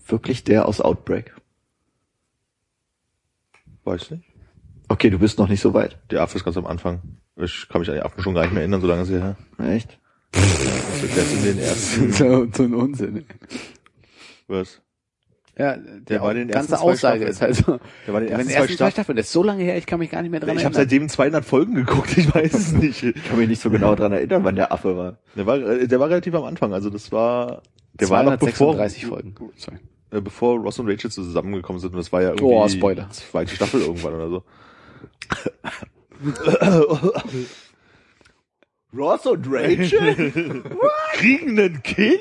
[0.05, 1.33] wirklich der aus Outbreak?
[3.85, 4.23] Weiß nicht.
[4.89, 5.97] Okay, du bist noch nicht so weit.
[6.11, 7.01] Der Affe ist ganz am Anfang.
[7.37, 9.21] Ich kann mich an die Affen schon gar nicht mehr erinnern, so lange ist er
[9.21, 9.37] her.
[9.57, 9.97] Echt?
[10.33, 10.53] Das
[11.15, 13.25] ist in den ersten, so, so ein Unsinn.
[14.47, 14.81] was?
[15.61, 17.79] Ja, Der der war den ganze Aussage ist halt so.
[18.07, 18.91] Der war in den ersten ersten zwei Staffeln.
[18.91, 20.73] Staffeln, das ist so lange her, ich kann mich gar nicht mehr dran Ich habe
[20.75, 20.89] erinnern.
[20.89, 23.03] seitdem 200 Folgen geguckt, ich weiß es nicht.
[23.03, 25.17] Ich kann mich nicht so genau dran erinnern, wann der Affe war.
[25.35, 27.61] Der war, äh, der war relativ am Anfang, also das war,
[27.93, 29.35] der war noch bevor, 236 Folgen.
[29.57, 29.77] Sorry.
[30.11, 33.09] äh, bevor Ross und Rachel zusammengekommen sind und das war ja irgendwie Oh, Spoiler.
[33.11, 34.43] zweite Staffel irgendwann oder so.
[38.97, 40.63] Ross und Rachel?
[41.13, 42.19] Kriegen ein Kind,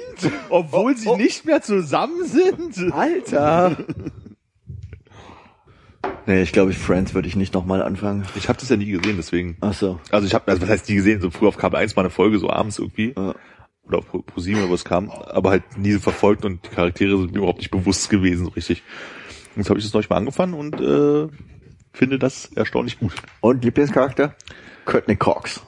[0.48, 2.92] obwohl Oh, sie nicht mehr zusammen sind?
[2.92, 3.76] Alter!
[6.26, 8.24] Nee, ich glaube, Friends würde ich nicht nochmal anfangen.
[8.36, 9.56] Ich habe das ja nie gesehen, deswegen.
[9.60, 9.98] Ach so.
[10.10, 12.10] Also ich habe, also was heißt nie gesehen, so früher auf Kabel 1 mal eine
[12.10, 13.14] Folge, so abends irgendwie.
[13.16, 13.34] Ja.
[13.84, 17.18] Oder auf Pro- ProSieben oder wo es kam, aber halt nie verfolgt und die Charaktere
[17.18, 18.82] sind mir überhaupt nicht bewusst gewesen, so richtig.
[19.56, 21.26] Jetzt habe ich das neulich mal angefangen und äh,
[21.92, 23.12] finde das erstaunlich gut.
[23.40, 24.36] Und Lieblingscharakter?
[24.84, 25.60] Courtney Cox.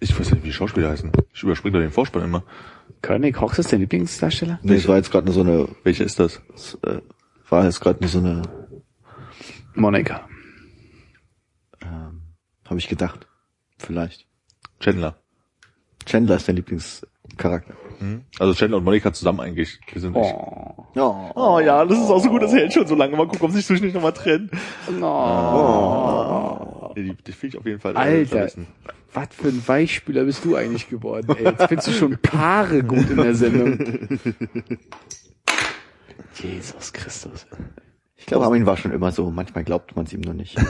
[0.00, 1.10] Ich weiß nicht, wie die Schauspieler heißen.
[1.32, 2.42] Ich überspringe da den Vorspann immer.
[3.02, 4.58] Courtney Cox ist der Lieblingsdarsteller?
[4.62, 6.42] Nee, es war jetzt gerade nur so eine, Welcher ist das?
[6.54, 7.00] es, äh,
[7.48, 8.42] war jetzt gerade nur so eine,
[9.74, 10.28] Monica.
[11.82, 12.22] ähm,
[12.66, 13.26] habe ich gedacht.
[13.78, 14.26] Vielleicht.
[14.80, 15.16] Chandler.
[16.04, 17.74] Chandler ist der Lieblingscharakter.
[18.00, 18.22] Mhm.
[18.38, 19.78] Also Chandler und Monika zusammen eigentlich.
[19.94, 20.14] Die sind.
[20.14, 20.86] Oh.
[20.94, 21.30] Oh.
[21.34, 23.16] Oh ja, das ist auch so gut, das hält schon so lange.
[23.16, 24.50] Mal gucken, ob sich zwischendurch nochmal trennen.
[24.98, 26.92] No.
[26.96, 28.48] Nee, die, die finde ich auf jeden Fall äh, Alter.
[29.16, 31.44] Was für ein Weichspüler bist du eigentlich geworden, ey.
[31.44, 33.78] Jetzt findest du schon Paare gut in der Sendung.
[36.34, 37.46] Jesus Christus.
[38.16, 39.30] Ich glaube, Armin war schon immer so.
[39.30, 40.58] Manchmal glaubt man es ihm nur nicht.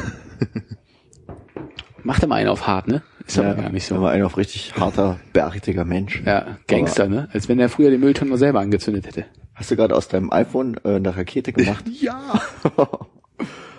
[2.02, 3.02] Macht er mal einen auf hart, ne?
[3.26, 4.02] Ist aber gar nicht Er so.
[4.02, 6.22] war ein auf richtig harter, bärtiger Mensch.
[6.24, 7.28] Ja, Gangster, ne?
[7.32, 9.24] Als wenn er früher den Mülltonnen mal selber angezündet hätte.
[9.54, 11.84] Hast du gerade aus deinem iPhone äh, eine Rakete gemacht?
[12.00, 12.40] Ja.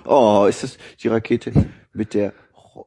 [0.06, 1.54] oh, ist das die Rakete,
[1.94, 2.34] mit der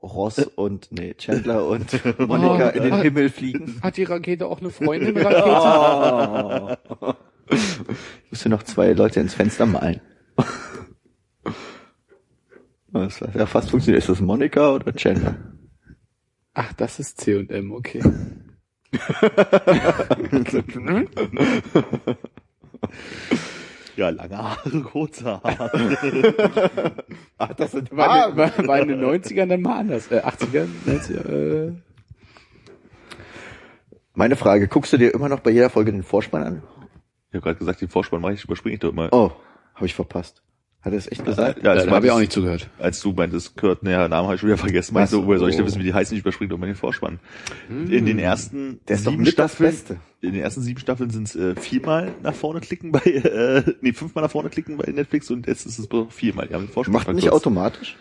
[0.02, 3.80] Ross und nee, Chandler und Monika in den Himmel fliegen?
[3.82, 6.78] Hat die Rakete auch eine Freundin, Rakete?
[7.00, 7.14] Oh.
[7.50, 10.00] Ich musste noch zwei Leute ins Fenster malen.
[12.92, 14.02] Das hat ja fast funktioniert.
[14.02, 15.36] Ist das Monika oder Chandler?
[16.54, 18.02] Ach, das ist C&M, okay.
[24.00, 25.70] Ja, lange Haare, kurze Haare.
[27.36, 30.10] Ach, das sind War, war, war in den 90ern dann mal anders.
[30.10, 31.72] Äh, 80ern, 90er, äh.
[34.14, 36.62] Meine Frage, guckst du dir immer noch bei jeder Folge den Vorspann an?
[37.28, 39.10] Ich habe gerade gesagt, den Vorspann mache ich, überspringe ich doch immer.
[39.12, 39.32] Oh,
[39.74, 40.42] habe ich verpasst.
[40.82, 41.62] Hat er es echt gesagt?
[41.62, 42.70] Ja, als, da habe ich auch nicht zugehört.
[42.78, 45.50] als du meintest, Kurt, naja, Namen habe ich schon wieder vergessen, meinst du, woher soll
[45.50, 45.72] ich denn so.
[45.72, 46.16] wissen, wie die heißen?
[46.16, 47.20] Ich überspringe doch mal den Vorspann.
[47.68, 49.96] In den ersten Der ist doch sieben mit das Staffeln, Beste.
[50.22, 53.92] in den ersten sieben Staffeln sind es äh, viermal nach vorne klicken bei, äh, nee,
[53.92, 56.48] fünfmal nach vorne klicken bei Netflix und jetzt ist es viermal.
[56.48, 57.46] Die haben den Vorspann Macht nicht verkürzt.
[57.46, 57.96] automatisch?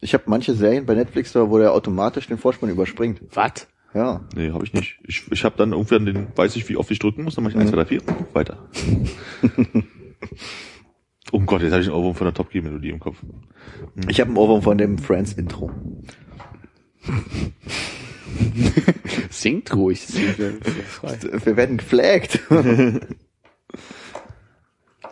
[0.00, 3.20] Ich habe manche Serien bei Netflix, da wo der automatisch den Vorspann überspringt.
[3.34, 3.66] Was?
[3.92, 4.20] Ja.
[4.36, 5.00] Nee, habe ich nicht.
[5.02, 7.54] Ich, ich habe dann irgendwann den, weiß ich, wie oft ich drücken muss, dann mache
[7.54, 8.68] ich 1, 2, 3, 4 und guck weiter.
[11.32, 13.16] oh Gott, jetzt habe ich einen Ohrwurm von der Top Gear Melodie im Kopf.
[14.08, 15.70] Ich habe einen Ohrwurm von dem Friends Intro.
[19.30, 20.06] Singt ruhig.
[20.06, 20.38] Singt.
[20.38, 22.40] Wir werden geflaggt.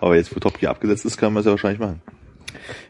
[0.00, 2.02] Aber jetzt, wo Top Gear abgesetzt ist, kann man es ja wahrscheinlich machen.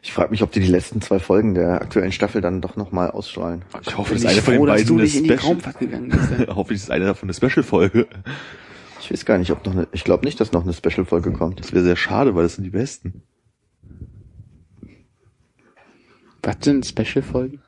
[0.03, 3.11] Ich frage mich, ob die die letzten zwei Folgen der aktuellen Staffel dann doch nochmal
[3.11, 3.65] ausstrahlen.
[3.83, 5.31] Ich hoffe, Bin das ist ich eine von den dass du beiden nicht in die
[5.31, 5.53] eine Special.
[5.53, 6.31] Raumfahrt gegangen bist.
[6.39, 6.47] ey.
[6.55, 8.07] Hoffe ich, das ist eine davon eine Special-Folge.
[9.01, 11.61] Ich weiß gar nicht, ob noch eine, ich glaube nicht, dass noch eine Special-Folge kommt.
[11.61, 13.23] Das wäre sehr schade, weil das sind die besten.
[16.43, 17.63] Was sind Special-Folgen?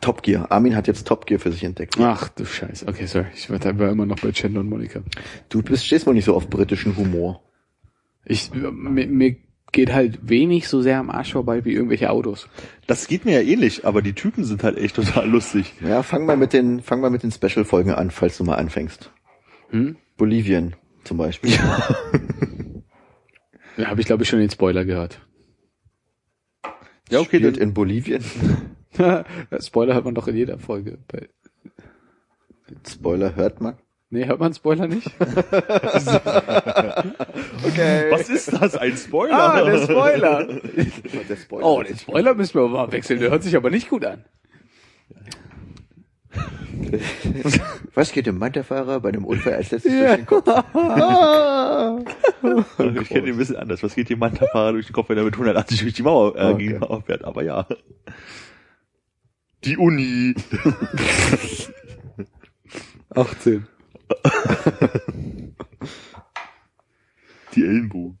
[0.00, 0.50] Top Gear.
[0.50, 1.96] Armin hat jetzt Top Gear für sich entdeckt.
[1.98, 2.86] Ach du Scheiße.
[2.86, 3.26] Okay, sorry.
[3.34, 5.00] Ich war immer noch bei Chandler und Monika.
[5.48, 7.42] Du bist, stehst wohl nicht so auf britischen Humor.
[8.24, 9.36] Ich, mir, mir
[9.72, 12.48] geht halt wenig so sehr am Arsch vorbei wie irgendwelche Autos.
[12.86, 15.74] Das geht mir ja ähnlich, aber die Typen sind halt echt total lustig.
[15.80, 19.10] Ja, fang mal mit den, fang mal mit den Special-Folgen an, falls du mal anfängst.
[19.70, 19.96] Hm?
[20.18, 21.52] Bolivien zum Beispiel.
[23.78, 25.20] Da habe ich glaube ich schon den Spoiler gehört.
[27.10, 28.22] Ja, okay, Spielt in Bolivien.
[29.60, 30.98] Spoiler hört man doch in jeder Folge.
[31.08, 31.28] Bei,
[32.86, 33.78] Spoiler hört man.
[34.10, 35.10] nee, hört man Spoiler nicht?
[37.64, 38.10] Okay.
[38.10, 38.76] was ist das?
[38.76, 39.34] Ein Spoiler?
[39.36, 40.44] Ah, der Spoiler.
[40.46, 41.66] Der Spoiler.
[41.66, 43.20] Oh, den Spoiler müssen wir mal wechseln.
[43.20, 44.24] Der hört sich aber nicht gut an.
[47.94, 50.46] Was geht dem Manta-Fahrer bei einem Unfall als letztes durch den Kopf?
[53.00, 53.82] ich kenne den ein bisschen anders.
[53.82, 56.52] Was geht jemand Fahrer durch den Kopf, wenn er mit 180 durch die Mauer äh,
[56.52, 56.58] Okay.
[56.58, 57.24] gegen die Mauer fährt?
[57.24, 57.66] Aber ja.
[59.64, 60.34] Die Uni.
[63.14, 63.66] 18.
[67.54, 68.18] Die Ellenbogen.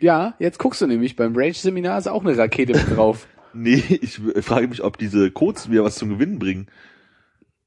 [0.00, 3.26] Ja, jetzt guckst du nämlich, beim Rage-Seminar ist auch eine Rakete mit drauf.
[3.58, 6.66] Nee, ich frage mich, ob diese Codes wieder was zum Gewinnen bringen.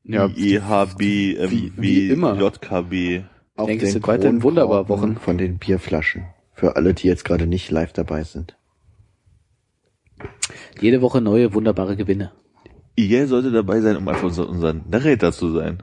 [0.03, 2.35] Ja, EHB, wie- wie immer.
[2.39, 3.23] JKB.
[3.55, 5.17] Auf denke, es den sind weiterhin Kronkorken wunderbar Wochen.
[5.17, 6.25] Von den Bierflaschen.
[6.53, 8.55] Für alle, die jetzt gerade nicht live dabei sind.
[10.79, 12.31] jede Woche neue wunderbare Gewinne.
[12.95, 15.81] EA sollte dabei sein, um einfach unser, unser Narrator zu sein.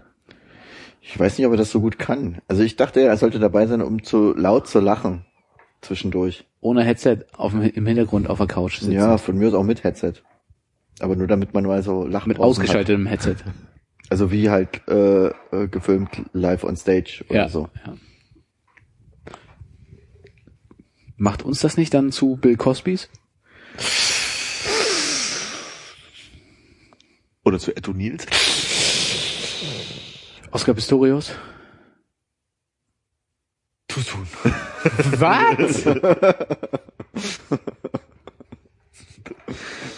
[1.01, 2.39] Ich weiß nicht, ob er das so gut kann.
[2.47, 5.25] Also ich dachte, er sollte dabei sein, um zu laut zu lachen.
[5.87, 6.45] Zwischendurch.
[6.61, 8.93] Ohne Headset auf dem, im Hintergrund auf der Couch sitzen.
[8.93, 10.15] Ja, von mir aus auch mit Headset.
[10.99, 13.37] Aber nur damit man mal so lachen Mit ausgeschaltetem Headset.
[14.09, 17.69] Also wie halt äh, äh, gefilmt live on stage oder Ja, so.
[17.85, 17.97] ja.
[21.17, 23.09] Macht uns das nicht dann zu Bill Cosbys?
[27.45, 28.27] Oder zu Etto Nils.
[30.53, 31.33] Oscar Pistorius?
[33.97, 34.27] Tutun.
[35.19, 35.85] Was?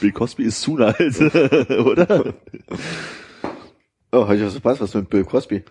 [0.01, 1.21] Bill Cosby ist Suna halt,
[1.71, 2.35] oder?
[4.13, 4.81] Oh, hab ich was verpasst?
[4.81, 5.65] Was mit Bill Cosby?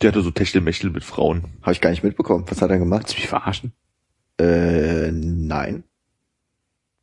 [0.00, 1.44] Der hatte so Techtelmechtel mit Frauen.
[1.62, 2.44] Habe ich gar nicht mitbekommen.
[2.48, 3.02] Was hat er gemacht?
[3.02, 3.72] Willst du mich verarschen?
[4.40, 5.84] Äh, nein.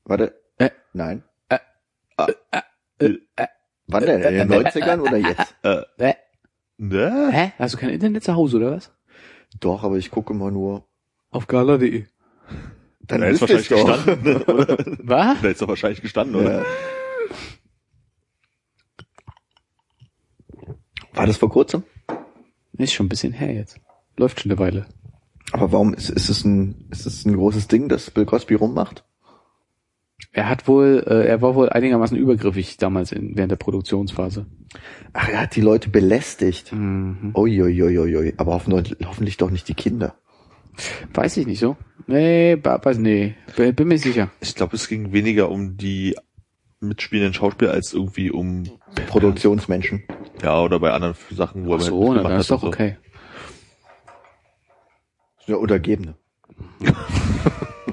[0.04, 0.38] Warte.
[0.58, 0.72] Äh.
[0.92, 1.24] Nein.
[1.48, 1.60] Äh.
[2.18, 2.28] Ah.
[3.00, 3.16] Äh.
[3.38, 3.48] Äh.
[3.88, 4.22] Wann denn?
[4.22, 5.56] In den 90ern oder jetzt?
[5.64, 6.16] Äh.
[6.78, 7.30] Ne?
[7.32, 7.54] Hä?
[7.58, 8.92] Hast du kein Internet zu Hause oder was?
[9.60, 10.86] Doch, aber ich gucke immer nur.
[11.32, 12.06] Auf gala.de.
[13.02, 14.06] Dann Da ist wahrscheinlich doch.
[14.06, 14.78] gestanden, oder?
[15.04, 15.42] Was?
[15.42, 16.60] Da ist doch wahrscheinlich gestanden, oder?
[16.60, 16.66] Ja.
[21.14, 21.84] War das vor kurzem?
[22.78, 23.80] Ist schon ein bisschen her jetzt.
[24.18, 24.88] Läuft schon eine Weile.
[25.52, 29.04] Aber warum ist, ist es ein ist es ein großes Ding, dass Bill Cosby rummacht?
[30.32, 34.46] Er hat wohl, äh, er war wohl einigermaßen übergriffig damals in, während der Produktionsphase.
[35.14, 36.72] Ach, er hat die Leute belästigt.
[36.72, 37.34] Mhm.
[37.36, 38.34] Uiuiuiui.
[38.38, 40.16] Aber hoffentlich, hoffentlich doch nicht die Kinder.
[41.14, 41.78] Weiß ich nicht so.
[42.08, 43.36] Nee, weiß, nee.
[43.56, 44.32] Bin bin mir sicher.
[44.42, 46.16] Ich glaube, es ging weniger um die
[46.80, 48.64] mitspielenden Schauspieler als irgendwie um
[49.08, 50.04] Produktionsmenschen.
[50.42, 52.62] ja oder bei anderen Sachen, wo Ach er so, halt na, mitgemacht dann ist doch
[52.62, 52.68] so.
[52.68, 52.98] okay.
[55.46, 56.16] Ja, Untergebene.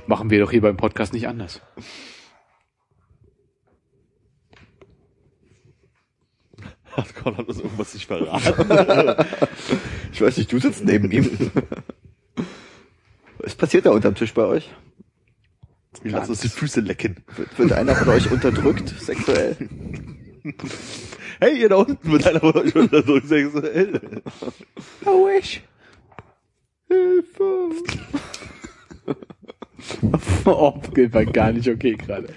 [0.06, 1.60] Machen wir doch hier beim Podcast nicht anders.
[6.92, 9.26] Hat Conrad uns irgendwas nicht verraten?
[10.12, 11.30] Ich weiß nicht, du sitzt neben ihm.
[13.38, 14.70] Was passiert da unterm Tisch bei euch?
[16.02, 17.24] Wir lassen uns die Füße lecken.
[17.36, 19.56] Wird, wird einer von euch unterdrückt sexuell?
[21.42, 24.22] Hey, ihr da unten mit einer von euch unter so sexuell.
[25.02, 25.62] I wish.
[26.86, 27.70] Hilfe.
[30.44, 32.28] oh, geht war gar nicht okay gerade.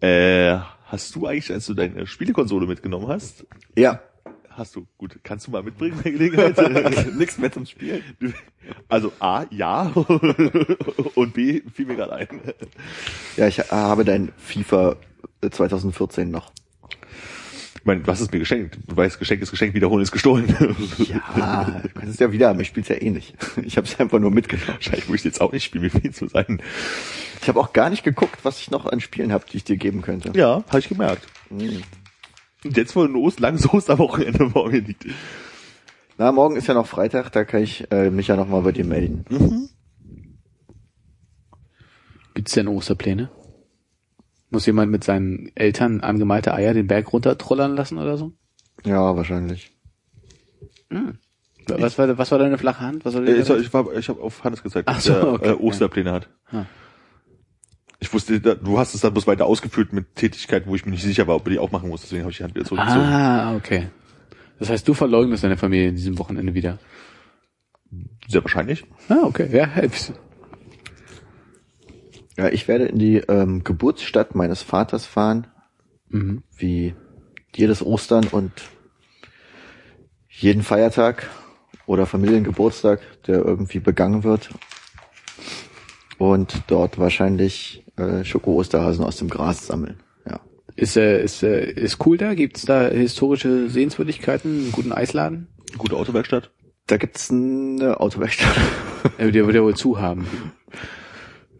[0.00, 0.58] Äh,
[0.92, 3.46] hast du eigentlich, als du deine Spielekonsole mitgenommen hast,
[3.76, 4.00] Ja.
[4.50, 6.56] hast du, gut, kannst du mal mitbringen bei Gelegenheit?
[7.16, 8.02] Nichts mehr zum Spielen.
[8.88, 9.84] Also A, ja.
[11.14, 12.28] Und B, fiel mir gerade ein.
[13.38, 14.96] Ja, ich habe dein FIFA
[15.50, 16.52] 2014 noch.
[17.82, 18.78] Ich meine, du hast es mir geschenkt.
[18.86, 20.46] Du weißt, Geschenk ist Geschenk, wiederholen ist gestohlen.
[20.98, 22.60] Ja, du kannst es ja wieder haben.
[22.60, 23.34] Ich spiel's ja eh nicht.
[23.64, 24.68] Ich habe es einfach nur mitgenommen.
[24.74, 26.62] Wahrscheinlich muss ich jetzt auch nicht spielen, mir viel zu sein.
[27.40, 29.76] Ich habe auch gar nicht geguckt, was ich noch an Spielen habe, die ich dir
[29.78, 30.30] geben könnte.
[30.38, 31.26] Ja, habe ich gemerkt.
[31.48, 31.82] Hm.
[32.64, 35.06] Und jetzt wohl ein Ost, langes Osterwochenende vor mir liegt.
[36.18, 38.70] Na, morgen ist ja noch Freitag, da kann ich äh, mich ja noch mal bei
[38.70, 39.24] dir melden.
[42.34, 43.28] Gibt's denn Osterpläne?
[44.52, 48.32] Muss jemand mit seinen Eltern angemalte Eier den Berg runtertrollern lassen oder so?
[48.84, 49.72] Ja, wahrscheinlich.
[51.66, 53.04] Was war, was war deine flache Hand?
[53.06, 55.12] Was soll Äh, die ich, ich, war, ich habe auf Hannes gezeigt, Ach dass so,
[55.14, 55.48] der okay.
[55.50, 56.28] äh, Osterpläne hat.
[56.50, 56.66] Ah.
[57.98, 61.02] Ich wusste, du hast es dann bloß weiter ausgefüllt mit Tätigkeiten, wo ich mir nicht
[61.02, 62.04] sicher war, ob du die auch machen musst.
[62.04, 63.06] Deswegen habe ich die Hand wieder zurückgezogen.
[63.06, 63.88] Ah, okay.
[64.58, 66.78] Das heißt, du verleugnest deine Familie in diesem Wochenende wieder.
[68.28, 68.84] Sehr wahrscheinlich.
[69.08, 69.48] Ah, okay.
[69.50, 69.70] Ja.
[72.42, 75.46] Ja, ich werde in die ähm, Geburtsstadt meines Vaters fahren,
[76.08, 76.42] Mhm.
[76.56, 76.96] wie
[77.54, 78.50] jedes Ostern und
[80.28, 81.30] jeden Feiertag
[81.86, 84.50] oder Familiengeburtstag, der irgendwie begangen wird.
[86.18, 90.00] Und dort wahrscheinlich äh, Schoko-Osterhasen aus dem Gras sammeln.
[90.28, 90.40] Ja.
[90.74, 92.34] Ist, äh, ist, äh, ist cool da?
[92.34, 95.46] Gibt's da historische Sehenswürdigkeiten, einen guten Eisladen?
[95.78, 96.50] Gute Autowerkstatt.
[96.88, 98.56] Da gibt's eine Autowerkstatt.
[99.18, 100.26] Der wird ja wohl zu haben.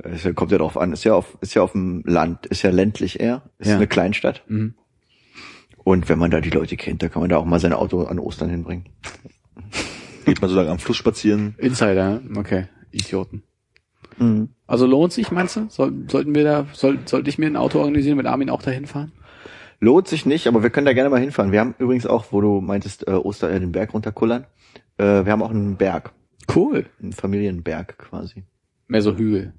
[0.05, 0.93] Es kommt ja drauf an.
[0.93, 3.43] Ist ja auf, ist ja auf dem Land, ist ja ländlich eher.
[3.59, 3.77] Ist Ja.
[3.77, 4.43] eine Kleinstadt.
[4.49, 4.75] Mhm.
[5.85, 8.03] Und wenn man da die Leute kennt, da kann man da auch mal sein Auto
[8.05, 8.87] an Ostern hinbringen.
[10.25, 11.55] Geht man so lange am Fluss spazieren.
[11.59, 12.67] Insider, okay.
[12.93, 13.43] Idioten.
[14.67, 15.67] Also lohnt sich, meinst du?
[15.69, 18.87] Soll, sollten wir da, soll, sollte ich mir ein Auto organisieren, mit Armin auch dahin
[18.87, 19.11] fahren?
[19.81, 21.51] Lohnt sich nicht, aber wir können da gerne mal hinfahren.
[21.51, 24.45] Wir haben übrigens auch, wo du meintest, äh, Oster äh, den Berg runterkullern.
[24.99, 26.13] Äh, wir haben auch einen Berg,
[26.55, 26.87] Cool.
[27.03, 28.45] einen Familienberg quasi.
[28.87, 29.55] Mehr so Hügel.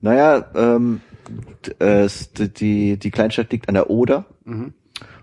[0.00, 1.00] Naja, ähm,
[1.78, 2.08] äh,
[2.38, 4.72] die, die Kleinstadt liegt an der Oder Mhm.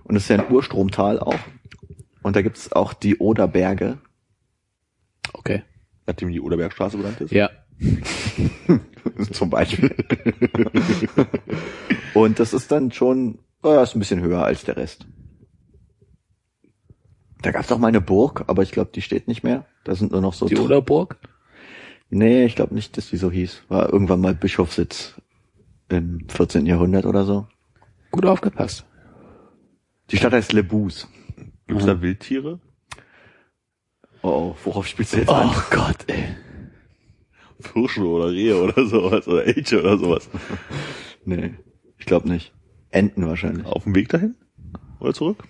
[0.04, 1.40] und es ist ja ein Urstromtal auch.
[2.22, 3.98] Und da gibt's auch die Oderberge.
[5.34, 5.64] Okay.
[6.06, 7.32] Nachdem die Oderbergstraße benannt ist.
[7.32, 7.50] Ja.
[9.32, 9.94] Zum Beispiel.
[12.14, 15.06] und das ist dann schon, äh, ist ein bisschen höher als der Rest.
[17.42, 19.66] Da gab's doch mal eine Burg, aber ich glaube, die steht nicht mehr.
[19.84, 20.48] Da sind nur noch so.
[20.48, 21.18] Die Tr- Oderburg?
[22.10, 23.64] Nee, ich glaube nicht, dass die so hieß.
[23.68, 25.16] War irgendwann mal Bischofssitz
[25.90, 26.66] im 14.
[26.66, 27.48] Jahrhundert oder so.
[28.12, 28.86] Gut aufgepasst.
[30.10, 31.08] Die Stadt heißt Lebus.
[31.68, 32.60] Gibt es da Wildtiere?
[34.22, 35.50] Oh, oh, worauf spielst du jetzt an?
[35.54, 36.36] Oh Gott, ey.
[37.74, 40.30] Hirsche oder Rehe oder sowas oder Elche oder sowas.
[41.26, 41.56] Nee,
[41.98, 42.54] ich glaube nicht.
[42.90, 43.66] Enten wahrscheinlich.
[43.66, 44.36] Auf dem Weg dahin?
[45.02, 45.44] Oder zurück?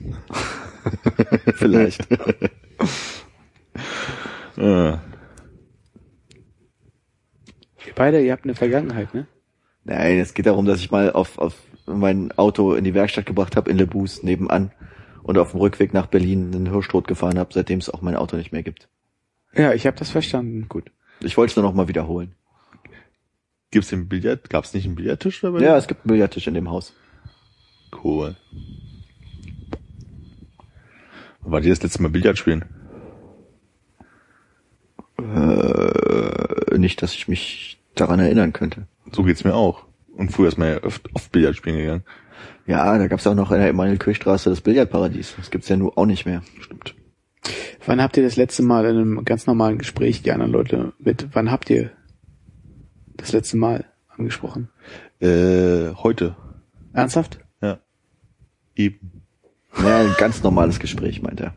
[1.56, 2.08] Vielleicht.
[4.60, 5.00] Ah.
[7.98, 9.26] Beide, ihr habt eine Vergangenheit, ne?
[9.84, 11.56] Nein, es geht darum, dass ich mal auf, auf
[11.88, 14.72] mein Auto in die Werkstatt gebracht habe, in Le Bus nebenan
[15.24, 18.38] und auf dem Rückweg nach Berlin einen Hirschtod gefahren habe, seitdem es auch mein Auto
[18.38, 18.88] nicht mehr gibt.
[19.56, 20.68] Ja, ich habe das verstanden.
[20.70, 20.92] Gut.
[21.22, 22.36] Ich wollte es nur noch mal wiederholen.
[23.72, 24.48] Gibt's den Billard?
[24.48, 25.62] Gab's nicht einen Billardtisch dabei?
[25.62, 26.94] Ja, es gibt einen Billardtisch in dem Haus.
[28.04, 28.36] Cool.
[31.42, 32.64] Wann war die das letzte Mal Billard spielen?
[35.18, 38.88] Äh, nicht, dass ich mich daran erinnern könnte.
[39.12, 39.86] So geht's mir auch.
[40.16, 42.04] Und früher ist man ja oft, oft Billard spielen gegangen.
[42.66, 45.36] Ja, da gab's auch noch in der Emanuel-Kirchstraße das Billardparadies.
[45.38, 46.42] Das gibt's ja nun auch nicht mehr.
[46.60, 46.96] Stimmt.
[47.86, 51.30] Wann habt ihr das letzte Mal in einem ganz normalen Gespräch die anderen Leute mit,
[51.34, 51.92] wann habt ihr
[53.16, 54.70] das letzte Mal angesprochen?
[55.20, 56.36] Äh, heute.
[56.94, 57.40] Ernsthaft?
[57.62, 57.80] Ja.
[58.76, 59.24] Eben.
[59.82, 61.56] Ja, ein ganz normales Gespräch, meint er.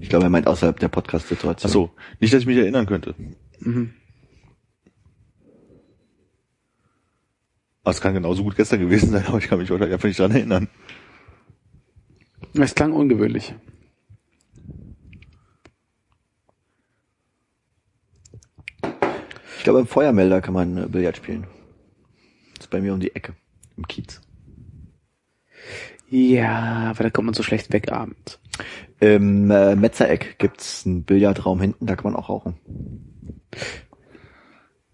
[0.00, 1.68] Ich glaube, er meint außerhalb der Podcast-Situation.
[1.68, 1.90] Ach so.
[2.20, 3.14] Nicht, dass ich mich erinnern könnte.
[3.60, 3.94] Mhm.
[7.82, 10.18] Aber es kann genauso gut gestern gewesen sein, aber ich kann mich heute einfach nicht
[10.18, 10.68] dran erinnern.
[12.54, 13.54] Es klang ungewöhnlich.
[19.58, 21.46] Ich glaube, im Feuermelder kann man äh, Billard spielen.
[22.54, 23.34] Das ist bei mir um die Ecke.
[23.76, 24.20] Im Kiez.
[26.08, 28.40] Ja, aber da kommt man so schlecht weg abends.
[29.00, 32.54] Im äh, Metzereck gibt's einen Billardraum hinten, da kann man auch rauchen.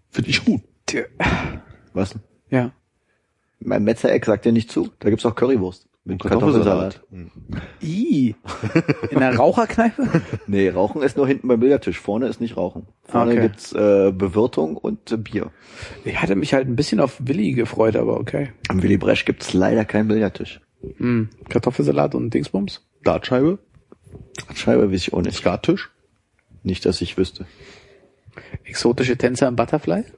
[0.09, 0.61] Finde ich gut.
[1.93, 2.11] Was?
[2.11, 2.21] denn?
[2.49, 2.71] Ja.
[3.59, 4.89] Mein Metzereck sagt dir nicht zu.
[4.99, 5.87] Da gibt's auch Currywurst.
[6.05, 7.01] Mit Kartoffelsalat.
[7.81, 8.35] I.
[9.09, 10.21] In der Raucherkneipe?
[10.47, 11.97] Nee, Rauchen ist nur hinten beim Billardtisch.
[11.97, 12.87] Vorne ist nicht Rauchen.
[13.03, 13.41] Vorne Okay.
[13.43, 15.51] gibt's äh, Bewirtung und äh, Bier.
[16.03, 18.51] Ich hatte mich halt ein bisschen auf Willi gefreut, aber okay.
[18.67, 20.59] Am Willy Bresch gibt's leider keinen Billardtisch.
[20.97, 21.29] Hm.
[21.47, 22.85] Kartoffelsalat und Dingsbums?
[23.03, 23.59] Dartscheibe,
[24.53, 25.37] Scheibe weiß ich auch nicht.
[25.37, 25.89] Skattisch.
[26.63, 27.45] Nicht, dass ich wüsste.
[28.65, 30.03] Exotische Tänzer im Butterfly?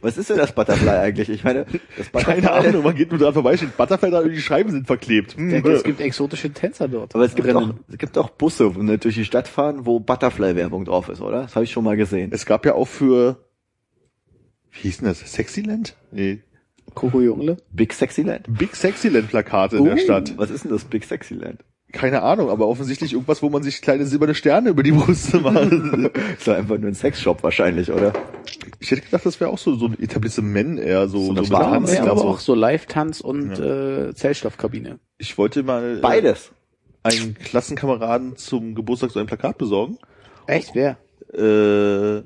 [0.00, 1.28] Was ist denn das Butterfly eigentlich?
[1.28, 2.40] Ich meine, das Butterfly...
[2.42, 5.32] Keine Ahnung, man geht nur dran vorbei, steht Butterfly da und die Scheiben sind verklebt.
[5.32, 5.50] Ich Hm.
[5.50, 7.14] denke, es gibt exotische Tänzer dort.
[7.14, 7.72] Aber es gibt, Drinnen.
[7.72, 11.20] auch, es gibt auch Busse, wo ne, durch die Stadt fahren, wo Butterfly-Werbung drauf ist,
[11.20, 11.42] oder?
[11.42, 12.30] Das habe ich schon mal gesehen.
[12.32, 13.44] Es gab ja auch für,
[14.72, 15.18] wie hieß denn das?
[15.20, 15.96] Sexyland?
[16.12, 16.42] Nee.
[16.94, 17.56] Coco Jungle?
[17.72, 18.46] Big Sexy Land?
[18.48, 20.34] Big Sexyland Plakate in der Uh, Stadt.
[20.38, 21.64] Was ist denn das Big Sexy Land?
[21.96, 25.72] Keine Ahnung, aber offensichtlich irgendwas, wo man sich kleine silberne Sterne über die Brust macht.
[26.38, 28.12] Ist doch einfach nur ein Sexshop wahrscheinlich, oder?
[28.78, 31.40] ich hätte gedacht, das wäre auch so, so ein Etablissement eher so, So so, eine
[31.40, 32.28] mit Bar, Ja, und aber so.
[32.28, 34.98] auch so Live-Tanz und äh, Zellstoffkabine.
[35.18, 36.50] Ich wollte mal äh, Beides.
[37.02, 39.98] einen Klassenkameraden zum Geburtstag so ein Plakat besorgen.
[40.46, 40.74] Echt?
[40.74, 40.98] Wer?
[41.32, 42.22] Äh,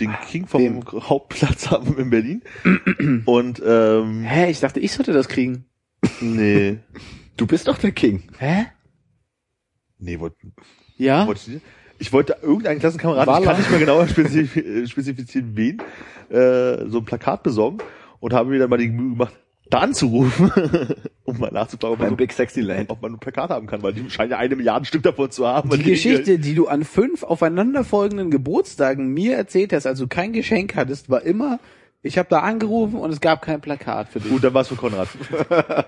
[0.00, 0.80] den King vom Wem?
[0.92, 2.42] Hauptplatz haben in Berlin.
[3.26, 4.50] Und ähm, Hä?
[4.50, 5.66] Ich dachte, ich sollte das kriegen.
[6.20, 6.78] nee.
[7.36, 8.22] Du bist doch der King.
[8.38, 8.66] Hä?
[10.02, 10.36] Nee, wollte
[10.98, 11.26] Ja?
[11.26, 11.66] wollte ich nicht.
[11.98, 13.46] Ich wollte irgendeinen Klassenkameraden, ich Walla.
[13.46, 15.78] kann nicht mehr genauer spezif äh, spezifizieren, wen,
[16.30, 17.78] äh, so ein Plakat besorgen
[18.18, 19.34] und habe mir dann mal die Mühe gemacht,
[19.70, 20.50] da anzurufen,
[21.24, 22.90] um mal nachzufragen, ob man, so, Big Sexy Land.
[22.90, 25.46] ob man ein Plakat haben kann, weil die scheinen ja eine Milliarde Stück davon zu
[25.46, 25.70] haben.
[25.70, 30.74] Die Geschichte, die du an fünf aufeinanderfolgenden Geburtstagen mir erzählt hast, als du kein Geschenk
[30.74, 31.60] hattest, war immer,
[32.04, 34.30] ich habe da angerufen und es gab kein Plakat für dich.
[34.30, 35.08] Gut, dann war es für Konrad.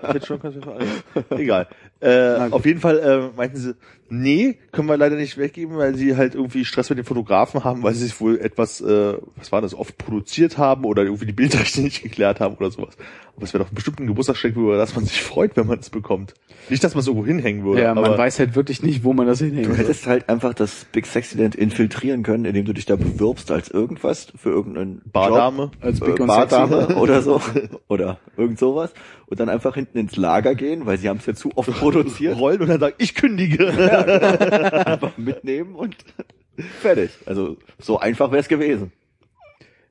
[0.01, 1.35] Hätte schon kannst du für.
[1.37, 1.67] Egal.
[1.99, 3.75] Äh, auf jeden Fall äh, meinten sie,
[4.09, 7.83] nee, können wir leider nicht weggeben, weil sie halt irgendwie Stress mit den Fotografen haben,
[7.83, 11.33] weil sie sich wohl etwas, äh, was war das, oft produziert haben oder irgendwie die
[11.33, 12.95] Bildrechte nicht geklärt haben oder sowas.
[13.35, 15.89] Aber es wäre doch bestimmt ein Geburtstagsgeschenk, über das man sich freut, wenn man es
[15.89, 16.33] bekommt.
[16.69, 17.81] Nicht, dass man es irgendwo hinhängen würde.
[17.81, 19.67] ja, man aber weiß halt wirklich nicht, wo man das hinhängt.
[19.67, 23.51] Du hättest halt einfach das Big Sexy Land infiltrieren können, indem du dich da bewirbst
[23.51, 25.63] als irgendwas für irgendeinen Bardame.
[25.63, 27.41] Job, Als äh, Big und Bardame oder so
[27.89, 28.93] oder irgend sowas
[29.27, 32.39] und dann einfach hinten ins Lager gehen, weil sie haben es ja zu oft produziert,
[32.39, 33.67] rollen und dann sagen, ich kündige.
[34.85, 35.97] einfach mitnehmen und
[36.81, 37.11] fertig.
[37.25, 38.93] Also so einfach wäre es gewesen.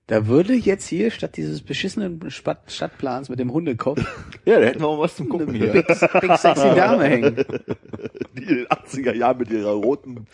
[0.06, 3.98] Da würde jetzt hier statt dieses beschissenen Spat- Stadtplans mit dem Hundekopf
[4.44, 5.72] Ja, da hätten wir auch was zum Gucken hier.
[5.72, 7.36] Big, Big Sexy Dame hängen.
[8.36, 10.26] Die in den 80er Jahren mit ihrer roten,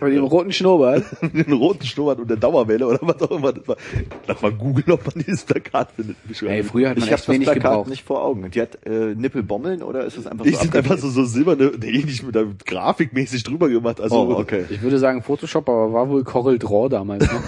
[0.00, 1.04] Mit dem roten Schnurrbart.
[1.32, 3.76] mit den roten Schnurrbart und der Dauerwelle oder was auch immer das war.
[4.26, 6.16] Lass mal googeln, ob man dieses Plakat findet.
[6.44, 7.88] Ey, früher hat man Ich echt das wenig Plakat gebraucht.
[7.90, 8.50] nicht vor Augen.
[8.50, 11.92] Die hat äh, Nippelbommeln oder ist es einfach so sind einfach so, so silberne, nee,
[12.04, 14.00] nicht mit der grafikmäßig drüber gemacht.
[14.00, 14.64] Also, Oh, okay.
[14.70, 17.30] Ich würde sagen Photoshop, aber war wohl Corel Draw damals.
[17.30, 17.38] Ne?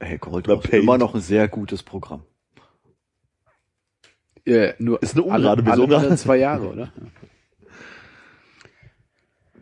[0.00, 0.82] Hey, Draw Paint.
[0.82, 2.22] immer noch ein sehr gutes Programm.
[4.44, 6.92] ja, nur Ist eine ungerade alle, alle zwei Jahre, oder?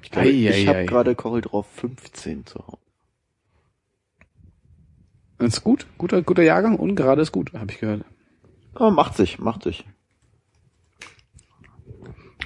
[0.03, 2.79] Ich, glaube, Ei, ich habe gerade Cold Draw 15 zu Hause.
[5.39, 8.05] Ist gut, guter, guter Jahrgang und gerade ist gut, habe ich gehört.
[8.79, 9.85] Oh, macht sich, macht sich.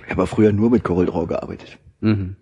[0.07, 1.79] Ich habe früher nur mit CorelDRAW gearbeitet.
[2.01, 2.37] Mhm.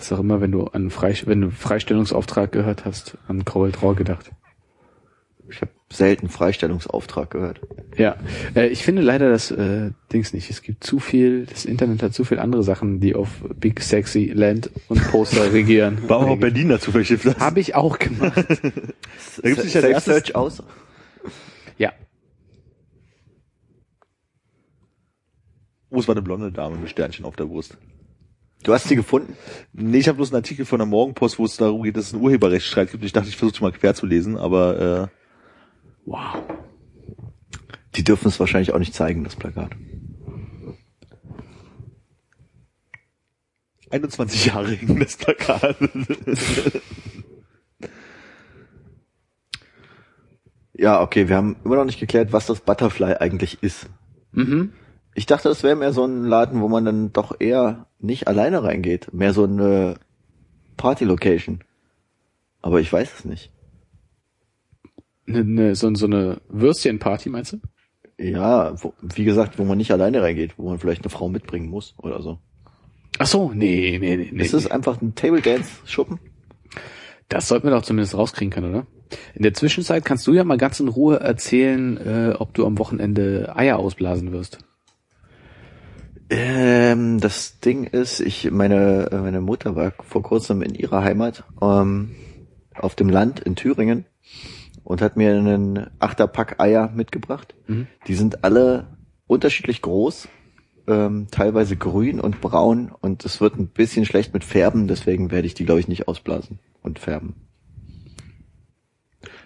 [0.00, 3.70] Das ist auch immer, wenn du an Frei, wenn du Freistellungsauftrag gehört hast, an Corel
[3.70, 4.30] Draw gedacht.
[5.50, 7.60] Ich habe selten Freistellungsauftrag gehört.
[7.98, 8.16] Ja,
[8.56, 10.48] äh, ich finde leider das äh, Dings nicht.
[10.48, 14.32] Es gibt zu viel, das Internet hat zu viel andere Sachen, die auf Big Sexy
[14.34, 15.98] Land und Poster regieren.
[16.08, 17.38] War auch Berlin dazu verschifft.
[17.38, 18.34] Habe ich auch gemacht.
[19.42, 20.62] Da gibt's nicht als erstes- Search aus.
[21.76, 21.92] Ja.
[25.90, 27.76] Oh, es war eine blonde Dame mit Sternchen auf der Brust.
[28.62, 29.36] Du hast sie gefunden?
[29.72, 32.14] Nee, ich habe bloß einen Artikel von der Morgenpost, wo es darum geht, dass es
[32.14, 33.04] einen Urheberrechtsstreit gibt.
[33.04, 35.20] Ich dachte, ich versuche mal quer zu lesen, aber äh,
[36.06, 36.42] Wow.
[37.94, 39.72] Die dürfen es wahrscheinlich auch nicht zeigen, das Plakat.
[43.90, 45.76] 21 Jahre hing das Plakat.
[50.80, 53.90] Ja, okay, wir haben immer noch nicht geklärt, was das Butterfly eigentlich ist.
[54.32, 54.72] Mhm.
[55.14, 58.62] Ich dachte, das wäre mehr so ein Laden, wo man dann doch eher nicht alleine
[58.62, 59.12] reingeht.
[59.12, 59.96] Mehr so eine
[60.76, 61.64] Party-Location.
[62.62, 63.50] Aber ich weiß es nicht.
[65.26, 67.60] Ne, ne, so, so eine Würstchenparty, meinst du?
[68.18, 71.68] Ja, wo, wie gesagt, wo man nicht alleine reingeht, wo man vielleicht eine Frau mitbringen
[71.68, 72.38] muss oder so.
[73.18, 74.30] Ach so, nee, nee, nee.
[74.32, 74.42] nee.
[74.42, 76.18] Ist es einfach ein Table Dance Schuppen?
[77.28, 78.86] Das sollten wir doch zumindest rauskriegen können, oder?
[79.34, 82.78] In der Zwischenzeit kannst du ja mal ganz in Ruhe erzählen, äh, ob du am
[82.78, 84.58] Wochenende Eier ausblasen wirst.
[86.30, 92.14] Ähm, das Ding ist, ich meine meine Mutter war vor kurzem in ihrer Heimat ähm,
[92.72, 94.06] auf dem Land in Thüringen
[94.84, 97.56] und hat mir einen Achterpack Eier mitgebracht.
[97.66, 97.88] Mhm.
[98.06, 98.96] Die sind alle
[99.26, 100.28] unterschiedlich groß,
[100.86, 105.48] ähm, teilweise grün und braun und es wird ein bisschen schlecht mit Färben, deswegen werde
[105.48, 107.34] ich die glaube ich nicht ausblasen und färben.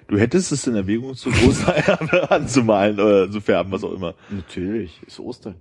[0.07, 4.15] du hättest es in Erwägung, so große Eier anzumalen oder zu färben, was auch immer.
[4.29, 5.55] Natürlich, ist Ostern.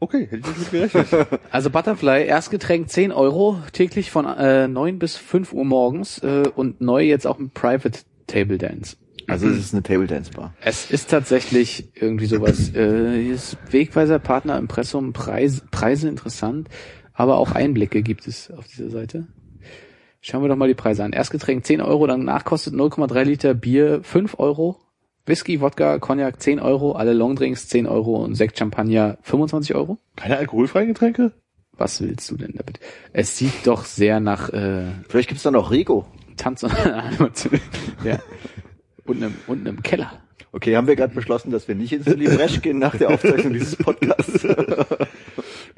[0.00, 1.40] Okay, hätte ich nicht mit gerechnet.
[1.50, 6.80] Also Butterfly, Erstgetränk 10 Euro, täglich von äh, 9 bis 5 Uhr morgens äh, und
[6.80, 8.96] neu jetzt auch mit Private Table Dance.
[9.26, 10.54] Also es ist eine Table Dance Bar.
[10.62, 12.74] Es ist tatsächlich irgendwie sowas.
[12.74, 16.68] Äh, hier ist Wegweiser, Partner, Impressum, Preis, Preise interessant,
[17.12, 19.26] aber auch Einblicke gibt es auf dieser Seite.
[20.22, 21.12] Schauen wir doch mal die Preise an.
[21.12, 24.78] Erstgetränk 10 Euro, danach kostet 0,3 Liter Bier 5 Euro.
[25.30, 29.96] Whisky, Wodka, Cognac 10 Euro, alle Longdrinks 10 Euro und Sekt, Champagner 25 Euro.
[30.16, 31.30] Keine alkoholfreien Getränke?
[31.72, 32.80] Was willst du denn damit?
[33.12, 36.04] Es sieht doch sehr nach äh, Vielleicht gibt's da noch Rigo.
[36.36, 36.64] Tanz
[37.18, 37.48] und
[38.02, 38.18] ja.
[39.06, 40.12] Unten im, unten im Keller.
[40.50, 43.76] Okay, haben wir gerade beschlossen, dass wir nicht ins Libresch gehen nach der Aufzeichnung dieses
[43.76, 44.44] Podcasts.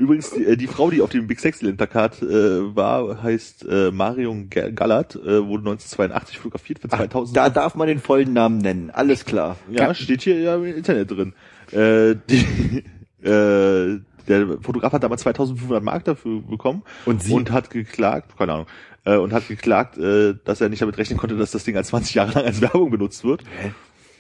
[0.03, 3.93] Übrigens, die, äh, die Frau, die auf dem Big Sexy Plakat äh, war, heißt äh,
[3.93, 7.37] Marion Ga- Gallert, äh, wurde 1982 fotografiert für 2000.
[7.37, 9.57] da darf man den vollen Namen nennen, alles klar.
[9.70, 11.35] ja, steht hier ja im Internet drin.
[11.70, 12.85] Äh, die,
[13.27, 17.33] äh, der Fotograf hat damals 2500 Mark dafür bekommen Und sie?
[17.33, 18.66] und hat geklagt, keine Ahnung,
[19.05, 21.89] äh, und hat geklagt, äh, dass er nicht damit rechnen konnte, dass das Ding als
[21.89, 23.45] 20 Jahre lang als Werbung benutzt wird.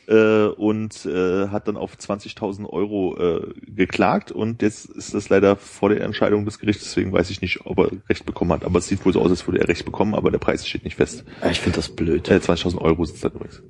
[0.08, 5.54] Äh, und äh, hat dann auf 20.000 Euro äh, geklagt und jetzt ist das leider
[5.54, 8.80] vor der Entscheidung des Gerichts, deswegen weiß ich nicht, ob er Recht bekommen hat, aber
[8.80, 10.96] es sieht wohl so aus, als würde er Recht bekommen, aber der Preis steht nicht
[10.96, 11.24] fest.
[11.50, 12.28] Ich finde das blöd.
[12.28, 13.62] Äh, 20.000 Euro sind es dann übrigens.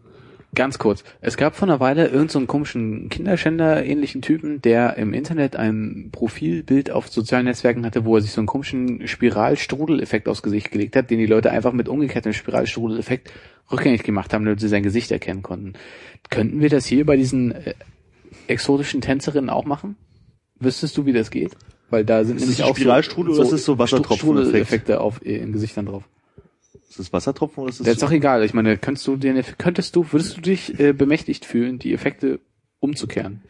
[0.55, 1.03] Ganz kurz.
[1.23, 6.11] Es gab vor einer Weile irgendeinen so einen komischen Kinderschänder-ähnlichen Typen, der im Internet ein
[6.13, 10.95] Profilbild auf sozialen Netzwerken hatte, wo er sich so einen komischen Spiralstrudeleffekt aufs Gesicht gelegt
[10.95, 13.33] hat, den die Leute einfach mit umgekehrtem Spiralstrudeleffekt
[13.73, 15.75] rückgängig gemacht haben, damit sie sein Gesicht erkennen konnten.
[16.31, 17.75] Könnten wir das hier bei diesen äh,
[18.47, 19.97] exotischen Tänzerinnen auch machen?
[20.59, 21.57] Wüsstest du, wie das geht?
[21.91, 24.47] Weil da sind Ist nämlich auch Spiralstrudel oder ist es so Wassertropfeneffekt?
[24.47, 26.05] Strudeleffekte auf äh, in Gesichtern drauf.
[26.89, 28.45] Ist das Wassertropfen oder ist das Das ist doch egal.
[28.45, 32.41] Ich meine, könntest du dir, könntest du, würdest du dich äh, bemächtigt fühlen, die Effekte
[32.81, 33.43] umzukehren?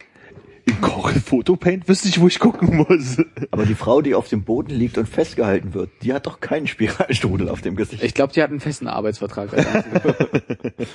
[0.65, 3.17] Im Corel Photopaint wüsste ich, wo ich gucken muss.
[3.51, 6.67] Aber die Frau, die auf dem Boden liegt und festgehalten wird, die hat doch keinen
[6.67, 8.01] Spiralstrudel auf dem Gesicht.
[8.01, 9.49] Ich glaube, die hat einen festen Arbeitsvertrag.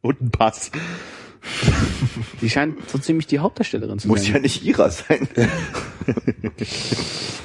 [0.00, 0.72] Und ein Pass.
[2.40, 4.42] die scheint so ziemlich die Hauptdarstellerin zu Muss ja sein.
[4.42, 5.28] nicht ihrer sein.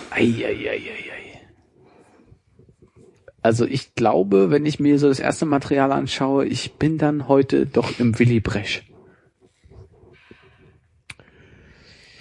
[0.10, 1.42] Ei, ei, ei, ei, ei.
[3.42, 7.66] Also ich glaube, wenn ich mir so das erste Material anschaue, ich bin dann heute
[7.66, 8.84] doch im Willy Bresch.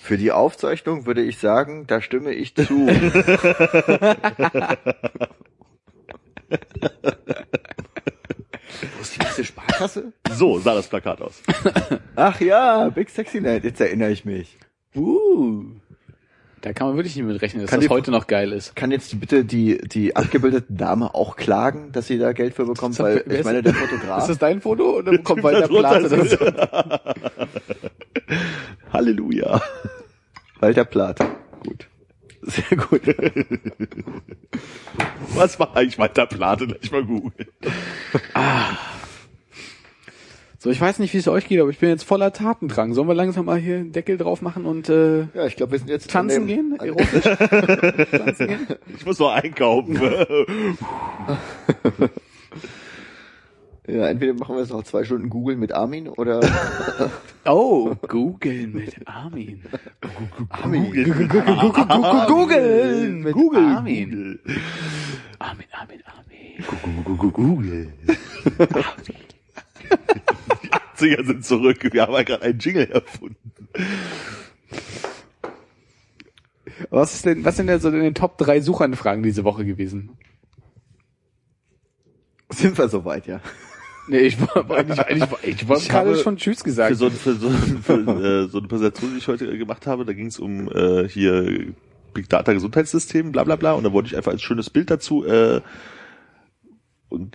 [0.06, 2.62] Für die Aufzeichnung würde ich sagen, da stimme ich zu.
[2.86, 2.94] Wo
[9.00, 10.12] ist die nächste Sparkasse?
[10.30, 11.42] So sah das Plakat aus.
[12.14, 14.56] Ach ja, Big Sexy Night, jetzt erinnere ich mich.
[14.94, 15.64] Uh.
[16.62, 18.74] Da kann man wirklich nicht mit rechnen, dass Kann das die- heute noch geil ist.
[18.74, 22.98] Kann jetzt bitte die, die abgebildete Dame auch klagen, dass sie da Geld für bekommt?
[22.98, 26.16] Weil ich ist- meine, der Ist Fotograf, das dein Foto oder kommt Walter darunter Plate
[26.16, 27.48] ist- dazu?
[28.92, 29.60] Halleluja.
[30.60, 31.18] Walter Plath.
[31.62, 31.86] Gut.
[32.42, 33.02] Sehr gut.
[35.34, 36.66] Was war eigentlich Walter Plate?
[36.66, 37.48] Gleich mal googeln.
[40.66, 42.92] So, ich weiß nicht, wie es euch geht, aber ich bin jetzt voller Tatendrang.
[42.92, 45.78] Sollen wir langsam mal hier einen Deckel drauf machen und äh, Ja, ich glaube, wir
[45.78, 46.76] sind jetzt tanzen gehen?
[46.80, 47.22] Erotisch?
[48.10, 48.66] tanzen gehen?
[48.98, 49.96] Ich muss noch einkaufen.
[53.86, 56.40] Ja, entweder machen wir jetzt noch zwei Stunden googeln mit Armin oder
[57.44, 59.62] Oh, googeln mit Armin.
[60.48, 60.92] Armin.
[62.26, 63.62] Googeln mit Google.
[63.62, 64.40] Armin.
[65.38, 67.04] Armin, Armin, Armin.
[67.04, 67.92] Google.
[70.62, 70.70] Die
[71.08, 71.78] 80er sind zurück.
[71.92, 73.68] Wir haben ja gerade einen Jingle erfunden.
[76.90, 80.10] Was ist denn, was sind denn so in den Top 3 Suchanfragen diese Woche gewesen?
[82.50, 83.40] Sind wir soweit, ja.
[84.08, 86.96] Nee, ich war eigentlich, eigentlich, ich wollte Ich gerade habe schon Tschüss Für gesagt.
[86.96, 90.26] so, für so, für, äh, so eine Präsentation, die ich heute gemacht habe, da ging
[90.26, 91.72] es um äh, hier
[92.14, 93.72] Big Data Gesundheitssystem, bla bla bla.
[93.72, 95.60] Und da wollte ich einfach als schönes Bild dazu äh,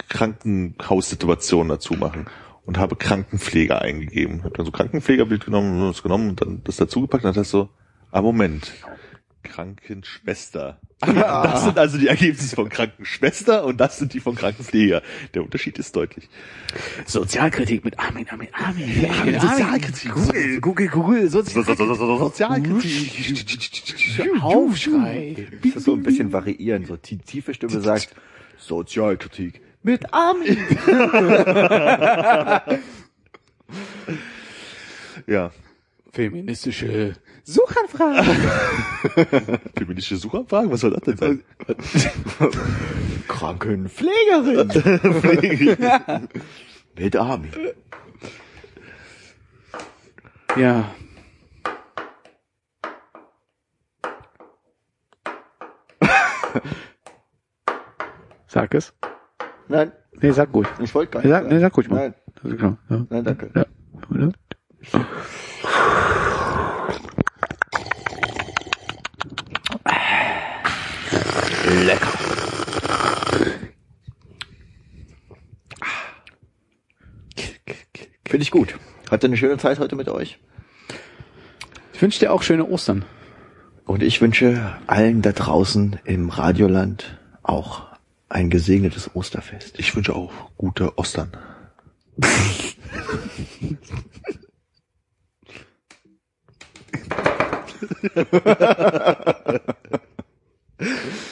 [0.10, 2.26] Krankenhaussituation dazu machen.
[2.64, 4.43] Und habe Krankenpfleger eingegeben.
[4.43, 7.69] Habe dann so Krankenpflegerbild genommen, das genommen und dann das dazugepackt und dann das so,
[8.11, 8.72] ah Moment,
[9.43, 10.80] Krankenschwester.
[11.02, 15.02] Das sind also die Ergebnisse von Krankenschwester und das sind die von Krankenpfleger.
[15.34, 16.30] Der Unterschied ist deutlich.
[17.07, 19.10] Sozialkritik mit Armin, Armin, Armin.
[19.10, 20.14] Armin, Sozialkritik.
[20.14, 23.35] Google, Google, Google, So, so, so, so, so, Sozialkritik.
[23.35, 24.43] Sozialkritik.
[24.43, 25.48] Aufschrei.
[25.64, 26.85] Das ist so ein bisschen variieren.
[26.85, 28.15] So tiefe Stimme sagt
[28.62, 30.58] Sozialkritik mit Armin.
[35.28, 35.52] Ja.
[36.14, 37.14] Feministische
[37.44, 38.26] Suchanfragen.
[39.78, 40.70] Feministische Suchanfragen?
[40.70, 41.44] Was soll das denn sein?
[43.30, 44.70] Krankenpflegerin
[46.98, 47.52] mit Armin.
[50.58, 50.94] Ja.
[58.52, 58.94] Sag es.
[59.69, 60.68] Nein, Nee, sag ruhig.
[60.80, 61.38] ich wollte gar Nee, nicht.
[61.40, 61.95] sag, nee, sag ruhig mal.
[61.99, 62.14] Nein,
[62.44, 62.78] Also, genau.
[62.90, 63.06] Ja.
[63.10, 63.49] nein, danke.
[63.56, 63.65] Ja.
[64.10, 64.32] Oder?
[71.86, 72.11] Lecker.
[78.26, 78.76] Finde ich gut.
[79.10, 80.40] Hatte eine schöne Zeit heute mit euch.
[81.94, 83.03] Ich wünsche dir auch schöne Ostern.
[83.86, 87.91] Und ich wünsche allen da draußen im Radioland auch
[88.32, 89.78] ein gesegnetes Osterfest.
[89.80, 91.32] Ich wünsche auch gute Ostern.